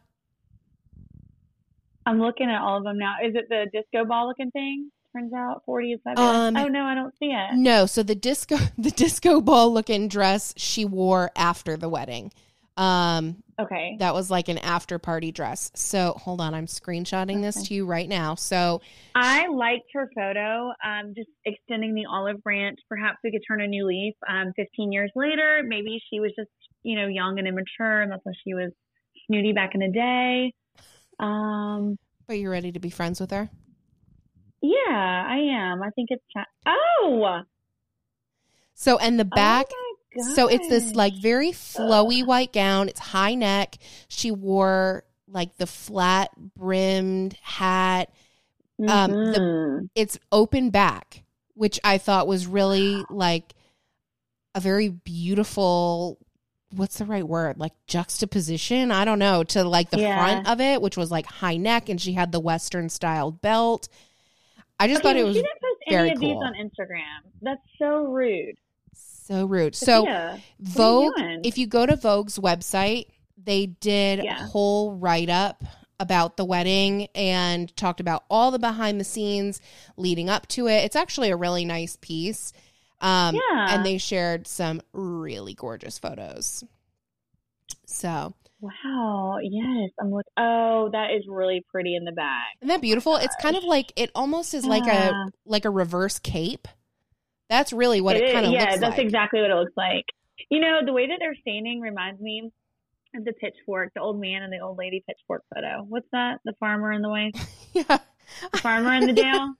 I'm 2.04 2.20
looking 2.20 2.48
at 2.48 2.60
all 2.60 2.78
of 2.78 2.84
them 2.84 2.98
now. 2.98 3.14
Is 3.24 3.34
it 3.34 3.48
the 3.48 3.66
disco 3.72 4.04
ball 4.04 4.28
looking 4.28 4.52
thing? 4.52 4.90
Turns 5.16 5.32
out 5.32 5.62
40 5.64 5.92
is. 5.92 6.00
Um, 6.16 6.56
oh 6.56 6.68
no, 6.68 6.84
I 6.84 6.94
don't 6.94 7.14
see 7.18 7.26
it. 7.32 7.54
no 7.56 7.86
so 7.86 8.02
the 8.02 8.14
disco 8.14 8.56
the 8.78 8.90
disco 8.90 9.40
ball 9.40 9.72
looking 9.72 10.08
dress 10.08 10.52
she 10.56 10.84
wore 10.84 11.30
after 11.36 11.76
the 11.76 11.88
wedding 11.88 12.32
um 12.76 13.36
Okay. 13.58 13.96
that 14.00 14.12
was 14.12 14.30
like 14.30 14.50
an 14.50 14.58
after 14.58 14.98
party 14.98 15.32
dress 15.32 15.70
so 15.74 16.12
hold 16.22 16.42
on 16.42 16.52
i'm 16.52 16.66
screenshotting 16.66 17.40
this 17.40 17.68
to 17.68 17.72
you 17.74 17.86
right 17.86 18.06
now 18.06 18.34
so 18.34 18.82
I 19.14 19.46
liked 19.46 19.86
her 19.94 20.10
photo. 20.14 20.72
Um, 20.84 21.14
just 21.16 21.30
extending 21.46 21.94
the 21.94 22.04
olive 22.04 22.42
branch. 22.42 22.78
Perhaps 22.86 23.16
we 23.24 23.30
could 23.30 23.40
turn 23.48 23.62
a 23.62 23.66
new 23.66 23.86
leaf. 23.86 24.12
Um, 24.28 24.52
15 24.56 24.92
years 24.92 25.10
later, 25.16 25.62
maybe 25.66 25.98
she 26.10 26.20
was 26.20 26.32
just 26.38 26.50
you 26.82 26.96
know 27.00 27.06
young 27.06 27.38
and 27.38 27.48
immature, 27.48 28.02
and 28.02 28.12
that's 28.12 28.20
why 28.26 28.32
she 28.44 28.52
was 28.52 28.72
snooty 29.26 29.54
back 29.54 29.70
in 29.74 29.80
the 29.80 29.88
day. 29.88 30.52
Um, 31.18 31.96
but 32.26 32.34
you're 32.34 32.50
ready 32.50 32.72
to 32.72 32.78
be 32.78 32.90
friends 32.90 33.20
with 33.20 33.30
her 33.30 33.48
yeah, 34.62 35.24
I 35.28 35.36
am. 35.52 35.82
I 35.82 35.90
think 35.90 36.08
it's 36.10 36.24
oh 36.66 37.42
so 38.74 38.98
and 38.98 39.18
the 39.18 39.24
back 39.24 39.66
Oh 40.18 40.22
So 40.34 40.48
it's 40.48 40.68
this 40.68 40.94
like 40.94 41.12
very 41.20 41.50
flowy 41.50 42.24
white 42.26 42.52
gown. 42.52 42.88
It's 42.88 43.00
high 43.00 43.34
neck. 43.34 43.76
She 44.08 44.30
wore 44.30 45.04
like 45.28 45.56
the 45.58 45.66
flat 45.66 46.30
brimmed 46.56 47.36
hat. 47.42 48.10
um, 48.88 49.10
the- 49.10 49.38
Mhm. 49.40 49.88
It's 49.94 50.18
open 50.32 50.68
back, 50.70 51.24
which 51.54 51.78
I 51.84 51.96
thought 51.98 52.26
was 52.26 52.46
really 52.46 53.02
like 53.10 53.54
a 54.54 54.60
very 54.60 54.88
beautiful 54.90 56.18
what's 56.74 56.98
the 56.98 57.04
right 57.06 57.26
word? 57.26 57.58
Like 57.58 57.72
juxtaposition, 57.86 58.90
I 58.90 59.04
don't 59.06 59.18
know, 59.18 59.44
to 59.44 59.64
like 59.64 59.90
the 59.90 60.00
Yeah. 60.00 60.18
front 60.18 60.48
of 60.48 60.60
it, 60.60 60.82
which 60.82 60.96
was 60.96 61.10
like 61.10 61.24
high 61.26 61.56
neck 61.56 61.88
and 61.88 61.98
she 62.00 62.12
had 62.12 62.32
the 62.32 62.40
western 62.40 62.88
styled 62.90 63.40
belt. 63.40 63.88
I 64.78 64.88
just 64.88 65.00
Okay, 65.00 65.08
thought 65.08 65.16
it 65.16 65.24
was 65.24 65.36
she 65.36 65.42
didn't 65.42 65.60
post 65.60 65.82
any 65.88 66.10
of 66.12 66.20
cool. 66.20 66.28
these 66.28 66.36
on 66.44 66.54
Instagram. 66.54 67.30
That's 67.42 67.60
so 67.78 68.04
rude. 68.04 68.56
so 68.92 69.46
rude. 69.46 69.74
So 69.74 70.00
Sophia, 70.02 70.40
you 70.58 70.66
Vogue, 70.66 71.14
if 71.44 71.56
you 71.58 71.66
go 71.66 71.86
to 71.86 71.96
Vogue's 71.96 72.38
website, 72.38 73.06
they 73.42 73.66
did 73.66 74.22
Yeah. 74.24 74.42
a 74.44 74.46
whole 74.46 74.94
write 74.96 75.30
up 75.30 75.62
about 75.98 76.36
the 76.36 76.44
wedding 76.44 77.08
and 77.14 77.74
talked 77.76 78.00
about 78.00 78.24
all 78.28 78.50
the 78.50 78.58
behind 78.58 79.00
the 79.00 79.04
scenes 79.04 79.60
leading 79.96 80.28
up 80.28 80.46
to 80.48 80.68
it. 80.68 80.84
It's 80.84 80.96
actually 80.96 81.30
a 81.30 81.36
really 81.36 81.64
nice 81.64 81.96
piece. 82.00 82.52
Um, 83.00 83.34
Yeah. 83.34 83.74
And 83.74 83.84
they 83.84 83.96
shared 83.98 84.46
some 84.46 84.82
really 84.92 85.54
gorgeous 85.54 85.98
photos. 85.98 86.64
So, 87.86 88.34
Wow. 88.60 89.38
Yes. 89.42 89.90
I'm 90.00 90.10
like, 90.10 90.24
oh, 90.36 90.88
that 90.92 91.10
is 91.16 91.24
really 91.28 91.62
pretty 91.70 91.94
in 91.94 92.04
the 92.04 92.12
back. 92.12 92.46
isn't 92.60 92.68
that 92.68 92.80
beautiful? 92.80 93.16
It's 93.16 93.36
kind 93.36 93.56
of 93.56 93.64
like 93.64 93.92
it 93.96 94.10
almost 94.14 94.54
is 94.54 94.64
like 94.64 94.86
Yeah. 94.86 95.10
a 95.10 95.30
like 95.44 95.64
a 95.64 95.70
reverse 95.70 96.18
cape. 96.18 96.66
That's 97.48 97.72
really 97.72 98.00
what 98.00 98.16
it, 98.16 98.24
is- 98.24 98.32
kind 98.32 98.46
of 98.46 98.52
yeah, 98.52 98.64
looks 98.70 98.80
that's 98.80 98.98
exactly 98.98 99.40
what 99.40 99.50
it 99.50 99.54
looks 99.54 99.76
like. 99.76 100.04
You 100.50 100.60
know, 100.60 100.80
the 100.84 100.92
way 100.92 101.06
that 101.06 101.16
they're 101.20 101.36
standing 101.40 101.80
reminds 101.80 102.20
me 102.20 102.50
of 103.14 103.24
the 103.24 103.32
pitchfork, 103.32 103.92
the 103.94 104.00
old 104.00 104.20
man 104.20 104.42
and 104.42 104.52
the 104.52 104.58
old 104.60 104.78
lady 104.78 105.02
pitchfork 105.06 105.42
photo. 105.54 105.82
What's 105.88 106.08
that? 106.12 106.40
The 106.44 106.54
farmer 106.58 106.90
and 106.92 107.04
the 107.04 107.08
way? 107.10 107.32
yeah. 107.72 107.98
The 108.52 108.58
farmer 108.58 108.92
and 108.92 109.08
the 109.08 109.12
dale? 109.12 109.54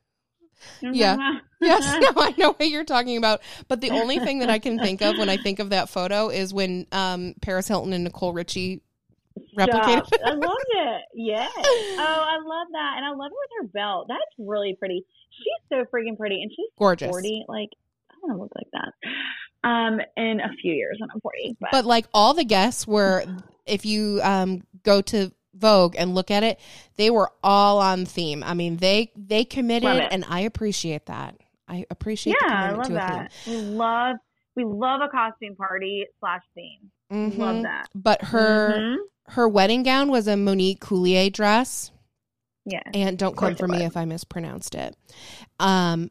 You 0.81 0.91
know 0.91 0.91
what 0.91 0.91
I'm 0.91 0.95
Yeah. 0.95 1.39
Yes, 1.61 1.97
no, 2.01 2.09
I 2.23 2.35
know 2.37 2.53
what 2.55 2.69
you're 2.69 2.85
talking 2.85 3.17
about. 3.17 3.41
But 3.69 3.81
the 3.81 3.91
only 3.91 4.19
thing 4.19 4.41
that 4.41 4.51
I 4.51 4.59
can 4.59 4.79
think 4.79 5.01
of 5.03 5.17
when 5.19 5.29
I 5.29 5.37
think 5.37 5.59
of 5.59 5.71
that 5.71 5.89
photo 5.89 6.29
is 6.29 6.53
when 6.53 6.87
um, 6.93 7.35
Paris 7.41 7.69
Hilton 7.69 7.93
and 7.93 8.05
Nicole 8.05 8.33
Richie 8.33 8.83
replicated. 9.59 10.09
I 10.25 10.33
love 10.33 10.57
it. 10.71 11.03
Yeah. 11.15 11.49
Oh, 11.99 12.25
I 12.29 12.37
love 12.37 12.69
that. 12.73 12.95
And 12.97 13.07
I 13.07 13.11
love 13.11 13.31
it 13.33 13.37
with 13.41 13.51
her 13.63 13.69
belt. 13.69 14.07
That's 14.09 14.21
really 14.39 14.77
pretty. 14.79 15.05
She's 15.31 15.69
so 15.69 15.85
freaking 15.93 16.17
pretty. 16.17 16.43
And 16.43 16.51
she's 16.51 16.69
Gorgeous. 16.79 17.09
40. 17.09 17.47
Like, 17.49 17.71
I 18.11 18.15
want 18.23 18.37
to 18.37 18.43
look 18.43 18.53
like 18.55 18.69
that. 18.73 19.69
Um, 19.69 20.01
in 20.17 20.41
a 20.41 20.51
few 20.61 20.73
years 20.75 20.99
when 21.01 21.11
I'm 21.11 21.21
40. 21.21 21.57
But, 21.59 21.71
But 21.73 21.85
like 21.87 22.07
all 22.13 22.35
the 22.35 22.45
guests 22.45 22.87
were, 22.87 23.25
if 23.65 23.87
you 23.87 24.21
um, 24.23 24.63
go 24.83 25.01
to 25.03 25.33
Vogue 25.55 25.97
and 25.99 26.15
look 26.15 26.31
at 26.31 26.43
it, 26.43 26.61
they 26.97 27.11
were 27.11 27.31
all 27.43 27.79
on 27.79 28.05
theme. 28.05 28.45
I 28.45 28.55
mean, 28.55 28.77
they 28.77 29.11
they 29.17 29.45
committed, 29.45 29.89
and 30.11 30.25
I 30.29 30.41
appreciate 30.41 31.07
that. 31.07 31.37
I 31.69 31.85
appreciate 31.91 32.37
yeah, 32.43 32.71
I 32.71 32.73
love 32.73 32.93
that. 32.93 33.33
We 33.47 33.57
love, 33.57 34.17
we 34.55 34.65
love 34.65 35.01
a 35.03 35.09
costume 35.09 35.57
party 35.57 36.07
slash 36.21 36.43
theme. 36.55 36.91
Mhm. 37.13 37.39
Love 37.39 37.63
that. 37.63 37.89
But 37.95 38.23
her 38.23 38.75
Mhm. 38.79 38.97
her 39.29 39.49
wedding 39.49 39.83
gown 39.83 40.09
was 40.11 40.27
a 40.29 40.37
Monique 40.37 40.81
Lhuillier 40.91 41.31
dress. 41.33 41.91
Yeah. 42.69 42.83
and 42.93 43.17
don't 43.17 43.37
come 43.37 43.55
for 43.55 43.69
me 43.69 43.85
if 43.85 43.97
I 43.97 44.07
mispronounced 44.07 44.75
it. 44.75 44.97
Um, 45.61 46.11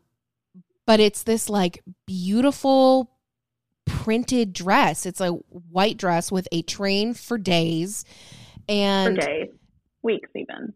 but 0.85 1.01
it's 1.01 1.23
this 1.23 1.49
like 1.49 1.83
beautiful 2.05 3.11
printed 3.85 4.53
dress. 4.53 5.05
It's 5.05 5.19
a 5.19 5.31
white 5.31 5.97
dress 5.97 6.31
with 6.31 6.47
a 6.53 6.61
train 6.61 7.13
for 7.13 7.37
days, 7.37 8.05
For 8.67 8.71
and 8.71 9.17
days, 9.19 9.49
weeks 10.01 10.29
even. 10.33 10.73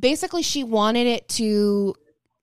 basically 0.00 0.40
she 0.42 0.64
wanted 0.64 1.06
it 1.06 1.28
to 1.30 1.94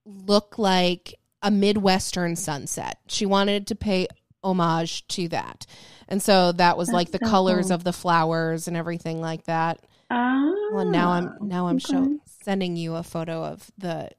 look 0.06 0.60
like 0.60 1.16
a 1.42 1.50
midwestern 1.50 2.36
sunset. 2.36 3.00
She 3.08 3.26
wanted 3.26 3.66
to 3.66 3.76
pay 3.76 4.08
homage 4.44 5.08
to 5.08 5.28
that, 5.30 5.66
and 6.08 6.22
so 6.22 6.52
that 6.54 6.78
was 6.78 6.88
That's 6.90 6.94
like 6.94 7.12
the 7.12 7.20
so 7.24 7.30
colors 7.30 7.68
cool. 7.68 7.76
of 7.76 7.84
the 7.84 7.94
flowers 7.94 8.68
and 8.68 8.76
everything 8.78 9.22
like 9.22 9.44
that. 9.46 9.80
Oh. 10.12 10.70
Well, 10.74 10.88
ah, 10.88 10.92
now 10.92 11.10
I'm 11.12 11.38
now 11.42 11.68
I'm 11.68 11.78
okay. 11.78 11.94
show, 11.94 12.18
sending 12.44 12.76
you 12.76 12.96
a 12.96 13.04
photo 13.04 13.44
of 13.44 13.70
the 13.78 14.10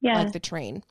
Yeah. 0.00 0.18
like 0.22 0.32
the 0.32 0.40
train. 0.40 0.82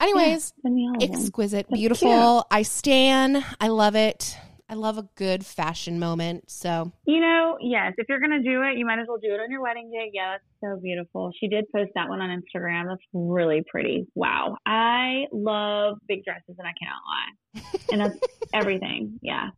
Anyways, 0.00 0.52
send 0.62 0.74
me 0.76 0.86
all 0.88 0.94
of 0.94 1.00
them. 1.00 1.10
exquisite, 1.12 1.68
beautiful. 1.70 2.46
I 2.50 2.62
stan. 2.62 3.44
I 3.60 3.68
love 3.68 3.96
it. 3.96 4.36
I 4.70 4.74
love 4.74 4.98
a 4.98 5.08
good 5.14 5.46
fashion 5.46 5.98
moment. 5.98 6.50
So 6.50 6.92
You 7.06 7.20
know, 7.20 7.56
yes, 7.60 7.94
if 7.96 8.06
you're 8.08 8.20
gonna 8.20 8.42
do 8.42 8.62
it, 8.62 8.76
you 8.76 8.84
might 8.84 8.98
as 8.98 9.06
well 9.08 9.18
do 9.18 9.32
it 9.32 9.40
on 9.40 9.50
your 9.50 9.62
wedding 9.62 9.90
day. 9.90 10.10
Yeah, 10.12 10.32
that's 10.32 10.44
so 10.60 10.80
beautiful. 10.80 11.32
She 11.40 11.48
did 11.48 11.64
post 11.74 11.90
that 11.94 12.08
one 12.08 12.20
on 12.20 12.30
Instagram. 12.30 12.88
That's 12.88 13.02
really 13.12 13.64
pretty. 13.70 14.06
Wow. 14.14 14.56
I 14.66 15.24
love 15.32 15.98
big 16.06 16.24
dresses 16.24 16.56
and 16.58 16.66
I 16.66 16.72
cannot 16.78 17.02
lie. 17.06 17.80
And 17.90 18.00
that's 18.02 18.18
everything. 18.52 19.18
Yeah. 19.22 19.48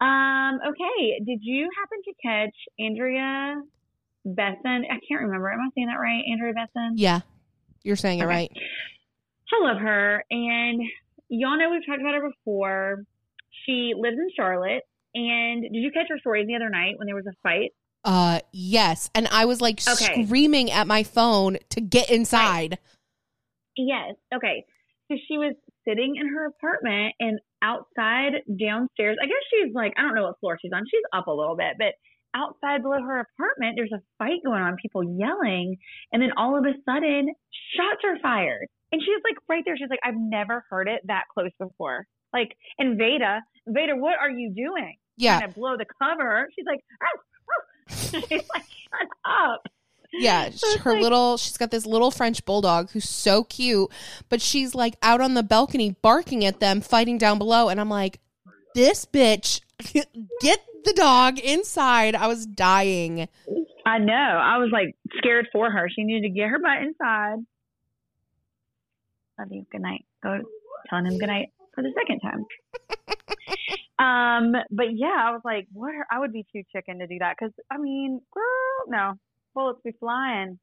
Um, 0.00 0.58
okay. 0.68 1.20
Did 1.24 1.40
you 1.42 1.68
happen 1.78 1.98
to 2.04 2.12
catch 2.22 2.54
Andrea 2.78 3.62
Besson? 4.26 4.82
I 4.90 4.98
can't 5.08 5.22
remember. 5.22 5.50
Am 5.50 5.60
I 5.60 5.68
saying 5.74 5.86
that 5.88 5.98
right? 5.98 6.22
Andrea 6.30 6.52
Besson? 6.52 6.92
yeah, 6.96 7.20
you're 7.82 7.96
saying 7.96 8.18
it 8.18 8.26
right. 8.26 8.50
I 9.52 9.66
love 9.66 9.78
her. 9.78 10.24
And 10.30 10.82
y'all 11.28 11.58
know 11.58 11.70
we've 11.70 11.84
talked 11.86 12.00
about 12.00 12.14
her 12.14 12.28
before. 12.28 13.04
She 13.66 13.92
lives 13.96 14.16
in 14.18 14.28
Charlotte. 14.36 14.82
And 15.14 15.62
did 15.62 15.74
you 15.74 15.90
catch 15.90 16.06
her 16.08 16.18
story 16.18 16.46
the 16.46 16.54
other 16.54 16.70
night 16.70 16.98
when 16.98 17.06
there 17.06 17.16
was 17.16 17.26
a 17.26 17.34
fight? 17.42 17.72
Uh, 18.04 18.40
yes, 18.52 19.10
and 19.14 19.28
I 19.28 19.44
was 19.44 19.60
like 19.60 19.80
Okay. 19.86 20.24
screaming 20.24 20.70
at 20.70 20.86
my 20.86 21.02
phone 21.02 21.58
to 21.70 21.80
get 21.80 22.10
inside. 22.10 22.78
Yes. 23.76 24.14
Okay. 24.34 24.64
So 25.10 25.16
she 25.28 25.36
was 25.38 25.54
sitting 25.86 26.16
in 26.16 26.28
her 26.28 26.46
apartment 26.46 27.14
and 27.18 27.40
outside 27.62 28.32
downstairs. 28.58 29.18
I 29.20 29.26
guess 29.26 29.42
she's 29.50 29.74
like, 29.74 29.92
I 29.98 30.02
don't 30.02 30.14
know 30.14 30.24
what 30.24 30.40
floor 30.40 30.58
she's 30.60 30.72
on. 30.72 30.84
She's 30.90 31.02
up 31.12 31.26
a 31.26 31.32
little 31.32 31.56
bit, 31.56 31.74
but 31.78 31.94
outside 32.34 32.82
below 32.82 33.02
her 33.02 33.20
apartment, 33.20 33.74
there's 33.76 33.92
a 33.92 34.00
fight 34.18 34.40
going 34.44 34.62
on, 34.62 34.76
people 34.80 35.02
yelling. 35.02 35.76
And 36.12 36.22
then 36.22 36.30
all 36.36 36.56
of 36.56 36.64
a 36.64 36.74
sudden, 36.84 37.34
shots 37.76 38.02
are 38.04 38.18
fired. 38.22 38.66
And 38.92 39.02
she's 39.02 39.22
like 39.24 39.36
right 39.48 39.62
there. 39.64 39.76
She's 39.76 39.90
like, 39.90 40.00
I've 40.04 40.16
never 40.16 40.64
heard 40.70 40.88
it 40.88 41.02
that 41.06 41.24
close 41.34 41.50
before. 41.58 42.06
Like, 42.32 42.56
and 42.78 42.96
Veda, 42.98 43.40
Veda, 43.66 43.96
what 43.96 44.18
are 44.20 44.30
you 44.30 44.50
doing? 44.54 44.96
Yeah, 45.16 45.38
Trying 45.38 45.52
to 45.52 45.58
blow 45.58 45.76
the 45.76 45.86
cover. 46.00 46.48
She's 46.56 46.64
like, 46.66 46.80
"Ah, 47.02 47.06
ah." 47.50 47.94
She's 47.94 48.22
like, 48.22 48.64
shut 48.64 49.08
up. 49.24 49.66
Yeah, 50.12 50.50
So 50.54 50.78
her 50.78 50.92
like- 50.94 51.02
little 51.02 51.36
she's 51.36 51.56
got 51.56 51.70
this 51.70 51.86
little 51.86 52.10
French 52.10 52.44
bulldog 52.44 52.90
who's 52.90 53.08
so 53.08 53.44
cute, 53.44 53.90
but 54.28 54.40
she's 54.40 54.74
like 54.74 54.96
out 55.02 55.20
on 55.20 55.34
the 55.34 55.42
balcony 55.42 55.96
barking 56.02 56.44
at 56.44 56.60
them 56.60 56.80
fighting 56.80 57.18
down 57.18 57.38
below 57.38 57.68
and 57.68 57.80
I'm 57.80 57.88
like 57.90 58.18
this 58.74 59.04
bitch 59.04 59.60
get 60.40 60.60
the 60.84 60.92
dog 60.94 61.38
inside. 61.38 62.14
I 62.14 62.26
was 62.28 62.46
dying. 62.46 63.28
I 63.84 63.98
know. 63.98 64.12
I 64.14 64.58
was 64.58 64.70
like 64.72 64.96
scared 65.18 65.48
for 65.52 65.70
her. 65.70 65.88
She 65.94 66.02
needed 66.04 66.22
to 66.28 66.34
get 66.34 66.48
her 66.48 66.58
butt 66.58 66.82
inside. 66.82 67.44
Love 69.38 69.48
you. 69.50 69.66
Good 69.70 69.80
night. 69.82 70.04
Go 70.22 70.40
telling 70.88 71.06
him 71.06 71.18
good 71.18 71.28
night 71.28 71.50
for 71.80 71.88
the 71.88 71.94
second 71.96 72.20
time. 72.20 72.44
um, 74.54 74.62
but 74.70 74.86
yeah, 74.94 75.16
I 75.18 75.30
was 75.32 75.42
like, 75.44 75.66
what? 75.72 75.94
Are, 75.94 76.06
I 76.10 76.18
would 76.18 76.32
be 76.32 76.46
too 76.52 76.62
chicken 76.74 76.98
to 76.98 77.06
do 77.06 77.18
that 77.20 77.36
because 77.38 77.52
I 77.70 77.78
mean, 77.78 78.20
girl, 78.32 78.86
no 78.88 79.14
bullets 79.54 79.80
be 79.84 79.92
flying. 79.98 80.58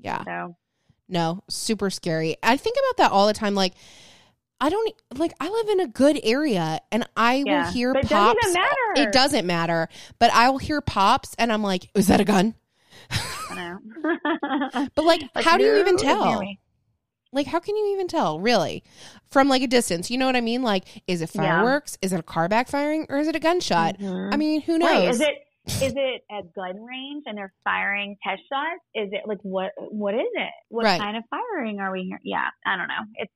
Yeah. 0.00 0.24
So 0.24 0.56
No, 1.08 1.42
super 1.48 1.90
scary. 1.90 2.36
I 2.42 2.56
think 2.56 2.76
about 2.76 3.04
that 3.04 3.12
all 3.12 3.26
the 3.26 3.34
time 3.34 3.54
like 3.54 3.74
I 4.60 4.68
don't 4.68 4.94
like 5.16 5.32
I 5.40 5.48
live 5.48 5.68
in 5.68 5.80
a 5.80 5.88
good 5.88 6.18
area 6.22 6.80
and 6.90 7.06
I 7.16 7.44
Yeah, 7.44 7.66
will 7.66 7.72
hear 7.72 7.92
but 7.92 8.04
it 8.04 8.08
doesn't 8.08 8.34
pops. 8.34 8.52
matter. 8.52 8.92
It 8.96 9.12
doesn't 9.12 9.46
matter, 9.46 9.88
but 10.18 10.32
I 10.32 10.48
will 10.50 10.58
hear 10.58 10.80
pops 10.80 11.34
and 11.38 11.52
I'm 11.52 11.62
like, 11.62 11.90
is 11.94 12.06
that 12.08 12.20
a 12.20 12.24
gun? 12.24 12.54
I 13.50 13.54
know. 13.54 13.78
But 14.94 15.04
like, 15.04 15.22
Like, 15.34 15.44
how 15.44 15.56
do 15.58 15.64
you 15.64 15.76
even 15.80 15.96
tell? 15.96 16.42
Like, 17.34 17.46
how 17.46 17.60
can 17.60 17.76
you 17.76 17.92
even 17.92 18.08
tell, 18.08 18.38
really? 18.40 18.82
From 19.30 19.48
like 19.48 19.62
a 19.62 19.66
distance, 19.66 20.10
you 20.10 20.16
know 20.18 20.26
what 20.26 20.36
I 20.36 20.40
mean? 20.40 20.62
Like, 20.62 20.84
is 21.06 21.20
it 21.20 21.30
Yeah. 21.34 21.42
fireworks? 21.42 21.98
Is 22.00 22.12
it 22.12 22.20
a 22.20 22.22
car 22.22 22.48
backfiring? 22.48 23.06
Or 23.08 23.18
is 23.18 23.28
it 23.28 23.36
a 23.36 23.40
gunshot? 23.40 23.98
Mhm. 23.98 24.32
I 24.32 24.36
mean, 24.36 24.60
who 24.62 24.78
knows? 24.78 25.16
Is 25.16 25.20
it 25.20 25.34
is 25.66 25.94
it 25.96 26.22
at 26.30 26.52
gun 26.52 26.78
range 26.84 27.24
and 27.26 27.38
they're 27.38 27.52
firing 27.64 28.16
test 28.22 28.42
shots? 28.50 28.80
Is 28.94 29.08
it 29.12 29.22
like 29.26 29.38
what 29.42 29.72
what 29.78 30.14
is 30.14 30.28
it? 30.34 30.50
What 30.68 30.84
Right. 30.84 31.00
kind 31.00 31.16
of 31.16 31.24
firing 31.30 31.80
are 31.80 31.90
we 31.90 32.02
here? 32.04 32.20
Yeah, 32.22 32.48
I 32.66 32.76
don't 32.76 32.88
know. 32.88 33.00
It's 33.16 33.32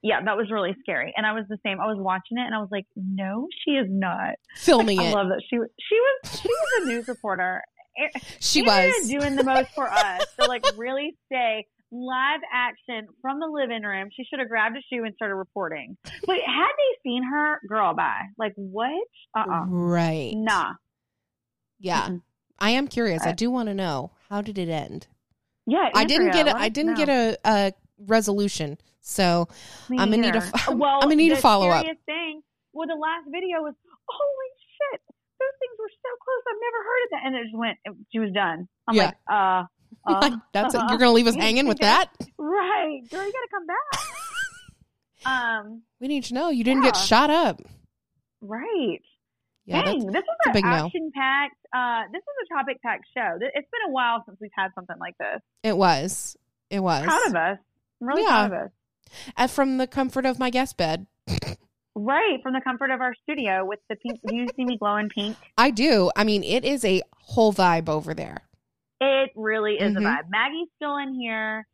yeah, 0.00 0.22
that 0.24 0.36
was 0.36 0.48
really 0.52 0.76
scary. 0.80 1.12
And 1.16 1.26
I 1.26 1.32
was 1.32 1.44
the 1.48 1.58
same. 1.66 1.80
I 1.80 1.86
was 1.86 1.98
watching 1.98 2.38
it 2.38 2.42
and 2.46 2.54
I 2.54 2.58
was 2.60 2.68
like, 2.70 2.86
no, 2.94 3.48
she 3.64 3.72
is 3.72 3.88
not. 3.90 4.36
filming 4.56 5.00
I 5.00 5.06
it? 5.06 5.14
love 5.14 5.26
that 5.30 5.42
she 5.50 5.58
was 5.58 5.68
she 5.80 5.96
was 5.98 6.40
she 6.40 6.48
was 6.48 6.82
a 6.84 6.86
news 6.86 7.08
reporter. 7.08 7.62
A- 7.98 8.20
She 8.38 8.60
Andrea 8.60 8.92
was. 8.96 9.08
doing 9.08 9.34
the 9.34 9.42
most 9.42 9.70
for 9.74 9.90
us 9.90 10.24
to 10.40 10.46
like 10.46 10.64
really 10.76 11.16
stay 11.26 11.66
live 11.90 12.40
action 12.52 13.08
from 13.22 13.40
the 13.40 13.46
living 13.46 13.82
room. 13.82 14.08
She 14.14 14.24
should 14.24 14.38
have 14.40 14.48
grabbed 14.48 14.76
a 14.76 14.80
shoe 14.92 15.04
and 15.04 15.14
started 15.14 15.34
reporting. 15.36 15.96
But 16.26 16.36
had 16.44 16.66
they 16.66 17.08
seen 17.10 17.22
her, 17.24 17.60
girl, 17.68 17.94
bye. 17.94 18.22
Like 18.38 18.52
what? 18.56 18.90
Uh 19.36 19.44
uh 19.50 19.64
Right. 19.68 20.32
Nah. 20.34 20.74
Yeah. 21.78 22.08
Mm-mm. 22.08 22.22
I 22.58 22.70
am 22.70 22.88
curious. 22.88 23.22
I 23.24 23.30
I- 23.30 23.32
do 23.32 23.50
want 23.50 23.68
to 23.68 23.74
know 23.74 24.10
how 24.28 24.42
did 24.42 24.58
it 24.58 24.68
end? 24.68 25.06
Yeah, 25.66 25.90
I 25.94 26.04
didn't 26.04 26.30
get 26.32 26.48
a, 26.48 26.56
I 26.56 26.70
didn't 26.70 26.92
know. 26.92 27.04
get 27.04 27.08
a, 27.10 27.38
a 27.44 27.72
resolution. 27.98 28.78
So 29.02 29.48
Me 29.90 29.98
I'm 29.98 30.10
gonna 30.10 30.22
need 30.22 30.34
a 30.34 30.42
well, 30.74 30.96
I'm 30.96 31.02
gonna 31.02 31.16
need 31.16 31.32
the 31.32 31.36
follow 31.36 31.68
up. 31.68 31.84
Thing, 32.06 32.40
well, 32.72 32.86
the 32.88 32.94
last 32.94 33.24
video 33.30 33.60
was 33.60 33.74
holy 34.08 34.50
shit. 34.92 35.00
Those 35.38 35.56
things 35.60 35.76
were 35.78 35.90
so 35.92 36.10
close. 36.24 36.42
I've 36.48 36.62
never 36.64 36.80
heard 36.88 37.02
of 37.04 37.10
that, 37.10 37.26
and 37.26 37.36
it 37.36 37.44
just 37.44 37.56
went. 37.56 37.78
She 38.12 38.18
was 38.18 38.32
done. 38.32 38.66
I'm 38.88 38.94
Yeah. 38.96 39.04
like, 39.06 39.14
uh, 39.30 39.64
uh 40.08 40.18
like, 40.20 40.32
that's 40.52 40.74
it. 40.74 40.80
You're 40.88 40.98
gonna 40.98 41.12
leave 41.12 41.26
us 41.26 41.34
hanging 41.34 41.66
with 41.68 41.78
that? 41.78 42.10
right, 42.38 43.00
girl. 43.10 43.24
You 43.26 43.32
got 43.32 43.40
to 43.40 43.48
come 43.52 43.66
back. 43.66 44.00
um, 45.26 45.82
We 46.00 46.08
need 46.08 46.24
to 46.24 46.34
know 46.34 46.50
you 46.50 46.64
didn't 46.64 46.82
get 46.82 46.96
shot 46.96 47.30
up. 47.30 47.60
right. 48.40 49.00
Yeah, 49.66 49.82
Dang, 49.82 50.06
this 50.06 50.22
is 50.22 50.28
a 50.46 50.48
an 50.48 50.52
big 50.54 50.64
no. 50.64 50.70
action-packed. 50.86 51.56
Uh, 51.74 52.02
this 52.10 52.22
is 52.22 52.48
a 52.50 52.54
topic-packed 52.56 53.04
show. 53.14 53.36
It's 53.38 53.68
been 53.70 53.88
a 53.88 53.90
while 53.90 54.22
since 54.24 54.38
we've 54.40 54.50
had 54.56 54.68
something 54.74 54.96
like 54.98 55.14
this. 55.18 55.42
it 55.62 55.76
was. 55.76 56.38
It 56.70 56.80
was. 56.80 57.04
Proud 57.04 57.26
of 57.26 57.34
us. 57.34 57.58
I'm 58.00 58.08
really 58.08 58.22
Yeah. 58.22 58.28
proud 58.28 58.44
of 58.46 58.52
us. 58.66 58.70
And 59.36 59.50
from 59.50 59.76
the 59.76 59.86
comfort 59.86 60.24
of 60.24 60.38
my 60.38 60.48
guest 60.50 60.76
bed. 60.78 61.06
Right 62.00 62.38
from 62.44 62.52
the 62.52 62.60
comfort 62.60 62.92
of 62.92 63.00
our 63.00 63.12
studio 63.24 63.64
with 63.64 63.80
the 63.88 63.96
pink. 63.96 64.20
Do 64.24 64.36
you 64.36 64.46
see 64.54 64.64
me 64.64 64.78
glowing 64.78 65.08
pink? 65.08 65.36
I 65.58 65.72
do. 65.72 66.12
I 66.14 66.22
mean, 66.22 66.44
it 66.44 66.64
is 66.64 66.84
a 66.84 67.02
whole 67.18 67.52
vibe 67.52 67.88
over 67.88 68.14
there. 68.14 68.47
It 69.00 69.30
really 69.36 69.74
is 69.74 69.94
Mhm. 69.94 69.98
a 69.98 70.00
vibe. 70.00 70.28
Maggie's 70.30 70.68
still 70.76 70.96
in 70.98 71.14
here. 71.14 71.66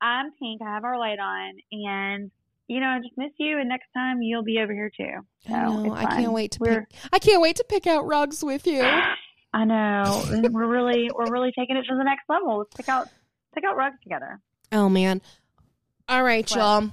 I'm 0.00 0.32
pink. 0.38 0.62
I 0.62 0.66
have 0.74 0.84
our 0.84 0.98
light 0.98 1.18
on, 1.18 1.58
and 1.72 2.30
you 2.68 2.78
know, 2.80 2.86
I 2.86 2.98
just 3.00 3.16
miss 3.18 3.32
you. 3.38 3.58
And 3.58 3.68
next 3.68 3.88
time 3.92 4.22
you'll 4.22 4.44
be 4.44 4.58
over 4.60 4.72
here 4.72 4.90
too. 4.96 5.26
So 5.48 5.52
I 5.54 5.64
know. 5.64 5.92
I 5.94 6.04
can't 6.06 6.32
wait 6.32 6.52
to 6.52 6.58
We're, 6.60 6.86
pick. 6.86 6.98
I 7.12 7.18
can't 7.18 7.42
wait 7.42 7.56
to 7.56 7.64
pick 7.68 7.86
out 7.88 8.06
rugs 8.06 8.44
with 8.44 8.66
you. 8.66 8.82
I 9.52 9.64
know. 9.64 10.22
we're 10.52 10.66
really, 10.68 11.10
we're 11.12 11.30
really 11.32 11.50
taking 11.58 11.76
it 11.76 11.82
to 11.88 11.96
the 11.96 12.04
next 12.04 12.28
level. 12.28 12.58
Let's 12.58 12.72
pick 12.76 12.88
out, 12.88 13.08
pick 13.52 13.64
out 13.64 13.76
rugs 13.76 13.96
together. 14.04 14.38
Oh 14.70 14.88
man. 14.88 15.20
All 16.08 16.22
right, 16.22 16.48
What? 16.48 16.56
y'all. 16.56 16.90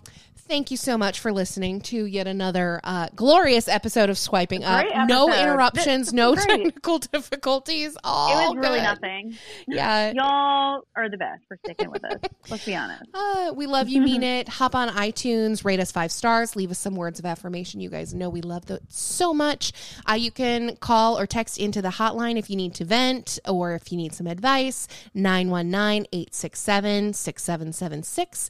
Thank 0.47 0.71
you 0.71 0.77
so 0.77 0.97
much 0.97 1.19
for 1.19 1.33
listening 1.33 1.81
to 1.81 2.05
yet 2.05 2.25
another 2.25 2.79
uh, 2.85 3.09
glorious 3.13 3.67
episode 3.67 4.09
of 4.09 4.17
Swiping 4.17 4.63
Up. 4.63 4.85
Great 4.85 5.07
No 5.07 5.27
interruptions, 5.27 6.13
no 6.13 6.35
great. 6.35 6.47
technical 6.47 6.99
difficulties. 7.13 7.93
it 7.95 7.99
All 8.05 8.55
was 8.55 8.63
really 8.65 8.79
nothing. 8.79 9.35
Yeah. 9.67 10.13
Y'all 10.15 10.83
are 10.95 11.09
the 11.09 11.17
best 11.17 11.43
for 11.49 11.57
sticking 11.65 11.91
with 11.91 12.05
us. 12.05 12.13
Let's 12.49 12.65
be 12.65 12.75
honest. 12.77 13.03
Uh, 13.13 13.51
we 13.57 13.67
love 13.67 13.89
you, 13.89 14.01
mean 14.01 14.23
it. 14.23 14.47
Hop 14.47 14.73
on 14.73 14.87
iTunes, 14.87 15.65
rate 15.65 15.81
us 15.81 15.91
five 15.91 16.13
stars, 16.13 16.55
leave 16.55 16.71
us 16.71 16.79
some 16.79 16.95
words 16.95 17.19
of 17.19 17.25
affirmation. 17.25 17.81
You 17.81 17.89
guys 17.89 18.13
know 18.13 18.29
we 18.29 18.39
love 18.41 18.67
that 18.67 18.89
so 18.89 19.33
much. 19.33 19.73
Uh, 20.09 20.13
you 20.13 20.31
can 20.31 20.77
call 20.77 21.19
or 21.19 21.27
text 21.27 21.57
into 21.57 21.81
the 21.81 21.89
hotline 21.89 22.37
if 22.37 22.49
you 22.49 22.55
need 22.55 22.73
to 22.75 22.85
vent 22.85 23.37
or 23.45 23.73
if 23.73 23.91
you 23.91 23.97
need 23.97 24.13
some 24.13 24.27
advice 24.27 24.87
919 25.13 26.07
867 26.13 27.11
6776. 27.13 28.49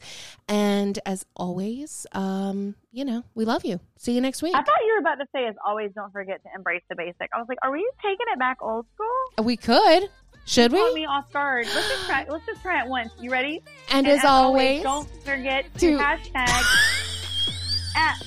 And 0.50 0.98
as 1.06 1.26
always, 1.36 2.06
um, 2.14 2.76
you 2.94 3.04
know, 3.04 3.24
we 3.36 3.44
love 3.44 3.66
you. 3.66 3.80
See 3.98 4.14
you 4.14 4.22
next 4.22 4.42
week. 4.42 4.56
I 4.56 4.60
thought 4.62 4.78
you 4.86 4.94
were 4.94 5.00
about 5.00 5.16
to 5.16 5.28
say, 5.34 5.46
as 5.46 5.56
always, 5.66 5.92
don't 5.94 6.12
forget 6.14 6.42
to 6.44 6.50
embrace 6.56 6.84
the 6.90 6.96
basic. 6.96 7.30
I 7.34 7.38
was 7.38 7.48
like, 7.50 7.58
are 7.64 7.72
we 7.72 7.86
taking 8.02 8.26
it 8.32 8.40
back 8.40 8.58
old 8.62 8.86
school? 8.96 9.44
We 9.46 9.58
could. 9.58 10.10
Should 10.46 10.72
Caught 10.72 10.94
we? 10.94 11.02
me 11.02 11.06
off 11.06 11.30
guard. 11.34 11.66
Let's 11.66 11.90
just 11.90 12.06
try. 12.08 12.26
Let's 12.30 12.46
just 12.46 12.62
try 12.62 12.82
it 12.82 12.88
once. 12.88 13.12
You 13.20 13.30
ready? 13.30 13.62
And, 13.92 14.08
as, 14.08 14.24
always, 14.24 14.84
don't 14.84 15.10
forget 15.26 15.66
to, 15.80 15.80
to- 15.80 15.98
hashtag 15.98 16.64
at 17.98 18.22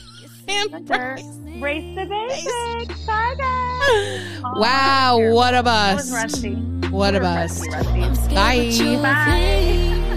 embrace. 0.46 1.24
race 1.62 1.94
the 1.96 2.04
basics. 2.04 3.06
Bye 3.06 3.34
guys. 3.38 4.42
Oh, 4.44 4.52
Wow, 4.60 5.32
what 5.32 5.54
a 5.54 5.62
That 5.62 5.94
was 5.96 6.10
bus. 6.10 6.22
rusty. 6.22 6.54
What 6.90 7.14
a 7.14 7.18
We're 7.18 7.22
bus. 7.22 7.66
rusty, 7.66 8.00
rusty. 8.00 8.96
Bye. 8.96 9.02
Bye. 9.02 10.16